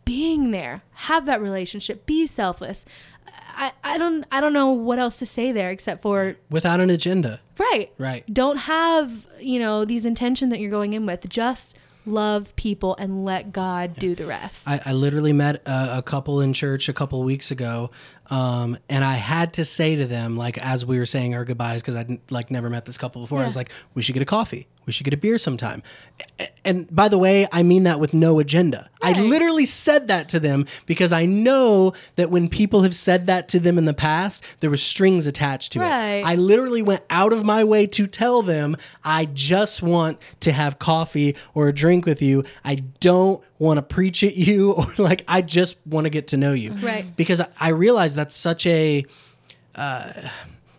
being 0.03 0.49
there, 0.49 0.81
have 0.93 1.27
that 1.27 1.39
relationship, 1.39 2.07
be 2.07 2.25
selfless. 2.25 2.85
I, 3.55 3.71
I 3.83 3.97
don't 3.97 4.25
I 4.31 4.41
don't 4.41 4.53
know 4.53 4.71
what 4.71 4.99
else 4.99 5.17
to 5.17 5.25
say 5.25 5.51
there 5.51 5.69
except 5.69 6.01
for 6.01 6.35
Without 6.49 6.79
an 6.79 6.89
agenda. 6.89 7.39
Right. 7.57 7.91
Right. 7.97 8.31
Don't 8.33 8.57
have, 8.57 9.27
you 9.39 9.59
know, 9.59 9.85
these 9.85 10.05
intentions 10.05 10.51
that 10.51 10.59
you're 10.59 10.71
going 10.71 10.93
in 10.93 11.05
with. 11.05 11.27
Just 11.29 11.75
love 12.05 12.55
people 12.55 12.95
and 12.97 13.23
let 13.23 13.53
God 13.53 13.95
do 13.97 14.15
the 14.15 14.25
rest. 14.25 14.67
I, 14.67 14.81
I 14.85 14.93
literally 14.93 15.33
met 15.33 15.61
a, 15.65 15.99
a 15.99 16.01
couple 16.01 16.41
in 16.41 16.53
church 16.53 16.89
a 16.89 16.93
couple 16.93 17.21
weeks 17.23 17.51
ago, 17.51 17.91
um, 18.29 18.77
and 18.89 19.03
I 19.03 19.13
had 19.13 19.53
to 19.53 19.63
say 19.63 19.95
to 19.95 20.05
them, 20.05 20.35
like 20.35 20.57
as 20.57 20.85
we 20.85 20.97
were 20.99 21.05
saying 21.05 21.33
our 21.33 21.45
goodbyes, 21.45 21.81
because 21.81 21.95
I'd 21.95 22.19
like 22.31 22.51
never 22.51 22.69
met 22.69 22.85
this 22.85 22.97
couple 22.97 23.21
before. 23.21 23.41
I 23.41 23.45
was 23.45 23.55
like, 23.55 23.71
"We 23.93 24.01
should 24.01 24.13
get 24.13 24.23
a 24.23 24.25
coffee. 24.25 24.67
We 24.85 24.93
should 24.93 25.03
get 25.05 25.13
a 25.13 25.17
beer 25.17 25.37
sometime." 25.37 25.83
And 26.65 26.93
by 26.93 27.07
the 27.09 27.17
way, 27.17 27.47
I 27.51 27.63
mean 27.63 27.83
that 27.83 27.99
with 27.99 28.13
no 28.13 28.39
agenda. 28.39 28.89
I 29.01 29.11
literally 29.19 29.65
said 29.65 30.07
that 30.07 30.29
to 30.29 30.39
them 30.39 30.65
because 30.85 31.11
I 31.11 31.25
know 31.25 31.93
that 32.15 32.31
when 32.31 32.47
people 32.47 32.83
have 32.83 32.95
said 32.95 33.25
that 33.27 33.49
to 33.49 33.59
them 33.59 33.77
in 33.77 33.83
the 33.85 33.93
past, 33.93 34.43
there 34.61 34.69
were 34.69 34.77
strings 34.77 35.27
attached 35.27 35.73
to 35.73 35.79
Right. 35.81 36.15
it. 36.19 36.25
I 36.25 36.35
literally 36.35 36.81
went 36.81 37.01
out 37.09 37.33
of 37.33 37.43
my 37.43 37.63
way 37.65 37.85
to 37.87 38.07
tell 38.07 38.41
them, 38.41 38.77
I 39.03 39.25
just 39.25 39.83
want 39.83 40.19
to 40.41 40.53
have 40.53 40.79
coffee 40.79 41.35
or 41.53 41.67
a 41.67 41.73
drink 41.73 42.05
with 42.05 42.21
you. 42.21 42.45
I 42.63 42.75
don't 43.01 43.43
want 43.59 43.77
to 43.77 43.81
preach 43.81 44.23
at 44.23 44.35
you 44.37 44.71
or 44.77 44.85
like 44.97 45.25
I 45.27 45.41
just 45.41 45.77
want 45.85 46.05
to 46.05 46.09
get 46.09 46.27
to 46.29 46.37
know 46.37 46.53
you. 46.53 46.71
Right. 46.73 47.13
Because 47.15 47.41
I, 47.41 47.47
I 47.59 47.69
realize 47.69 48.15
that's 48.15 48.35
such 48.35 48.65
a 48.65 49.05
uh, 49.75 50.13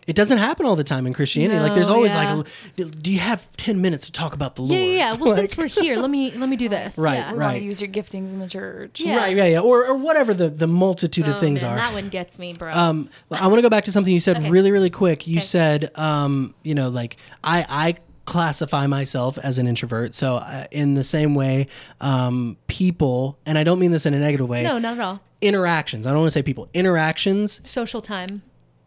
it 0.07 0.15
doesn't 0.15 0.37
happen 0.37 0.65
all 0.65 0.75
the 0.75 0.83
time 0.83 1.07
in 1.07 1.13
Christianity. 1.13 1.59
like 1.59 1.73
there's 1.73 1.89
always 1.89 2.13
yeah. 2.13 2.33
like 2.33 3.01
do 3.01 3.11
you 3.11 3.19
have 3.19 3.51
10 3.57 3.81
minutes 3.81 4.05
to 4.05 4.11
talk 4.11 4.33
about 4.33 4.55
the 4.55 4.63
yeah, 4.63 4.77
Lord? 4.77 4.81
yeah, 4.89 4.95
yeah. 4.97 5.13
Well, 5.13 5.29
Like- 5.31 5.39
since 5.39 5.57
we're 5.57 5.67
here, 5.67 5.95
let 5.97 6.09
me 6.09 6.31
let 6.31 6.49
me 6.49 6.55
do 6.55 6.69
this. 6.69 6.97
Right, 7.05 7.15
Yeah. 7.15 7.31
We 7.33 7.37
right. 7.39 7.45
want 7.47 7.57
to 7.59 7.63
use 7.63 7.81
your 7.81 7.89
giftings 7.89 8.29
in 8.29 8.39
the 8.39 8.47
church. 8.47 8.99
Yeah. 8.99 9.17
Right, 9.17 9.35
yeah, 9.35 9.45
yeah. 9.45 9.59
Or, 9.61 9.85
or 9.85 9.95
whatever 9.95 10.33
the, 10.33 10.49
the 10.49 10.67
multitude 10.67 11.27
of 11.27 11.35
Oh, 11.35 11.39
things 11.39 11.61
man, 11.63 11.73
are. 11.73 11.75
That 11.77 11.93
one 11.93 12.09
gets 12.09 12.37
me, 12.39 12.53
bro. 12.53 12.71
Um, 12.71 13.09
I 13.31 13.47
want 13.47 13.57
to 13.57 13.61
go 13.63 13.69
back 13.69 13.83
to 13.85 13.91
something 13.91 14.13
you 14.13 14.19
said 14.19 14.37
Okay. 14.37 14.49
really, 14.49 14.71
really 14.71 14.89
quick. 14.89 15.27
You 15.27 15.37
Okay. 15.37 15.45
said, 15.45 15.97
um, 15.97 16.53
you 16.63 16.75
know, 16.75 16.89
like 16.89 17.17
I, 17.43 17.65
I 17.69 17.95
classify 18.25 18.87
myself 18.87 19.37
as 19.37 19.57
an 19.59 19.67
introvert. 19.67 20.15
So 20.15 20.37
uh, 20.37 20.65
in 20.71 20.95
the 20.95 21.03
same 21.03 21.35
way, 21.35 21.67
um, 22.01 22.57
people, 22.67 23.37
and 23.45 23.57
I 23.57 23.63
don't 23.63 23.79
mean 23.79 23.91
this 23.91 24.05
in 24.05 24.13
a 24.13 24.19
negative 24.19 24.47
way. 24.49 24.63
no, 24.63 24.77
not 24.79 24.93
at 24.93 24.99
all. 24.99 25.21
Interactions. 25.41 26.07
I 26.07 26.09
don't 26.11 26.19
want 26.21 26.27
to 26.27 26.39
say 26.39 26.41
people. 26.41 26.67
Interactions. 26.73 27.61
Social 27.63 28.01
time. 28.01 28.41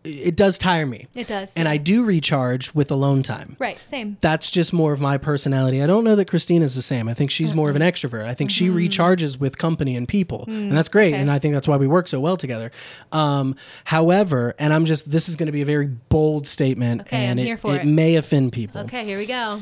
It 0.09 0.37
does 0.37 0.57
tire 0.59 0.87
me, 0.87 1.07
It 1.15 1.27
does. 1.29 1.53
and 1.55 1.69
I 1.69 1.77
do 1.77 2.05
recharge 2.05 2.75
with 2.75 2.91
alone 2.91 3.23
time. 3.23 3.57
right, 3.59 3.79
same. 3.87 4.17
That's 4.21 4.51
just 4.51 4.73
more 4.73 4.93
of 4.93 5.01
my 5.01 5.19
personality. 5.19 5.83
I 5.83 5.87
don't 5.87 6.05
know 6.05 6.17
that 6.17 6.25
Christina's 6.27 6.75
the 6.75 6.83
same. 6.83 7.09
I 7.09 7.15
think 7.15 7.31
she's 7.31 7.55
more 7.55 7.69
of 7.71 7.77
an 7.77 7.83
extrovert. 7.83 8.25
I 8.25 8.35
think 8.35 8.51
she 8.51 8.69
recharges 8.69 9.39
with 9.39 9.59
company 9.59 9.95
and 9.97 10.09
people, 10.09 10.45
and 10.47 10.73
that's 10.73 10.89
great. 10.89 11.09
Mm-hmm. 11.09 11.15
Mm, 11.15 11.17
okay. 11.17 11.21
And 11.23 11.31
I 11.31 11.39
think 11.39 11.55
that's 11.55 11.69
why 11.69 11.77
we 11.77 11.87
work 11.87 12.09
so 12.09 12.21
well 12.21 12.37
together. 12.37 12.71
Um, 13.13 13.55
however, 13.85 14.55
and 14.59 14.73
I'm 14.73 14.85
just 14.85 15.11
this 15.11 15.29
is 15.29 15.37
going 15.37 15.47
to 15.47 15.53
be 15.53 15.63
a 15.63 15.67
very 15.67 15.87
bold 15.87 16.47
statement, 16.47 17.03
Okay, 17.03 17.17
and 17.17 17.39
it, 17.39 17.49
it 17.49 17.65
it. 17.65 17.85
may 17.85 18.15
offend 18.17 18.53
people. 18.53 18.81
Okay, 18.83 19.05
here 19.05 19.19
we 19.19 19.27
go. 19.27 19.61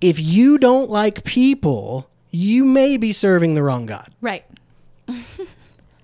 If 0.00 0.18
you 0.18 0.58
don't 0.58 0.90
like 0.90 1.24
people, 1.24 2.08
you 2.30 2.64
may 2.64 2.96
be 2.96 3.12
serving 3.12 3.54
the 3.54 3.62
wrong 3.62 3.86
God, 3.86 4.08
Right. 4.20 4.44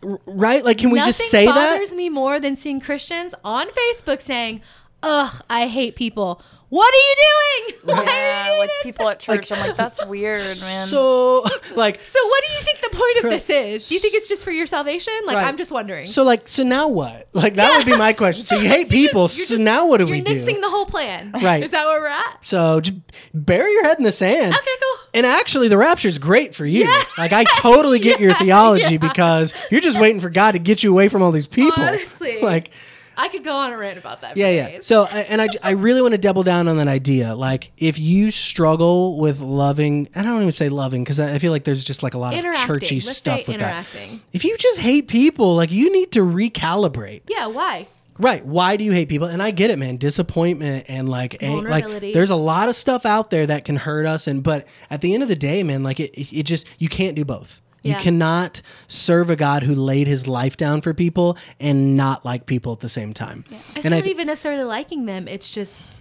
right? 0.02 0.64
Like, 0.64 0.78
can 0.78 0.90
we 0.90 0.98
Nothing 0.98 1.08
just 1.12 1.30
say 1.30 1.46
that? 1.46 1.72
bothers 1.74 1.94
me 1.94 2.08
more 2.08 2.38
than 2.40 2.56
seeing 2.56 2.80
Christians 2.80 3.34
on 3.44 3.68
Facebook 3.68 4.20
saying, 4.20 4.60
"Ugh, 5.02 5.42
I 5.48 5.66
hate 5.68 5.96
people." 5.96 6.40
What 6.68 6.92
are 6.92 6.96
you 6.96 7.14
doing? 7.16 7.80
Why 7.84 7.94
are 7.94 8.04
you 8.04 8.10
Yeah, 8.10 8.46
doing 8.48 8.58
like 8.58 8.68
this? 8.70 8.82
people 8.82 9.08
at 9.08 9.20
church. 9.20 9.52
I'm 9.52 9.60
like, 9.60 9.76
that's 9.76 10.04
weird, 10.06 10.40
man. 10.60 10.88
So, 10.88 11.42
like, 11.76 12.00
So 12.00 12.18
what 12.26 12.44
do 12.44 12.52
you 12.54 12.60
think 12.60 12.80
the 12.80 12.88
point 12.90 13.16
of 13.24 13.30
this 13.30 13.48
is? 13.48 13.88
Do 13.88 13.94
you 13.94 14.00
think 14.00 14.14
it's 14.14 14.28
just 14.28 14.42
for 14.44 14.50
your 14.50 14.66
salvation? 14.66 15.12
Like 15.26 15.36
Right. 15.36 15.46
I'm 15.46 15.56
just 15.56 15.70
wondering. 15.70 16.06
so 16.06 16.24
like, 16.24 16.48
so 16.48 16.64
now 16.64 16.88
what? 16.88 17.28
Like, 17.32 17.54
that 17.54 17.76
would 17.76 17.86
be 17.86 17.96
my 17.96 18.12
question. 18.12 18.44
So 18.44 18.56
you 18.56 18.68
hate 18.68 18.90
You're 18.92 19.06
people. 19.08 19.26
just- 19.28 19.38
you're 19.38 19.46
so 19.46 19.54
just- 19.54 19.62
now 19.64 19.86
what 19.86 19.98
do 19.98 20.06
we 20.06 20.20
do? 20.20 20.32
you're 20.32 20.40
we 20.44 20.52
do? 20.52 20.58
nixing 20.58 20.60
the 20.60 20.70
whole 20.70 20.86
plan. 20.86 21.30
Right. 21.32 21.62
Is 21.62 21.70
that 21.70 21.86
where 21.86 22.00
we're 22.00 22.08
at? 22.08 22.38
So 22.44 22.80
just 22.80 22.98
bury 23.32 23.72
your 23.72 23.84
head 23.84 23.98
in 23.98 24.04
the 24.04 24.10
sand. 24.12 24.52
Okay, 24.52 24.70
cool. 24.80 25.06
And 25.14 25.24
actually, 25.24 25.68
the 25.68 25.78
rapture 25.78 26.08
is 26.08 26.18
great 26.18 26.54
for 26.54 26.66
you. 26.66 26.84
Yeah. 26.84 27.02
Like, 27.16 27.32
I 27.32 27.44
totally 27.58 27.98
get 28.00 28.20
your 28.20 28.34
theology 28.34 28.94
yeah. 28.94 28.98
because 28.98 29.54
you're 29.70 29.80
just 29.80 29.98
waiting 30.00 30.20
for 30.20 30.30
God 30.30 30.52
to 30.52 30.58
get 30.58 30.82
you 30.82 30.90
away 30.90 31.08
from 31.08 31.22
all 31.22 31.30
these 31.32 31.46
people. 31.46 31.80
Honestly. 31.82 32.40
Like, 32.42 32.70
I 33.16 33.28
could 33.28 33.44
go 33.44 33.54
on 33.56 33.72
a 33.72 33.78
rant 33.78 33.98
about 33.98 34.20
that. 34.20 34.36
yeah, 34.36 34.50
yeah. 34.50 34.68
days. 34.68 34.86
So, 34.86 35.04
and 35.04 35.40
I, 35.40 35.48
I 35.62 35.70
really 35.70 36.02
want 36.02 36.12
to 36.12 36.18
double 36.20 36.42
down 36.42 36.68
on 36.68 36.76
that 36.76 36.88
idea. 36.88 37.34
Like, 37.34 37.72
if 37.76 37.98
you 37.98 38.30
struggle 38.30 39.18
with 39.18 39.40
loving, 39.40 40.08
and 40.14 40.26
I 40.26 40.30
don't 40.30 40.42
even 40.42 40.52
say 40.52 40.68
loving 40.68 41.02
because 41.04 41.18
I 41.18 41.38
feel 41.38 41.52
like 41.52 41.64
there's 41.64 41.84
just 41.84 42.02
like 42.02 42.14
a 42.14 42.18
lot 42.18 42.34
of 42.36 42.42
churchy 42.66 42.96
Let's 42.96 43.16
stuff 43.16 43.48
with 43.48 43.58
that. 43.58 43.86
If 44.32 44.44
you 44.44 44.56
just 44.56 44.78
hate 44.80 45.08
people, 45.08 45.56
like, 45.56 45.72
you 45.72 45.90
need 45.92 46.12
to 46.12 46.20
recalibrate. 46.20 47.22
Yeah. 47.26 47.46
Why? 47.46 47.88
Right. 48.18 48.44
Why 48.44 48.76
do 48.76 48.84
you 48.84 48.92
hate 48.92 49.08
people? 49.08 49.28
And 49.28 49.42
I 49.42 49.50
get 49.50 49.70
it, 49.70 49.78
man. 49.78 49.96
Disappointment 49.96 50.86
and 50.88 51.08
like, 51.08 51.42
a, 51.42 51.56
like 51.56 51.86
there's 52.12 52.30
a 52.30 52.36
lot 52.36 52.68
of 52.68 52.76
stuff 52.76 53.04
out 53.04 53.30
there 53.30 53.46
that 53.46 53.64
can 53.64 53.76
hurt 53.76 54.06
us. 54.06 54.26
And 54.26 54.42
but 54.42 54.66
at 54.90 55.00
the 55.00 55.12
end 55.12 55.22
of 55.22 55.28
the 55.28 55.36
day, 55.36 55.62
man, 55.62 55.82
like 55.82 56.00
it, 56.00 56.12
it 56.16 56.44
just 56.44 56.66
you 56.78 56.88
can't 56.88 57.14
do 57.14 57.24
both. 57.24 57.60
You 57.86 57.92
Yeah. 57.92 58.00
cannot 58.02 58.62
serve 58.88 59.30
a 59.30 59.36
God 59.36 59.62
who 59.62 59.74
laid 59.74 60.06
his 60.06 60.26
life 60.26 60.56
down 60.56 60.80
for 60.80 60.92
people 60.94 61.36
and 61.60 61.96
not 61.96 62.24
like 62.24 62.46
people 62.46 62.72
at 62.72 62.80
the 62.80 62.88
same 62.88 63.14
time. 63.14 63.44
It's 63.74 63.84
And 63.84 63.94
I 63.94 63.98
not 63.98 64.04
th- 64.04 64.14
even 64.14 64.26
necessarily 64.26 64.64
liking 64.64 65.06
them. 65.06 65.28
It's 65.28 65.50
just 65.50 65.92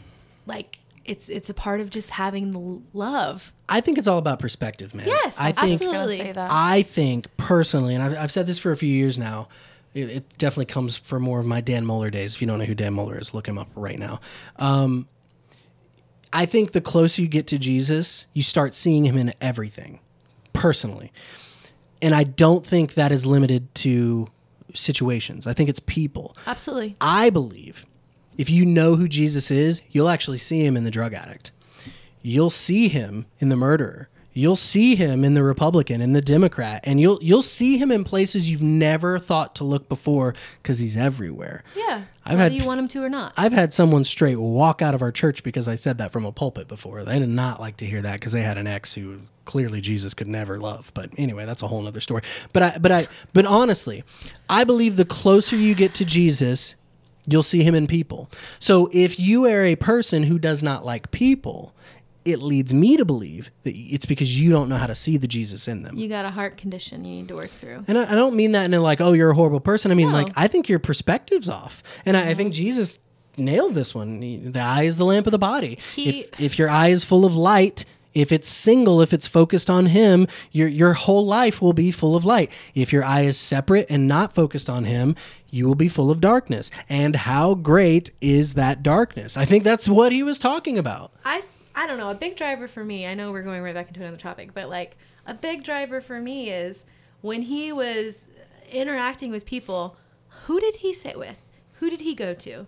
like 0.46 0.80
it's 1.06 1.30
it's 1.30 1.50
a 1.50 1.54
part 1.54 1.82
of 1.82 1.90
just 1.92 2.10
having 2.10 2.52
the 2.52 2.82
love. 2.98 3.54
I 3.70 3.82
think 3.82 3.98
it's 4.00 4.08
all 4.08 4.18
about 4.18 4.40
perspective, 4.40 4.96
man. 4.96 5.08
Yes, 5.08 5.36
I 5.40 5.52
think 5.52 5.74
absolutely. 5.82 6.18
gonna 6.18 6.30
say 6.30 6.32
that. 6.34 6.50
I 6.52 6.82
think 6.82 7.28
personally, 7.38 7.94
and 7.96 8.04
I've, 8.04 8.18
I've 8.18 8.32
said 8.32 8.48
this 8.48 8.58
for 8.60 8.72
a 8.72 8.78
few 8.78 8.90
years 8.90 9.18
now. 9.20 9.48
It, 9.94 10.10
it 10.10 10.38
definitely 10.38 10.66
comes 10.66 10.98
from 10.98 11.24
more 11.24 11.40
of 11.40 11.46
my 11.46 11.62
Dan 11.62 11.86
Mohler 11.86 12.12
days. 12.12 12.36
If 12.36 12.42
you 12.42 12.48
don't 12.48 12.60
know 12.60 12.66
who 12.66 12.76
Dan 12.76 12.94
Mohler 12.96 13.22
is, 13.22 13.34
look 13.34 13.48
him 13.48 13.58
up 13.58 13.70
right 13.76 13.98
now. 13.98 14.20
Um, 14.58 15.08
I 16.34 16.46
think 16.46 16.74
the 16.74 16.82
closer 16.82 17.22
you 17.22 17.28
get 17.30 17.48
to 17.48 17.58
Jesus, 17.58 18.26
you 18.34 18.44
start 18.44 18.74
seeing 18.74 19.06
him 19.06 19.16
in 19.18 19.34
everything, 19.40 20.00
personally. 20.52 21.14
And 22.02 22.14
I 22.14 22.24
don't 22.24 22.66
think 22.66 22.94
that 22.96 23.12
is 23.12 23.26
limited 23.26 23.74
to 23.76 24.28
situations. 24.74 25.48
I 25.48 25.54
think 25.54 25.70
it's 25.70 25.80
people. 25.80 26.36
Absolutely. 26.46 26.96
I 27.00 27.30
believe 27.30 27.86
if 28.38 28.50
you 28.50 28.66
know 28.66 28.96
who 28.96 29.08
Jesus 29.08 29.50
is, 29.50 29.82
you'll 29.90 30.10
actually 30.10 30.38
see 30.38 30.66
him 30.66 30.76
in 30.76 30.84
the 30.84 30.92
drug 30.92 31.14
addict. 31.14 31.52
You'll 32.22 32.50
see 32.50 32.88
him 32.88 33.26
in 33.40 33.50
the 33.50 33.56
murderer. 33.56 34.10
You'll 34.34 34.58
see 34.58 34.96
him 34.96 35.24
in 35.24 35.34
the 35.34 35.44
Republican 35.44 36.02
and 36.02 36.14
the 36.14 36.22
Democrat, 36.22 36.82
and 36.84 37.00
you'll 37.00 37.20
you'll 37.22 37.42
see 37.42 37.78
him 37.78 37.90
in 37.90 38.04
places 38.04 38.50
you've 38.50 38.62
never 38.62 39.18
thought 39.18 39.56
to 39.56 39.64
look 39.64 39.88
before 39.88 40.36
because 40.62 40.80
he's 40.80 40.98
everywhere. 40.98 41.64
Yeah. 41.74 42.04
I've 42.26 42.38
whether 42.40 42.44
had- 42.52 42.54
you 42.54 42.66
want 42.66 42.80
them 42.80 42.88
to 42.90 43.04
or 43.04 43.10
not. 43.10 43.34
I've 43.38 43.54
had 43.54 43.74
someone 43.74 44.04
straight 44.04 44.38
walk 44.38 44.82
out 44.82 44.94
of 44.96 45.02
our 45.02 45.12
church 45.12 45.44
because 45.44 45.68
I 45.68 45.76
said 45.76 45.98
that 46.00 46.12
from 46.12 46.26
a 46.26 46.32
pulpit 46.32 46.68
before. 46.68 47.04
They 47.04 47.20
did 47.20 47.30
not 47.30 47.60
like 47.60 47.78
to 47.78 47.86
hear 47.86 48.02
that 48.02 48.20
because 48.20 48.32
they 48.32 48.42
had 48.42 48.58
an 48.58 48.66
ex 48.68 48.94
who 48.96 49.20
clearly 49.46 49.80
Jesus 49.80 50.14
could 50.16 50.28
never 50.28 50.60
love. 50.60 50.92
But 50.96 51.12
anyway, 51.18 51.46
that's 51.46 51.62
a 51.62 51.68
whole 51.68 51.82
nother 51.84 52.02
story. 52.02 52.24
But 52.52 52.64
I, 52.64 52.78
but 52.80 52.92
I, 52.92 53.08
but 53.34 53.46
honestly, 53.46 54.04
I 54.50 54.64
believe 54.64 54.96
the 54.96 55.06
closer 55.06 55.56
you 55.56 55.76
get 55.76 55.94
to 55.96 56.06
Jesus, 56.06 56.74
you'll 57.28 57.44
see 57.44 57.62
him 57.62 57.76
in 57.76 57.86
people. 57.86 58.30
So 58.58 58.90
if 58.92 59.20
you 59.20 59.46
are 59.46 59.64
a 59.64 59.76
person 59.76 60.24
who 60.24 60.40
does 60.40 60.64
not 60.64 60.84
like 60.84 61.12
people, 61.12 61.76
it 62.26 62.42
leads 62.42 62.74
me 62.74 62.98
to 62.98 63.06
believe 63.06 63.52
that 63.64 63.76
it's 63.76 64.06
because 64.08 64.40
you 64.40 64.50
don't 64.50 64.68
know 64.68 64.78
how 64.78 64.88
to 64.88 64.96
see 64.96 65.16
the 65.18 65.28
Jesus 65.28 65.68
in 65.68 65.84
them. 65.84 65.96
You 65.96 66.10
got 66.10 66.26
a 66.26 66.32
heart 66.32 66.58
condition 66.58 67.06
you 67.06 67.18
need 67.22 67.28
to 67.28 67.36
work 67.36 67.52
through. 67.52 67.86
And 67.88 67.98
I, 67.98 68.12
I 68.12 68.16
don't 68.16 68.36
mean 68.36 68.52
that 68.54 68.66
in 68.66 68.74
a 68.74 68.80
like, 68.82 69.00
oh, 69.00 69.14
you're 69.14 69.30
a 69.30 69.36
horrible 69.36 69.60
person. 69.60 69.92
I 69.92 69.94
mean, 69.94 70.08
No. 70.08 70.14
like, 70.14 70.34
I 70.36 70.48
think 70.48 70.68
your 70.68 70.80
perspective's 70.80 71.48
off. 71.50 71.84
And 72.06 72.18
I, 72.18 72.30
I 72.30 72.34
think 72.34 72.54
Jesus 72.54 72.98
nailed 73.38 73.76
this 73.76 73.94
one. 73.94 74.22
He- 74.22 74.38
The 74.38 74.60
eye 74.60 74.84
is 74.84 74.98
the 74.98 75.06
lamp 75.06 75.28
of 75.28 75.32
the 75.32 75.38
body. 75.40 75.78
He- 75.96 76.22
if, 76.22 76.40
if 76.42 76.60
your 76.60 76.70
eye 76.70 76.88
is 76.90 77.04
full 77.04 77.26
of 77.26 77.36
light, 77.36 77.86
if 78.16 78.32
it's 78.32 78.48
single, 78.48 79.02
if 79.02 79.12
it's 79.14 79.28
focused 79.28 79.70
on 79.70 79.88
Him, 79.88 80.26
your, 80.52 80.68
your 80.70 80.94
whole 80.94 81.26
life 81.28 81.62
will 81.62 81.74
be 81.74 81.92
full 81.92 82.16
of 82.16 82.24
light. 82.26 82.50
If 82.74 82.94
your 82.94 83.04
eye 83.04 83.22
is 83.22 83.38
separate 83.38 83.88
and 83.90 84.08
not 84.08 84.34
focused 84.34 84.70
on 84.70 84.86
Him, 84.86 85.16
you 85.52 85.68
will 85.68 85.76
be 85.76 85.90
full 85.90 86.10
of 86.10 86.22
darkness. 86.22 86.72
And 86.90 87.16
how 87.16 87.56
great 87.56 88.12
is 88.22 88.54
that 88.54 88.82
darkness? 88.82 89.36
I 89.38 89.44
think 89.46 89.64
that's 89.66 89.88
what 89.90 90.12
he 90.14 90.24
was 90.24 90.40
talking 90.40 90.78
about. 90.80 91.12
I 91.26 91.44
I 91.76 91.86
don't 91.88 91.98
know. 91.98 92.10
A 92.10 92.16
big 92.16 92.38
driver 92.38 92.68
for 92.68 92.84
me. 92.84 93.06
I 93.06 93.14
know 93.14 93.32
we're 93.32 93.44
going 93.44 93.62
right 93.62 93.74
back 93.74 93.90
into 93.90 94.00
another 94.00 94.18
topic, 94.18 94.54
but 94.54 94.70
like 94.70 94.98
a 95.26 95.34
big 95.34 95.64
driver 95.64 96.00
for 96.00 96.22
me 96.22 96.50
is 96.50 96.86
when 97.22 97.44
he 97.44 97.72
was 97.74 98.30
interacting 98.72 99.30
with 99.30 99.46
people. 99.46 99.98
Who 100.46 100.60
did 100.60 100.78
he 100.78 100.94
sit 100.94 101.20
with? 101.20 101.40
Who 101.80 101.90
did 101.90 102.02
he 102.02 102.16
go 102.16 102.34
to? 102.34 102.66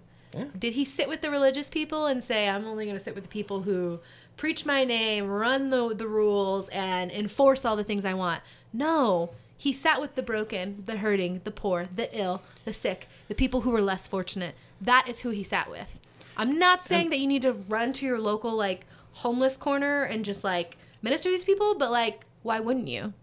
Did 0.60 0.74
he 0.74 0.84
sit 0.84 1.08
with 1.08 1.22
the 1.22 1.32
religious 1.32 1.70
people 1.70 2.06
and 2.06 2.24
say, 2.24 2.50
"I'm 2.50 2.68
only 2.68 2.86
going 2.86 2.98
to 2.98 3.04
sit 3.04 3.16
with 3.16 3.24
the 3.24 3.30
people 3.30 3.62
who 3.62 4.00
preach 4.36 4.66
my 4.66 4.84
name, 4.84 5.28
run 5.28 5.70
the 5.70 5.96
the 5.96 6.08
rules, 6.08 6.70
and 6.70 7.10
enforce 7.12 7.64
all 7.66 7.76
the 7.76 7.84
things 7.84 8.06
I 8.06 8.14
want"? 8.14 8.44
No. 8.74 9.32
He 9.60 9.74
sat 9.74 10.00
with 10.00 10.14
the 10.14 10.22
broken, 10.22 10.84
the 10.86 10.98
hurting, 10.98 11.42
the 11.44 11.50
poor, 11.50 11.86
the 11.96 12.16
ill, 12.16 12.44
the 12.66 12.74
sick, 12.74 13.08
the 13.28 13.34
people 13.34 13.62
who 13.62 13.72
were 13.72 13.82
less 13.82 14.06
fortunate. 14.06 14.54
That 14.80 15.08
is 15.08 15.22
who 15.22 15.30
he 15.32 15.44
sat 15.44 15.72
with. 15.72 16.00
I'm 16.36 16.60
not 16.60 16.84
saying 16.84 17.10
that 17.10 17.18
you 17.18 17.26
need 17.26 17.42
to 17.42 17.54
run 17.54 17.92
to 17.94 18.06
your 18.06 18.20
local 18.20 18.54
like 18.54 18.86
homeless 19.12 19.58
corner 19.58 20.04
and 20.04 20.24
just 20.26 20.44
like 20.44 20.78
minister 21.02 21.30
to 21.30 21.36
these 21.36 21.44
people, 21.44 21.76
but 21.76 21.92
like 21.92 22.26
why 22.44 22.60
wouldn't 22.60 22.88
you? 22.88 23.14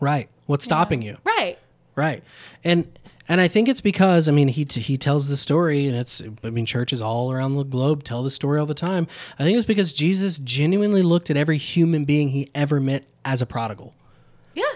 Right. 0.00 0.28
What's 0.46 0.64
stopping 0.64 1.02
you? 1.02 1.18
Right. 1.24 1.58
Right. 1.96 2.22
And 2.62 2.98
and 3.28 3.40
I 3.40 3.48
think 3.48 3.68
it's 3.68 3.80
because 3.80 4.28
I 4.28 4.32
mean 4.32 4.48
he 4.48 4.64
he 4.64 4.98
tells 4.98 5.28
the 5.28 5.36
story 5.36 5.86
and 5.86 5.96
it's 5.96 6.22
I 6.42 6.50
mean 6.50 6.66
churches 6.66 7.00
all 7.00 7.32
around 7.32 7.54
the 7.54 7.64
globe 7.64 8.04
tell 8.04 8.22
the 8.22 8.30
story 8.30 8.58
all 8.58 8.66
the 8.66 8.74
time. 8.74 9.06
I 9.38 9.44
think 9.44 9.56
it's 9.56 9.66
because 9.66 9.92
Jesus 9.92 10.38
genuinely 10.38 11.02
looked 11.02 11.30
at 11.30 11.36
every 11.36 11.56
human 11.56 12.04
being 12.04 12.30
he 12.30 12.50
ever 12.54 12.80
met 12.80 13.04
as 13.24 13.40
a 13.40 13.46
prodigal. 13.46 13.94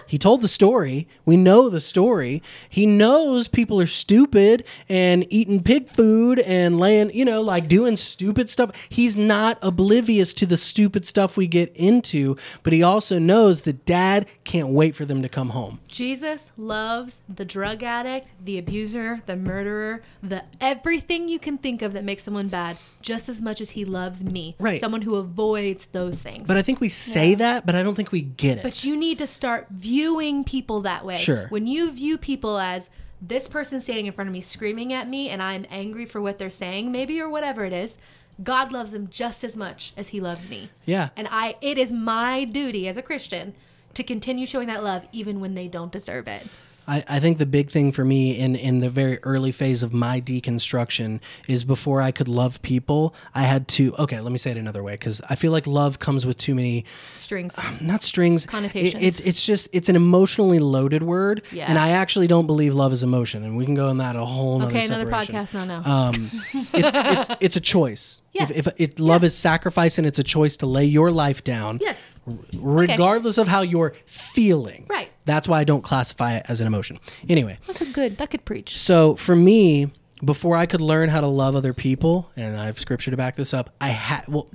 Yeah. 0.09 0.11
He 0.11 0.17
told 0.17 0.41
the 0.41 0.47
story. 0.47 1.07
We 1.23 1.37
know 1.37 1.69
the 1.69 1.79
story. 1.79 2.41
He 2.67 2.85
knows 2.85 3.47
people 3.47 3.79
are 3.79 3.87
stupid 3.87 4.65
and 4.89 5.25
eating 5.29 5.61
pig 5.61 5.87
food 5.89 6.39
and 6.39 6.79
laying, 6.79 7.11
you 7.11 7.25
know, 7.25 7.41
like 7.41 7.67
doing 7.67 7.95
stupid 7.95 8.49
stuff. 8.49 8.71
He's 8.89 9.15
not 9.15 9.59
oblivious 9.61 10.33
to 10.35 10.47
the 10.47 10.57
stupid 10.57 11.05
stuff 11.05 11.37
we 11.37 11.45
get 11.45 11.71
into, 11.75 12.37
but 12.63 12.73
he 12.73 12.81
also 12.81 13.19
knows 13.19 13.61
that 13.61 13.85
dad 13.85 14.27
can't 14.43 14.69
wait 14.69 14.95
for 14.95 15.05
them 15.05 15.21
to 15.21 15.29
come 15.29 15.49
home. 15.49 15.79
Jesus 15.87 16.51
loves 16.57 17.21
the 17.29 17.45
drug 17.45 17.83
addict, 17.83 18.29
the 18.43 18.57
abuser, 18.57 19.21
the 19.27 19.35
murderer, 19.35 20.01
the 20.23 20.43
everything 20.59 21.29
you 21.29 21.37
can 21.37 21.57
think 21.57 21.83
of 21.83 21.93
that 21.93 22.03
makes 22.03 22.23
someone 22.23 22.47
bad 22.47 22.77
just 23.01 23.29
as 23.29 23.41
much 23.41 23.61
as 23.61 23.71
he 23.71 23.85
loves 23.85 24.23
me. 24.23 24.55
Right. 24.59 24.81
Someone 24.81 25.03
who 25.03 25.15
avoids 25.15 25.85
those 25.91 26.17
things. 26.17 26.47
But 26.47 26.57
I 26.57 26.63
think 26.63 26.79
we 26.81 26.89
say 26.89 27.35
that, 27.35 27.65
but 27.65 27.75
I 27.75 27.83
don't 27.83 27.95
think 27.95 28.11
we 28.11 28.21
get 28.21 28.57
it. 28.57 28.63
But 28.63 28.83
you 28.83 28.97
need 28.97 29.19
to 29.19 29.27
start 29.27 29.67
viewing 29.69 29.98
people 30.45 30.81
that 30.81 31.05
way. 31.05 31.17
Sure. 31.17 31.47
When 31.49 31.67
you 31.67 31.91
view 31.91 32.17
people 32.17 32.57
as 32.57 32.89
this 33.21 33.47
person 33.47 33.81
standing 33.81 34.05
in 34.05 34.13
front 34.13 34.29
of 34.29 34.33
me 34.33 34.41
screaming 34.41 34.93
at 34.93 35.07
me 35.07 35.29
and 35.29 35.41
I'm 35.41 35.65
angry 35.69 36.05
for 36.05 36.21
what 36.21 36.37
they're 36.37 36.49
saying, 36.49 36.91
maybe 36.91 37.19
or 37.19 37.29
whatever 37.29 37.65
it 37.65 37.73
is, 37.73 37.97
God 38.41 38.71
loves 38.71 38.91
them 38.91 39.09
just 39.09 39.43
as 39.43 39.55
much 39.55 39.93
as 39.97 40.09
he 40.09 40.21
loves 40.21 40.47
me. 40.49 40.69
Yeah. 40.85 41.09
And 41.15 41.27
I 41.29 41.55
it 41.61 41.77
is 41.77 41.91
my 41.91 42.45
duty 42.45 42.87
as 42.87 42.97
a 42.97 43.01
Christian 43.01 43.53
to 43.93 44.03
continue 44.03 44.45
showing 44.45 44.67
that 44.67 44.83
love 44.83 45.03
even 45.11 45.39
when 45.39 45.55
they 45.55 45.67
don't 45.67 45.91
deserve 45.91 46.27
it. 46.27 46.47
I, 46.89 47.03
I 47.07 47.19
think 47.19 47.37
the 47.37 47.45
big 47.45 47.69
thing 47.69 47.91
for 47.91 48.03
me 48.03 48.37
in, 48.37 48.55
in 48.55 48.79
the 48.79 48.89
very 48.89 49.19
early 49.23 49.51
phase 49.51 49.83
of 49.83 49.93
my 49.93 50.19
deconstruction 50.19 51.19
is 51.47 51.63
before 51.63 52.01
I 52.01 52.11
could 52.11 52.27
love 52.27 52.61
people, 52.63 53.13
I 53.35 53.43
had 53.43 53.67
to, 53.69 53.93
okay, 53.99 54.19
let 54.19 54.31
me 54.31 54.39
say 54.39 54.49
it 54.51 54.57
another 54.57 54.81
way 54.81 54.93
because 54.93 55.21
I 55.29 55.35
feel 55.35 55.51
like 55.51 55.67
love 55.67 55.99
comes 55.99 56.25
with 56.25 56.37
too 56.37 56.55
many, 56.55 56.85
Strings. 57.15 57.55
not 57.79 58.01
strings. 58.01 58.45
Connotations. 58.47 59.01
It, 59.01 59.05
it's, 59.05 59.19
it's 59.21 59.45
just, 59.45 59.67
it's 59.71 59.87
an 59.87 59.95
emotionally 59.95 60.57
loaded 60.57 61.03
word. 61.03 61.43
Yeah. 61.51 61.65
And 61.67 61.77
I 61.77 61.89
actually 61.89 62.25
don't 62.27 62.47
believe 62.47 62.73
love 62.73 62.91
is 62.91 63.03
emotion. 63.03 63.43
And 63.43 63.55
we 63.55 63.65
can 63.65 63.75
go 63.75 63.89
in 63.89 63.97
that 63.99 64.15
a 64.15 64.25
whole 64.25 64.57
nother 64.57 64.75
Okay, 64.75 64.85
another 64.85 65.05
separation. 65.05 65.35
podcast. 65.35 65.53
No, 65.53 65.65
no. 65.65 65.81
Um, 65.87 66.31
it's, 66.73 67.29
it's, 67.29 67.37
it's 67.41 67.55
a 67.55 67.61
choice. 67.61 68.21
Yeah. 68.31 68.43
If, 68.43 68.67
if 68.67 68.67
it, 68.77 68.99
love 68.99 69.23
is 69.23 69.35
sacrifice 69.35 69.97
and 69.97 70.05
it's 70.05 70.19
a 70.19 70.23
choice 70.23 70.55
to 70.57 70.67
lay 70.67 70.85
your 70.85 71.09
life 71.09 71.43
down, 71.43 71.79
yes. 71.81 72.18
Regardless 72.53 73.37
of 73.37 73.47
how 73.47 73.61
you're 73.61 73.93
feeling. 74.05 74.85
Right. 74.89 75.09
That's 75.25 75.47
why 75.47 75.59
I 75.59 75.63
don't 75.63 75.81
classify 75.83 76.35
it 76.37 76.45
as 76.47 76.61
an 76.61 76.67
emotion. 76.67 76.97
Anyway, 77.27 77.57
That's 77.67 77.81
a 77.81 77.85
good. 77.85 78.17
That 78.17 78.31
could 78.31 78.45
preach. 78.45 78.75
so 78.77 79.15
for 79.15 79.35
me, 79.35 79.91
before 80.23 80.57
I 80.57 80.65
could 80.65 80.81
learn 80.81 81.09
how 81.09 81.21
to 81.21 81.27
love 81.27 81.55
other 81.55 81.73
people, 81.73 82.29
and 82.35 82.57
I 82.57 82.65
have 82.65 82.79
scripture 82.79 83.11
to 83.11 83.17
back 83.17 83.35
this 83.35 83.53
up, 83.53 83.69
I 83.79 83.89
had 83.89 84.27
well, 84.27 84.47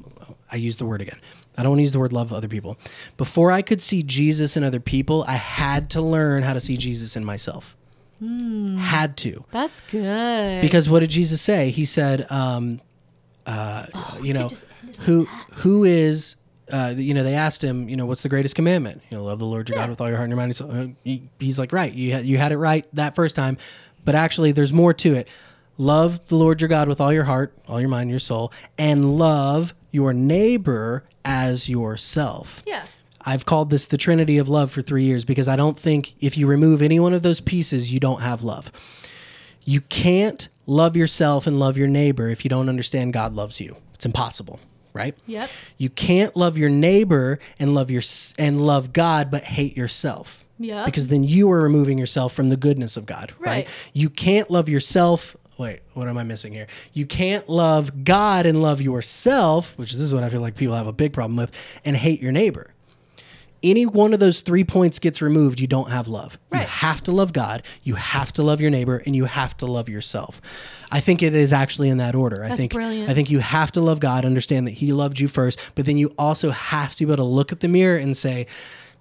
I 0.51 0.57
use 0.57 0.77
the 0.77 0.85
word 0.87 1.01
again. 1.01 1.21
I 1.57 1.63
don't 1.63 1.71
want 1.73 1.79
to 1.79 1.83
use 1.83 1.93
the 1.93 2.01
word 2.01 2.13
love 2.13 2.33
other 2.33 2.49
people. 2.49 2.77
Before 3.17 3.53
I 3.53 3.63
could 3.63 3.81
see 3.81 4.03
Jesus 4.03 4.57
in 4.57 4.65
other 4.65 4.81
people, 4.81 5.25
I 5.29 5.35
had 5.35 5.89
to 5.91 6.01
learn 6.01 6.43
how 6.43 6.53
to 6.53 6.61
see 6.61 6.77
Jesus 6.77 7.15
in 7.17 7.25
myself. 7.25 7.77
Had 8.21 9.17
to. 9.19 9.45
That's 9.53 9.81
good. 9.83 10.63
Because 10.63 10.89
what 10.89 11.01
did 11.01 11.11
Jesus 11.11 11.41
say? 11.43 11.71
He 11.71 11.85
said, 11.85 12.31
um, 12.31 12.81
uh, 13.47 13.87
you 14.23 14.33
know, 14.33 14.49
who 15.01 15.27
who 15.57 15.85
is, 15.85 16.37
uh, 16.73 16.95
you 16.97 17.15
know, 17.15 17.23
they 17.23 17.35
asked 17.35 17.63
him, 17.63 17.89
you 17.89 17.97
know, 17.97 18.07
what's 18.07 18.23
the 18.23 18.29
greatest 18.29 18.55
commandment? 18.55 19.03
You 19.11 19.19
know, 19.19 19.25
love 19.25 19.39
the 19.39 19.45
Lord 19.45 19.69
your 19.69 19.77
God 19.79 19.91
with 19.91 20.01
all 20.01 20.09
your 20.09 20.17
heart 20.17 20.31
and 20.31 20.33
your 20.33 20.47
mind. 20.47 20.61
and. 20.61 20.91
Uh, 20.91 20.95
he- 21.05 21.29
He's 21.39 21.59
like, 21.59 21.73
right, 21.73 21.93
you 21.93 22.13
had, 22.13 22.25
you 22.25 22.39
had 22.39 22.53
it 22.53 22.59
right 22.59 22.87
that 22.95 23.15
first 23.15 23.37
time, 23.37 23.59
but 24.05 24.15
actually, 24.15 24.53
there's 24.53 24.73
more 24.73 24.93
to 24.95 25.15
it. 25.15 25.29
Love 25.77 26.29
the 26.29 26.37
Lord 26.37 26.61
your 26.61 26.69
God 26.69 26.87
with 26.89 27.01
all 27.01 27.13
your 27.13 27.25
heart, 27.25 27.53
all 27.69 27.81
your 27.81 27.89
mind, 27.89 28.09
your 28.11 28.19
soul, 28.21 28.53
and 28.79 29.19
love 29.19 29.75
your 29.91 30.13
neighbor 30.13 31.05
as 31.25 31.69
yourself. 31.69 32.63
yeah. 32.67 32.85
I've 33.27 33.47
called 33.47 33.71
this 33.71 33.87
the 33.87 33.97
Trinity 33.97 34.37
of 34.37 34.51
love 34.51 34.71
for 34.71 34.83
three 34.83 35.05
years 35.05 35.25
because 35.25 35.49
I 35.49 35.57
don't 35.57 35.79
think 35.79 36.15
if 36.21 36.37
you 36.37 36.47
remove 36.47 36.83
any 36.83 37.01
one 37.01 37.15
of 37.15 37.23
those 37.23 37.41
pieces, 37.41 37.91
you 37.91 37.99
don't 37.99 38.21
have 38.21 38.43
love. 38.43 38.71
You 39.65 39.81
can't 39.81 40.47
love 40.67 40.95
yourself 40.95 41.47
and 41.47 41.59
love 41.59 41.79
your 41.79 41.89
neighbor 41.89 42.29
if 42.29 42.45
you 42.45 42.51
don't 42.51 42.69
understand 42.69 43.15
God 43.15 43.35
loves 43.35 43.63
you. 43.63 43.77
It's 43.95 44.05
impossible, 44.05 44.61
right? 44.95 45.15
Yep. 45.27 45.51
You 45.77 45.91
can't 45.91 46.35
love 46.35 46.57
your 46.57 46.71
neighbor 46.71 47.39
and 47.59 47.75
love 47.75 47.91
your 47.91 48.03
and 48.39 48.61
love 48.65 48.95
God 48.95 49.31
but 49.31 49.45
hate 49.45 49.77
yourself. 49.77 50.45
Yep. 50.59 50.87
Because 50.87 51.09
then 51.09 51.25
you 51.25 51.51
are 51.51 51.61
removing 51.63 51.99
yourself 51.99 52.33
from 52.33 52.49
the 52.49 52.57
goodness 52.57 52.97
of 52.97 53.05
God, 53.05 53.33
right? 53.39 53.47
Right. 53.67 53.69
You 53.93 54.09
can't 54.09 54.49
love 54.51 54.69
yourself. 54.69 55.37
Wait, 55.59 55.81
what 55.93 56.09
am 56.09 56.17
I 56.17 56.23
missing 56.25 56.53
here? 56.53 56.67
You 56.93 57.07
can't 57.07 57.49
love 57.49 58.05
God 58.05 58.47
and 58.47 58.61
love 58.63 58.81
yourself, 58.81 59.77
which 59.77 59.93
this 59.93 60.01
is 60.01 60.15
what 60.15 60.23
I 60.25 60.29
feel 60.29 60.41
like 60.41 60.57
people 60.57 60.75
have 60.75 60.87
a 60.87 60.93
big 60.93 61.13
problem 61.13 61.37
with, 61.37 61.53
and 61.85 61.97
hate 61.97 62.23
your 62.23 62.33
neighbor 62.33 62.71
any 63.65 63.87
one 63.87 64.13
of 64.13 64.21
those 64.21 64.43
three 64.43 64.63
points 64.63 64.99
gets 64.99 65.23
removed, 65.23 65.59
you 65.59 65.67
don't 65.67 65.91
have 65.91 66.07
love. 66.07 66.39
You 66.53 66.59
Right. 66.59 66.69
have 66.69 67.01
to 67.05 67.13
love 67.13 67.33
God, 67.33 67.63
you 67.83 67.95
have 67.95 68.31
to 68.35 68.43
love 68.43 68.61
your 68.61 68.71
neighbor, 68.71 69.03
and 69.07 69.17
you 69.17 69.25
have 69.25 69.57
to 69.57 69.67
love 69.67 69.89
yourself. 69.89 70.43
I 70.95 71.01
think 71.01 71.23
it 71.25 71.35
is 71.35 71.53
actually 71.53 71.89
in 71.89 71.97
that 71.97 72.15
order. 72.15 72.45
I 72.45 72.49
That's 72.49 72.57
think 72.57 72.73
brilliant. 72.73 73.11
I 73.11 73.15
think 73.15 73.29
you 73.29 73.41
have 73.41 73.73
to 73.73 73.81
love 73.81 73.99
God, 73.99 74.25
understand 74.25 74.69
that 74.69 74.75
He 74.75 74.93
loved 74.93 75.19
you 75.19 75.27
first, 75.27 75.59
but 75.75 75.87
then 75.87 75.97
you 75.99 76.15
also 76.17 76.51
have 76.51 76.95
to 76.95 77.05
be 77.05 77.13
able 77.13 77.17
to 77.17 77.29
look 77.29 77.51
at 77.51 77.59
the 77.61 77.69
mirror 77.69 77.99
and 77.99 78.17
say, 78.17 78.47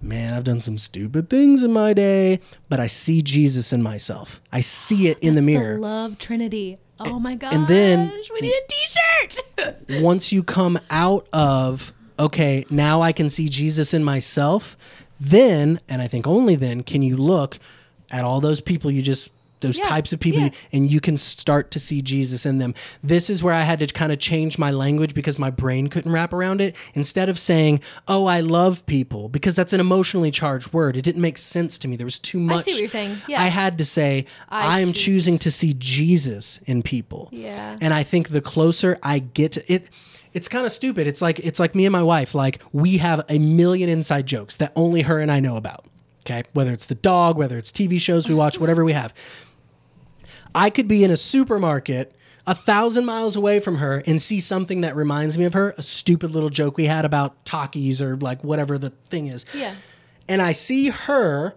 Man, 0.02 0.34
I've 0.34 0.44
done 0.44 0.60
some 0.60 0.78
stupid 0.78 1.30
things 1.30 1.64
in 1.64 1.72
my 1.72 1.94
day, 1.94 2.40
but 2.68 2.80
I 2.80 2.88
see 2.88 3.22
Jesus 3.22 3.72
in 3.72 3.82
myself. 3.82 4.42
I 4.52 4.60
see 4.60 5.08
it 5.08 5.18
in 5.20 5.36
the 5.36 5.42
mirror. 5.42 5.76
The 5.76 5.82
love 5.82 6.18
Trinity. 6.18 6.78
Oh 7.00 7.20
my 7.20 7.36
gosh. 7.36 7.54
and 7.54 7.68
then- 7.68 8.12
we 8.34 8.42
need 8.42 8.54
a 8.54 8.68
T-shirt. 8.68 9.44
once 10.02 10.34
you 10.34 10.44
come 10.44 10.80
out 10.90 11.28
of 11.32 11.94
okay 12.20 12.66
now 12.70 13.02
i 13.02 13.12
can 13.12 13.30
see 13.30 13.50
jesus 13.50 13.94
in 13.94 14.04
myself 14.04 14.78
then 15.20 15.80
and 15.90 16.02
i 16.02 16.08
think 16.08 16.28
only 16.28 16.56
then 16.56 16.84
can 16.84 17.02
you 17.02 17.18
look 17.18 17.58
at 18.12 18.24
all 18.24 18.40
those 18.40 18.62
people 18.62 18.92
you 18.92 19.02
just 19.02 19.32
those 19.64 19.80
Yeah, 19.80 19.88
types 19.88 20.14
of 20.14 20.20
people 20.20 20.42
yeah. 20.44 20.50
and 20.72 20.90
you 20.92 21.02
can 21.02 21.18
start 21.18 21.72
to 21.72 21.80
see 21.80 22.04
jesus 22.04 22.46
in 22.46 22.60
them 22.60 22.76
this 23.02 23.30
is 23.32 23.42
where 23.42 23.54
i 23.56 23.62
had 23.64 23.80
to 23.80 23.88
kind 23.88 24.12
of 24.12 24.20
change 24.20 24.60
my 24.60 24.70
language 24.70 25.16
because 25.16 25.40
my 25.40 25.50
brain 25.50 25.88
couldn't 25.88 26.12
wrap 26.12 26.32
around 26.34 26.62
it 26.62 26.76
instead 26.94 27.30
of 27.30 27.40
saying 27.40 27.80
oh 28.08 28.28
i 28.28 28.40
love 28.40 28.86
people 28.86 29.28
because 29.30 29.56
that's 29.56 29.74
an 29.74 29.80
emotionally 29.80 30.30
charged 30.30 30.72
word 30.72 30.96
it 30.96 31.02
didn't 31.02 31.22
make 31.22 31.40
sense 31.40 31.80
to 31.80 31.88
me 31.88 31.96
there 31.96 32.06
was 32.06 32.20
too 32.20 32.40
much 32.40 32.60
I 32.60 32.62
see 32.62 32.72
what 32.74 32.80
you're 32.82 32.90
saying. 32.90 33.18
Yeah. 33.28 33.42
i 33.42 33.48
had 33.48 33.80
to 33.80 33.86
say 33.86 34.26
i, 34.50 34.78
I 34.78 34.80
am 34.82 34.94
choose- 34.94 35.04
choosing 35.24 35.40
to 35.40 35.50
see 35.52 35.74
jesus 35.74 36.60
in 36.66 36.84
people 36.84 37.30
Yeah. 37.32 37.78
and 37.82 37.94
I 37.94 38.04
think 38.04 38.30
the 38.30 38.42
closer 38.42 39.00
I 39.02 39.20
get 39.20 39.54
to 39.54 39.74
it, 39.74 39.90
it's 40.34 40.48
kind 40.48 40.66
of 40.66 40.72
stupid. 40.72 41.08
It's 41.08 41.22
like 41.22 41.40
it's 41.40 41.60
like 41.60 41.74
me 41.76 41.86
and 41.86 41.92
my 41.94 42.02
wife. 42.02 42.34
Like 42.36 42.62
we 42.72 42.98
have 42.98 43.24
a 43.30 43.38
million 43.40 43.88
inside 43.90 44.26
jokes 44.26 44.58
that 44.58 44.72
only 44.76 45.04
her 45.04 45.20
and 45.20 45.32
I 45.32 45.40
know 45.40 45.56
about. 45.58 45.86
Okay, 46.26 46.44
whether 46.54 46.74
it's 46.74 46.86
the 46.88 46.96
dog, 46.96 47.38
whether 47.38 47.58
it's 47.58 47.72
TV 47.72 48.00
shows 48.02 48.28
we 48.28 48.36
watch, 48.36 48.60
whatever 48.60 48.84
we 48.84 48.94
have. 48.94 49.14
I 50.56 50.70
could 50.70 50.88
be 50.88 51.04
in 51.04 51.12
a 51.12 51.18
supermarket 51.18 52.16
a 52.46 52.54
thousand 52.54 53.06
miles 53.06 53.36
away 53.36 53.60
from 53.60 53.78
her 53.78 54.04
and 54.06 54.22
see 54.22 54.40
something 54.40 54.82
that 54.82 54.96
reminds 54.96 55.38
me 55.38 55.46
of 55.46 55.54
her, 55.54 55.74
a 55.78 55.84
stupid 55.84 56.32
little 56.32 56.50
joke 56.50 56.78
we 56.78 56.86
had 56.86 57.06
about 57.06 57.46
Takis 57.46 58.02
or 58.02 58.18
like 58.18 58.44
whatever 58.44 58.78
the 58.78 58.90
thing 58.90 59.28
is. 59.28 59.46
Yeah. 59.54 59.76
And 60.28 60.42
I 60.42 60.52
see 60.52 60.90
her 60.90 61.56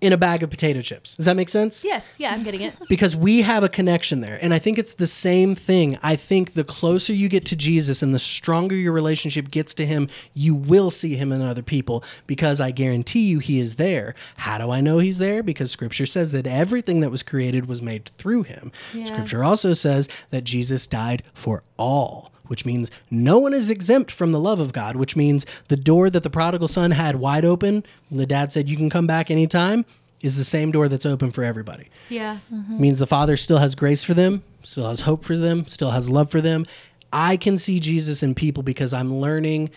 in 0.00 0.12
a 0.12 0.16
bag 0.16 0.42
of 0.42 0.50
potato 0.50 0.82
chips. 0.82 1.16
Does 1.16 1.24
that 1.24 1.36
make 1.36 1.48
sense? 1.48 1.84
Yes. 1.84 2.06
Yeah, 2.18 2.32
I'm 2.32 2.42
getting 2.42 2.60
it. 2.60 2.74
because 2.88 3.16
we 3.16 3.42
have 3.42 3.64
a 3.64 3.68
connection 3.68 4.20
there. 4.20 4.38
And 4.42 4.52
I 4.52 4.58
think 4.58 4.78
it's 4.78 4.94
the 4.94 5.06
same 5.06 5.54
thing. 5.54 5.98
I 6.02 6.16
think 6.16 6.52
the 6.52 6.64
closer 6.64 7.14
you 7.14 7.28
get 7.28 7.46
to 7.46 7.56
Jesus 7.56 8.02
and 8.02 8.14
the 8.14 8.18
stronger 8.18 8.74
your 8.74 8.92
relationship 8.92 9.50
gets 9.50 9.72
to 9.74 9.86
him, 9.86 10.08
you 10.34 10.54
will 10.54 10.90
see 10.90 11.16
him 11.16 11.32
in 11.32 11.40
other 11.40 11.62
people 11.62 12.04
because 12.26 12.60
I 12.60 12.72
guarantee 12.72 13.26
you 13.26 13.38
he 13.38 13.58
is 13.58 13.76
there. 13.76 14.14
How 14.36 14.58
do 14.58 14.70
I 14.70 14.82
know 14.82 14.98
he's 14.98 15.18
there? 15.18 15.42
Because 15.42 15.70
scripture 15.70 16.06
says 16.06 16.32
that 16.32 16.46
everything 16.46 17.00
that 17.00 17.10
was 17.10 17.22
created 17.22 17.66
was 17.66 17.80
made 17.80 18.04
through 18.04 18.42
him. 18.42 18.72
Yeah. 18.92 19.06
Scripture 19.06 19.42
also 19.42 19.72
says 19.72 20.08
that 20.30 20.44
Jesus 20.44 20.86
died 20.86 21.22
for 21.32 21.62
all. 21.78 22.32
Which 22.48 22.64
means 22.66 22.90
no 23.10 23.38
one 23.38 23.52
is 23.54 23.70
exempt 23.70 24.10
from 24.10 24.32
the 24.32 24.40
love 24.40 24.60
of 24.60 24.72
God, 24.72 24.96
which 24.96 25.16
means 25.16 25.44
the 25.68 25.76
door 25.76 26.10
that 26.10 26.22
the 26.22 26.30
prodigal 26.30 26.68
son 26.68 26.90
had 26.92 27.16
wide 27.16 27.44
open 27.44 27.84
when 28.08 28.18
the 28.18 28.26
dad 28.26 28.52
said, 28.52 28.68
You 28.68 28.76
can 28.76 28.90
come 28.90 29.06
back 29.06 29.30
anytime, 29.30 29.84
is 30.20 30.36
the 30.36 30.44
same 30.44 30.70
door 30.72 30.88
that's 30.88 31.06
open 31.06 31.30
for 31.30 31.44
everybody 31.44 31.88
Yeah. 32.08 32.38
Mm-hmm. 32.52 32.80
means 32.80 32.98
the 32.98 33.06
father 33.06 33.36
still 33.36 33.58
has 33.58 33.74
grace 33.74 34.02
for 34.02 34.14
them 34.14 34.42
still 34.62 34.88
has 34.88 35.00
hope 35.02 35.22
for 35.22 35.36
them 35.36 35.66
still 35.66 35.90
has 35.90 36.08
love 36.10 36.30
for 36.30 36.40
them 36.40 36.64
i 37.12 37.36
can 37.36 37.56
see 37.58 37.78
jesus 37.78 38.22
in 38.22 38.34
people 38.34 38.62
because 38.64 38.92
i'm 38.94 39.14
learning 39.20 39.70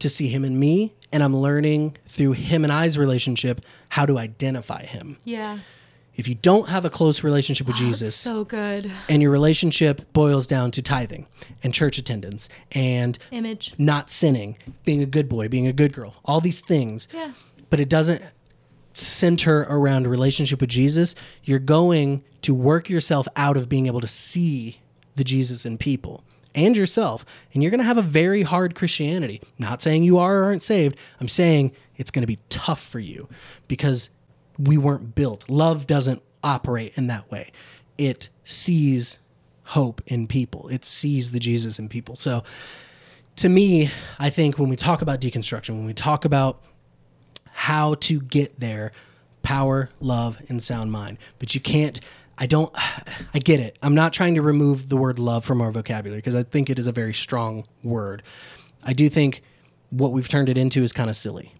to 0.00 0.08
see 0.10 0.28
him 0.28 0.44
in 0.44 0.58
me 0.58 0.92
and 1.12 1.22
i'm 1.22 1.34
learning 1.34 1.96
through 2.08 2.32
him 2.32 2.64
and 2.64 2.72
i's 2.72 2.98
relationship 2.98 3.60
how 3.90 4.04
to 4.04 4.18
identify 4.18 4.82
him 4.84 5.16
Yeah. 5.24 5.60
If 6.16 6.28
you 6.28 6.34
don't 6.36 6.68
have 6.68 6.84
a 6.84 6.90
close 6.90 7.22
relationship 7.24 7.66
with 7.66 7.76
jesus 7.76 8.14
So 8.14 8.44
good. 8.44 8.90
and 9.08 9.20
your 9.22 9.30
relationship 9.30 10.12
boils 10.12 10.46
down 10.46 10.70
to 10.72 10.82
tithing 10.82 11.26
and 11.62 11.72
church 11.74 11.98
attendance 11.98 12.48
and 12.72 13.18
Image. 13.30 13.74
not 13.78 14.10
sinning 14.10 14.56
being 14.84 15.02
a 15.02 15.06
good 15.06 15.28
boy 15.28 15.48
being 15.48 15.66
a 15.66 15.72
good 15.72 15.92
girl 15.92 16.14
all 16.24 16.40
these 16.40 16.60
things 16.60 17.08
Yeah. 17.12 17.32
but 17.70 17.80
it 17.80 17.88
doesn't 17.88 18.22
center 18.92 19.62
around 19.68 20.06
a 20.06 20.08
relationship 20.08 20.60
with 20.60 20.70
Jesus, 20.70 21.14
you're 21.42 21.58
going 21.58 22.22
to 22.42 22.54
work 22.54 22.88
yourself 22.88 23.26
out 23.34 23.56
of 23.56 23.68
being 23.68 23.86
able 23.86 24.00
to 24.00 24.06
see 24.06 24.78
the 25.16 25.24
Jesus 25.24 25.66
in 25.66 25.78
people 25.78 26.22
and 26.54 26.76
yourself. 26.76 27.24
And 27.52 27.62
you're 27.62 27.70
going 27.70 27.80
to 27.80 27.84
have 27.86 27.98
a 27.98 28.02
very 28.02 28.42
hard 28.42 28.76
Christianity. 28.76 29.40
Not 29.58 29.82
saying 29.82 30.04
you 30.04 30.18
are 30.18 30.38
or 30.38 30.44
aren't 30.44 30.62
saved. 30.62 30.96
I'm 31.20 31.26
saying 31.26 31.72
it's 31.96 32.12
going 32.12 32.22
to 32.22 32.26
be 32.28 32.38
tough 32.50 32.80
for 32.80 33.00
you 33.00 33.28
because 33.66 34.10
we 34.58 34.76
weren't 34.76 35.14
built. 35.14 35.48
Love 35.48 35.86
doesn't 35.86 36.22
operate 36.42 36.96
in 36.96 37.06
that 37.08 37.30
way. 37.30 37.50
It 37.98 38.28
sees 38.44 39.18
hope 39.64 40.00
in 40.06 40.26
people. 40.26 40.68
It 40.68 40.84
sees 40.84 41.30
the 41.30 41.40
Jesus 41.40 41.78
in 41.78 41.88
people. 41.88 42.16
So 42.16 42.44
to 43.36 43.48
me, 43.48 43.90
I 44.18 44.30
think 44.30 44.58
when 44.58 44.68
we 44.68 44.76
talk 44.76 45.02
about 45.02 45.20
deconstruction, 45.20 45.70
when 45.70 45.86
we 45.86 45.94
talk 45.94 46.24
about 46.24 46.62
how 47.52 47.94
to 47.94 48.20
get 48.20 48.60
there 48.60 48.92
power, 49.44 49.90
love, 50.00 50.40
and 50.48 50.60
sound 50.60 50.90
mind. 50.90 51.18
But 51.38 51.54
you 51.54 51.60
can't, 51.60 52.00
I 52.36 52.46
don't, 52.46 52.72
I 53.34 53.38
get 53.38 53.60
it. 53.60 53.78
I'm 53.80 53.94
not 53.94 54.12
trying 54.12 54.34
to 54.34 54.42
remove 54.42 54.88
the 54.88 54.96
word 54.96 55.20
love 55.20 55.44
from 55.44 55.60
our 55.60 55.70
vocabulary 55.70 56.18
because 56.18 56.34
I 56.34 56.42
think 56.42 56.68
it 56.68 56.78
is 56.80 56.88
a 56.88 56.92
very 56.92 57.14
strong 57.14 57.64
word. 57.84 58.24
I 58.82 58.92
do 58.92 59.08
think 59.08 59.42
what 59.90 60.12
we've 60.12 60.28
turned 60.28 60.48
it 60.48 60.58
into 60.58 60.82
is 60.82 60.92
kind 60.92 61.08
of 61.08 61.14
silly. 61.14 61.54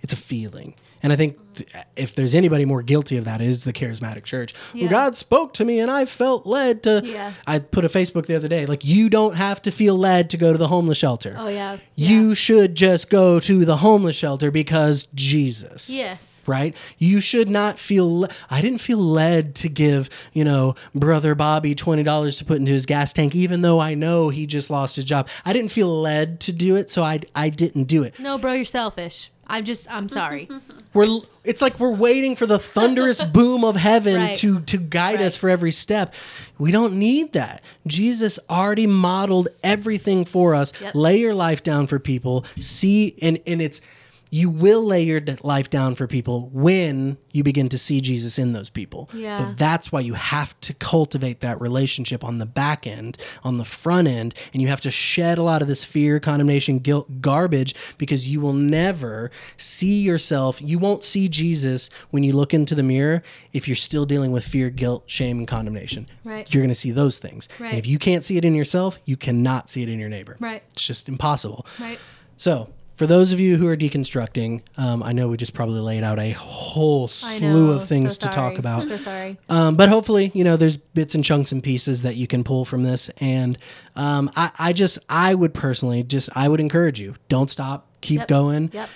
It's 0.00 0.14
a 0.14 0.16
feeling. 0.16 0.74
And 1.02 1.12
I 1.12 1.16
think 1.16 1.38
th- 1.54 1.68
if 1.96 2.14
there's 2.14 2.34
anybody 2.34 2.64
more 2.64 2.82
guilty 2.82 3.16
of 3.16 3.24
that, 3.26 3.40
it 3.40 3.48
is 3.48 3.64
the 3.64 3.72
charismatic 3.72 4.24
church. 4.24 4.54
Well, 4.74 4.88
God 4.88 5.16
spoke 5.16 5.54
to 5.54 5.64
me 5.64 5.78
and 5.80 5.90
I 5.90 6.04
felt 6.04 6.46
led 6.46 6.82
to. 6.84 7.02
Yeah. 7.04 7.32
I 7.46 7.58
put 7.58 7.84
a 7.84 7.88
Facebook 7.88 8.26
the 8.26 8.34
other 8.36 8.48
day, 8.48 8.66
like, 8.66 8.84
you 8.84 9.08
don't 9.10 9.34
have 9.34 9.60
to 9.62 9.70
feel 9.70 9.96
led 9.96 10.30
to 10.30 10.36
go 10.36 10.52
to 10.52 10.58
the 10.58 10.68
homeless 10.68 10.98
shelter. 10.98 11.34
Oh 11.38 11.48
yeah. 11.48 11.78
You 11.94 12.34
should 12.34 12.74
just 12.74 13.10
go 13.10 13.40
to 13.40 13.64
the 13.64 13.76
homeless 13.78 14.16
shelter 14.16 14.50
because 14.50 15.06
Jesus. 15.14 15.90
Yes. 15.90 16.35
Right? 16.46 16.74
You 16.98 17.20
should 17.20 17.48
not 17.50 17.78
feel. 17.78 18.20
Le- 18.20 18.28
I 18.50 18.60
didn't 18.60 18.80
feel 18.80 18.98
led 18.98 19.54
to 19.56 19.68
give, 19.68 20.08
you 20.32 20.44
know, 20.44 20.74
brother 20.94 21.34
Bobby 21.34 21.74
$20 21.74 22.38
to 22.38 22.44
put 22.44 22.58
into 22.58 22.72
his 22.72 22.86
gas 22.86 23.12
tank, 23.12 23.34
even 23.34 23.62
though 23.62 23.80
I 23.80 23.94
know 23.94 24.28
he 24.28 24.46
just 24.46 24.70
lost 24.70 24.96
his 24.96 25.04
job. 25.04 25.28
I 25.44 25.52
didn't 25.52 25.70
feel 25.72 25.88
led 26.00 26.40
to 26.40 26.52
do 26.52 26.76
it, 26.76 26.90
so 26.90 27.02
I, 27.02 27.20
I 27.34 27.48
didn't 27.48 27.84
do 27.84 28.02
it. 28.02 28.18
No, 28.18 28.38
bro, 28.38 28.52
you're 28.52 28.64
selfish. 28.64 29.30
I'm 29.48 29.64
just. 29.64 29.88
I'm 29.90 30.08
sorry. 30.08 30.48
We're, 30.94 31.20
it's 31.44 31.60
like 31.60 31.78
we're 31.78 31.92
waiting 31.94 32.36
for 32.36 32.46
the 32.46 32.58
thunderous 32.58 33.20
boom 33.32 33.64
of 33.64 33.76
heaven 33.76 34.16
Right. 34.16 34.36
to, 34.38 34.60
to 34.60 34.78
guide 34.78 35.20
us 35.20 35.36
for 35.36 35.50
every 35.50 35.70
step. 35.70 36.14
We 36.58 36.72
don't 36.72 36.94
need 36.98 37.34
that. 37.34 37.60
Jesus 37.86 38.38
already 38.48 38.86
modeled 38.86 39.48
everything 39.62 40.24
for 40.24 40.54
us. 40.54 40.72
Yep. 40.80 40.94
Lay 40.94 41.18
your 41.18 41.34
life 41.34 41.62
down 41.62 41.86
for 41.86 41.98
people. 41.98 42.46
See, 42.58 43.14
and, 43.20 43.38
and 43.46 43.60
it's, 43.60 43.82
you 44.30 44.50
will 44.50 44.82
lay 44.82 45.02
your 45.02 45.20
life 45.42 45.70
down 45.70 45.94
for 45.94 46.06
people 46.06 46.50
when 46.52 47.16
you 47.32 47.42
begin 47.44 47.68
to 47.68 47.78
see 47.78 48.00
Jesus 48.00 48.38
in 48.38 48.52
those 48.52 48.68
people. 48.68 49.08
Yeah. 49.14 49.44
But 49.44 49.58
that's 49.58 49.92
why 49.92 50.00
you 50.00 50.14
have 50.14 50.58
to 50.62 50.74
cultivate 50.74 51.40
that 51.40 51.60
relationship 51.60 52.24
on 52.24 52.38
the 52.38 52.46
back 52.46 52.86
end, 52.86 53.18
on 53.44 53.58
the 53.58 53.64
front 53.64 54.08
end, 54.08 54.34
and 54.52 54.60
you 54.62 54.68
have 54.68 54.80
to 54.82 54.90
shed 54.90 55.38
a 55.38 55.42
lot 55.42 55.62
of 55.62 55.68
this 55.68 55.84
fear, 55.84 56.18
condemnation, 56.18 56.78
guilt, 56.78 57.20
garbage 57.20 57.74
because 57.98 58.28
you 58.28 58.40
will 58.40 58.52
never 58.52 59.30
see 59.56 60.00
yourself. 60.00 60.60
You 60.60 60.78
won't 60.78 61.04
see 61.04 61.28
Jesus 61.28 61.88
when 62.10 62.22
you 62.24 62.32
look 62.32 62.52
into 62.54 62.74
the 62.74 62.82
mirror 62.82 63.22
if 63.52 63.68
you're 63.68 63.76
still 63.76 64.06
dealing 64.06 64.32
with 64.32 64.44
fear, 64.44 64.70
guilt, 64.70 65.04
shame, 65.06 65.38
and 65.38 65.46
condemnation. 65.48 66.08
Right. 66.24 66.52
You're 66.52 66.62
going 66.62 66.68
to 66.70 66.74
see 66.74 66.90
those 66.90 67.18
things. 67.18 67.48
And 67.58 67.60
Right. 67.66 67.74
if 67.78 67.86
you 67.86 67.98
can't 67.98 68.24
see 68.24 68.36
it 68.36 68.44
in 68.44 68.54
yourself, 68.54 68.98
you 69.04 69.16
cannot 69.16 69.70
see 69.70 69.82
it 69.82 69.88
in 69.88 69.98
your 69.98 70.08
neighbor. 70.08 70.36
Right. 70.40 70.62
It's 70.72 70.86
just 70.86 71.08
impossible. 71.08 71.66
Right. 71.78 71.98
So, 72.36 72.68
for 72.96 73.06
those 73.06 73.32
of 73.32 73.40
you 73.40 73.56
who 73.56 73.68
are 73.68 73.76
deconstructing, 73.76 74.62
um, 74.78 75.02
I 75.02 75.12
know 75.12 75.28
we 75.28 75.36
just 75.36 75.52
probably 75.52 75.80
laid 75.80 76.02
out 76.02 76.18
a 76.18 76.30
whole 76.32 77.08
slew 77.08 77.66
know. 77.68 77.72
of 77.72 77.86
things 77.86 78.18
so 78.18 78.26
to 78.26 78.32
talk 78.32 78.58
about. 78.58 78.84
So 78.84 78.96
sorry. 78.96 79.38
Um, 79.48 79.76
but 79.76 79.88
hopefully, 79.90 80.32
you 80.34 80.44
know, 80.44 80.56
there's 80.56 80.78
bits 80.78 81.14
and 81.14 81.22
chunks 81.22 81.52
and 81.52 81.62
pieces 81.62 82.02
that 82.02 82.16
you 82.16 82.26
can 82.26 82.42
pull 82.42 82.64
from 82.64 82.82
this. 82.82 83.10
And 83.18 83.58
um, 83.96 84.30
I, 84.34 84.50
I 84.58 84.72
just, 84.72 84.98
I 85.10 85.34
would 85.34 85.52
personally 85.52 86.02
just, 86.02 86.30
I 86.34 86.48
would 86.48 86.60
encourage 86.60 86.98
you, 86.98 87.14
don't 87.28 87.50
stop, 87.50 87.86
keep 88.00 88.20
Yep. 88.20 88.28
going, 88.28 88.70
Yep. 88.72 88.88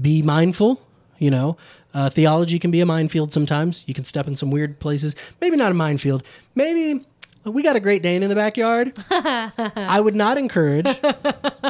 be 0.00 0.22
mindful. 0.22 0.80
You 1.18 1.30
know, 1.30 1.56
uh, 1.94 2.10
theology 2.10 2.58
can 2.58 2.72
be 2.72 2.80
a 2.80 2.86
minefield 2.86 3.32
sometimes. 3.32 3.84
You 3.86 3.94
can 3.94 4.02
step 4.04 4.26
in 4.26 4.34
some 4.34 4.50
weird 4.50 4.80
places. 4.80 5.14
Maybe 5.40 5.56
not 5.56 5.70
a 5.70 5.74
minefield. 5.74 6.24
Maybe 6.56 7.06
we 7.44 7.62
got 7.62 7.76
a 7.76 7.80
Great 7.80 8.02
Dane 8.02 8.22
in 8.22 8.28
the 8.28 8.34
backyard. 8.34 8.92
I 9.10 10.00
would 10.00 10.14
not 10.14 10.38
encourage. 10.38 10.86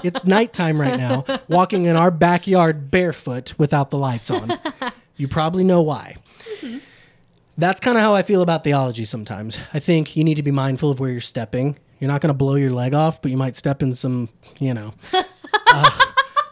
It's 0.02 0.24
nighttime 0.24 0.80
right 0.80 0.98
now. 0.98 1.24
Walking 1.48 1.84
in 1.84 1.96
our 1.96 2.10
backyard 2.10 2.90
barefoot 2.90 3.54
without 3.58 3.90
the 3.90 3.98
lights 3.98 4.30
on. 4.30 4.58
You 5.16 5.28
probably 5.28 5.64
know 5.64 5.82
why. 5.82 6.16
That's 7.56 7.80
kind 7.80 7.96
of 7.96 8.02
how 8.02 8.14
I 8.14 8.22
feel 8.22 8.42
about 8.42 8.64
theology 8.64 9.04
sometimes. 9.04 9.58
I 9.72 9.78
think 9.78 10.16
you 10.16 10.24
need 10.24 10.36
to 10.36 10.42
be 10.42 10.50
mindful 10.50 10.90
of 10.90 10.98
where 11.00 11.10
you're 11.10 11.20
stepping. 11.20 11.78
You're 12.00 12.08
not 12.10 12.20
going 12.20 12.28
to 12.28 12.34
blow 12.34 12.56
your 12.56 12.70
leg 12.72 12.94
off, 12.94 13.22
but 13.22 13.30
you 13.30 13.36
might 13.36 13.56
step 13.56 13.82
in 13.82 13.94
some, 13.94 14.28
you 14.58 14.74
know. 14.74 14.94
Uh, 15.66 15.90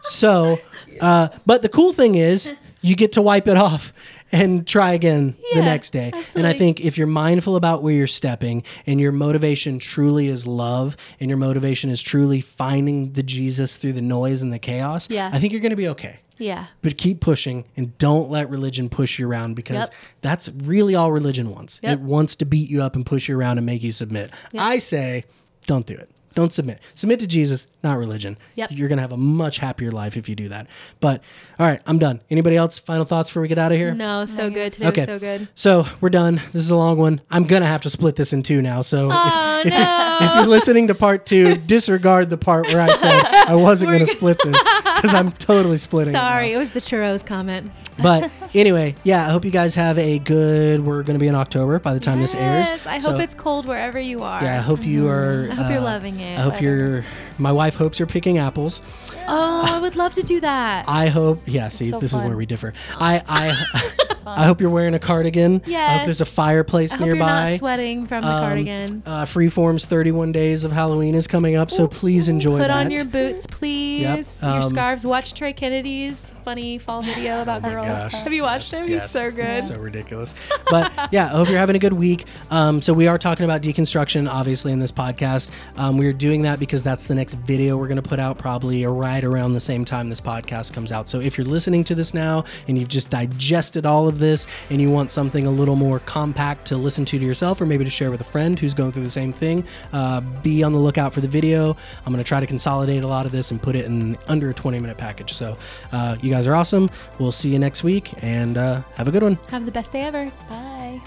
so, 0.03 0.59
uh, 1.01 1.27
but 1.45 1.61
the 1.61 1.69
cool 1.69 1.93
thing 1.93 2.15
is 2.15 2.51
you 2.81 2.95
get 2.95 3.11
to 3.13 3.21
wipe 3.21 3.47
it 3.47 3.57
off 3.57 3.93
and 4.33 4.67
try 4.67 4.91
again 4.93 5.37
the 5.53 5.61
next 5.61 5.91
day. 5.91 6.07
Absolutely. 6.13 6.39
And 6.41 6.47
I 6.47 6.57
think 6.57 6.81
if 6.81 6.97
you're 6.97 7.07
mindful 7.07 7.55
about 7.55 7.83
where 7.83 7.93
you're 7.93 8.07
stepping 8.07 8.63
and 8.85 8.99
your 8.99 9.11
motivation 9.13 9.79
truly 9.79 10.27
is 10.27 10.45
love 10.45 10.97
and 11.19 11.29
your 11.29 11.37
motivation 11.37 11.89
is 11.89 12.01
truly 12.01 12.41
finding 12.41 13.13
the 13.13 13.23
Jesus 13.23 13.77
through 13.77 13.93
the 13.93 14.01
noise 14.01 14.41
and 14.41 14.51
the 14.51 14.59
chaos, 14.59 15.09
Yeah. 15.09 15.29
I 15.31 15.39
think 15.39 15.53
you're 15.53 15.61
going 15.61 15.69
to 15.69 15.75
be 15.75 15.87
okay 15.89 16.19
Yeah. 16.39 16.65
but 16.81 16.97
keep 16.97 17.19
pushing 17.21 17.65
and 17.77 17.97
don't 17.99 18.29
let 18.29 18.49
religion 18.49 18.89
push 18.89 19.19
you 19.19 19.27
around 19.29 19.53
because 19.55 19.75
Yep. 19.87 19.93
that's 20.21 20.49
really 20.49 20.95
all 20.95 21.11
religion 21.11 21.51
wants. 21.51 21.79
Yep. 21.83 21.93
It 21.93 21.99
wants 22.01 22.35
to 22.37 22.45
beat 22.45 22.69
you 22.69 22.81
up 22.81 22.95
and 22.95 23.05
push 23.05 23.29
you 23.29 23.37
around 23.37 23.59
and 23.59 23.65
make 23.65 23.83
you 23.83 23.91
submit. 23.91 24.31
I 24.57 24.79
say, 24.79 25.25
don't 25.67 25.85
do 25.85 25.93
it. 25.93 26.09
Don't 26.35 26.51
submit. 26.51 26.79
Submit 26.95 27.19
to 27.19 27.27
Jesus, 27.27 27.67
not 27.83 27.97
religion. 27.97 28.37
Yep. 28.55 28.69
You're 28.71 28.87
going 28.87 28.97
to 28.97 29.03
have 29.03 29.11
a 29.11 29.17
much 29.17 29.57
happier 29.59 29.91
life 29.91 30.17
if 30.17 30.27
you 30.27 30.35
do 30.35 30.49
that. 30.49 30.67
But 30.99 31.21
all 31.59 31.67
right, 31.67 31.79
I'm 31.85 31.99
done. 31.99 32.21
Anybody 32.31 32.55
else 32.55 32.79
final 32.79 33.05
thoughts 33.05 33.29
before 33.29 33.43
we 33.43 33.47
get 33.47 33.59
out 33.59 33.71
of 33.71 33.77
here? 33.77 33.93
No, 33.93 34.25
so 34.25 34.49
good. 34.49 34.73
Today 34.73 34.87
Okay. 34.87 35.01
was 35.01 35.07
so 35.07 35.19
good. 35.19 35.47
So 35.53 35.85
we're 36.01 36.09
done. 36.09 36.41
This 36.51 36.63
is 36.63 36.71
a 36.71 36.75
long 36.75 36.97
one. 36.97 37.21
I'm 37.29 37.43
gonna 37.43 37.65
have 37.67 37.81
to 37.81 37.89
split 37.89 38.15
this 38.15 38.33
in 38.33 38.41
two 38.41 38.61
now. 38.61 38.81
So 38.81 39.09
Oh, 39.11 39.59
if, 39.61 39.67
if, 39.67 39.73
no. 39.73 39.77
you're, 40.19 40.29
if 40.29 40.35
you're 40.35 40.47
listening 40.47 40.87
to 40.87 40.95
part 40.95 41.25
two, 41.27 41.55
disregard 41.57 42.29
the 42.31 42.37
part 42.37 42.65
where 42.67 42.81
I 42.81 42.93
said 42.95 43.23
I 43.25 43.55
wasn't 43.55 43.91
gonna 43.91 44.05
split 44.07 44.39
this 44.43 44.57
because 44.95 45.13
I'm 45.13 45.31
totally 45.33 45.77
splitting. 45.77 46.13
Sorry, 46.13 46.51
it 46.51 46.57
was 46.57 46.71
the 46.71 46.79
churros 46.79 47.25
comment. 47.25 47.71
But 48.01 48.31
anyway, 48.53 48.95
yeah, 49.03 49.27
I 49.27 49.31
hope 49.31 49.45
you 49.45 49.51
guys 49.51 49.75
have 49.75 49.97
a 49.97 50.19
good. 50.19 50.85
We're 50.85 51.03
going 51.03 51.15
to 51.15 51.19
be 51.19 51.27
in 51.27 51.35
October 51.35 51.79
by 51.79 51.93
the 51.93 51.99
time 51.99 52.21
this 52.21 52.35
airs. 52.35 52.69
Yes, 52.69 52.85
I 52.85 52.99
So, 52.99 53.11
hope 53.11 53.21
it's 53.21 53.35
cold 53.35 53.65
wherever 53.65 53.99
you 53.99 54.23
are. 54.23 54.43
Yeah, 54.43 54.55
I 54.55 54.61
hope 54.61 54.83
you 54.83 55.07
are. 55.07 55.43
Mm-hmm. 55.43 55.51
I 55.51 55.55
hope 55.55 55.69
you're 55.71 55.79
uh, 55.79 55.83
loving 55.83 56.19
it. 56.19 56.39
I 56.39 56.41
hope 56.41 56.61
you're. 56.61 57.05
My 57.37 57.51
wife 57.51 57.75
hopes 57.75 57.99
you're 57.99 58.07
picking 58.07 58.37
apples. 58.37 58.81
Oh, 59.27 59.63
I 59.65 59.79
would 59.79 59.95
love 59.95 60.13
to 60.13 60.23
do 60.23 60.39
that. 60.41 60.85
I 60.87 61.07
hope. 61.09 61.41
Yeah, 61.45 61.69
see, 61.69 61.89
so 61.89 61.99
this 61.99 62.13
is 62.13 62.19
where 62.19 62.35
we 62.35 62.45
differ. 62.45 62.73
I 62.99 63.21
I 63.27 64.03
fun. 64.23 64.37
I 64.37 64.45
hope 64.45 64.59
you're 64.61 64.69
wearing 64.69 64.93
a 64.93 64.99
cardigan. 64.99 65.61
I 65.67 65.97
hope 65.97 66.05
there's 66.05 66.21
a 66.21 66.25
fireplace 66.25 66.93
I 66.93 66.97
hope 66.97 67.05
nearby. 67.05 67.17
you're 67.41 67.49
not 67.51 67.59
sweating 67.59 68.05
from 68.07 68.21
the 68.21 68.29
Um, 68.29 68.43
cardigan. 68.43 69.03
Uh, 69.05 69.23
Freeform's 69.25 69.85
31 69.85 70.31
Days 70.31 70.63
of 70.63 70.71
Halloween 70.71 71.15
is 71.15 71.27
coming 71.27 71.55
up, 71.55 71.71
so 71.71 71.87
please 71.87 72.27
enjoy 72.27 72.59
Put 72.59 72.67
that. 72.67 72.85
on 72.85 72.91
your 72.91 73.05
boots, 73.05 73.47
please. 73.47 74.01
Your 74.41 74.49
um, 74.51 74.63
scarves. 74.69 75.05
Watch 75.05 75.33
Trey 75.33 75.53
Kennedy's 75.53 76.31
funny 76.43 76.77
fall 76.77 77.01
video 77.01 77.41
about 77.41 77.61
girls. 77.63 77.85
Oh 77.85 77.89
Gosh. 77.89 78.13
Have 78.13 78.33
you 78.33 78.43
watched 78.43 78.71
Yes, 78.73 78.81
him? 78.81 78.89
yes. 78.89 79.01
He's 79.03 79.11
so 79.11 79.31
good. 79.31 79.45
It's 79.45 79.67
so 79.67 79.75
ridiculous. 79.79 80.35
But 80.69 80.91
yeah, 81.11 81.25
I 81.25 81.29
hope 81.29 81.49
you're 81.49 81.57
having 81.59 81.75
a 81.75 81.79
good 81.79 81.93
week. 81.93 82.25
Um, 82.51 82.81
so 82.81 82.93
we 82.93 83.07
are 83.07 83.17
talking 83.17 83.43
about 83.45 83.61
deconstruction, 83.61 84.27
obviously, 84.29 84.71
in 84.71 84.79
this 84.79 84.91
podcast. 84.91 85.51
Um, 85.77 85.97
we 85.97 86.07
are 86.07 86.13
doing 86.13 86.43
that 86.43 86.59
because 86.59 86.83
that's 86.83 87.05
the 87.05 87.15
next 87.15 87.33
video 87.35 87.77
we're 87.77 87.87
going 87.87 88.01
to 88.01 88.07
put 88.07 88.19
out 88.19 88.37
probably 88.37 88.85
right 88.85 89.23
around 89.23 89.53
the 89.53 89.59
same 89.59 89.85
time 89.85 90.09
this 90.09 90.21
podcast 90.21 90.73
comes 90.73 90.91
out. 90.91 91.07
So 91.09 91.19
if 91.19 91.37
you're 91.37 91.45
listening 91.47 91.83
to 91.85 91.95
this 91.95 92.13
now 92.13 92.43
and 92.67 92.77
you've 92.77 92.89
just 92.89 93.09
digested 93.09 93.85
all 93.85 94.07
of 94.07 94.19
this 94.19 94.47
and 94.69 94.81
you 94.81 94.89
want 94.89 95.11
something 95.11 95.45
a 95.45 95.51
little 95.51 95.75
more 95.75 95.99
compact 95.99 96.65
to 96.67 96.77
listen 96.77 97.05
to 97.05 97.19
to 97.19 97.25
yourself 97.25 97.61
or 97.61 97.65
maybe 97.65 97.83
to 97.83 97.89
share 97.91 98.09
with 98.11 98.21
a 98.21 98.25
friend 98.25 98.59
who's 98.59 98.73
going 98.73 98.91
through 98.91 99.03
the 99.03 99.09
same 99.09 99.31
thing, 99.31 99.63
uh, 99.91 100.19
be 100.41 100.63
on 100.63 100.71
the 100.73 100.79
lookout 100.79 101.13
for 101.13 101.21
the 101.21 101.27
video. 101.27 101.77
I'm 102.05 102.11
going 102.11 102.23
to 102.23 102.27
try 102.27 102.39
to 102.39 102.47
consolidate 102.47 103.03
a 103.03 103.07
lot 103.07 103.25
of 103.25 103.31
this 103.31 103.51
and 103.51 103.61
put 103.61 103.75
it 103.75 103.85
in 103.85 104.17
under 104.27 104.49
a 104.49 104.53
20 104.53 104.79
minute 104.79 104.97
package. 104.97 105.31
So 105.33 105.57
uh, 105.91 106.17
you 106.21 106.31
guys 106.33 106.47
are 106.47 106.55
awesome. 106.55 106.89
We'll 107.19 107.31
see 107.31 107.49
you 107.49 107.59
next 107.59 107.83
week 107.83 108.11
and 108.23 108.57
uh, 108.57 108.81
have 108.95 109.07
a 109.07 109.11
good 109.11 109.23
one. 109.23 109.35
Have 109.49 109.65
the 109.65 109.71
best 109.71 109.91
day 109.91 110.01
ever. 110.01 110.31
Bye. 110.49 111.01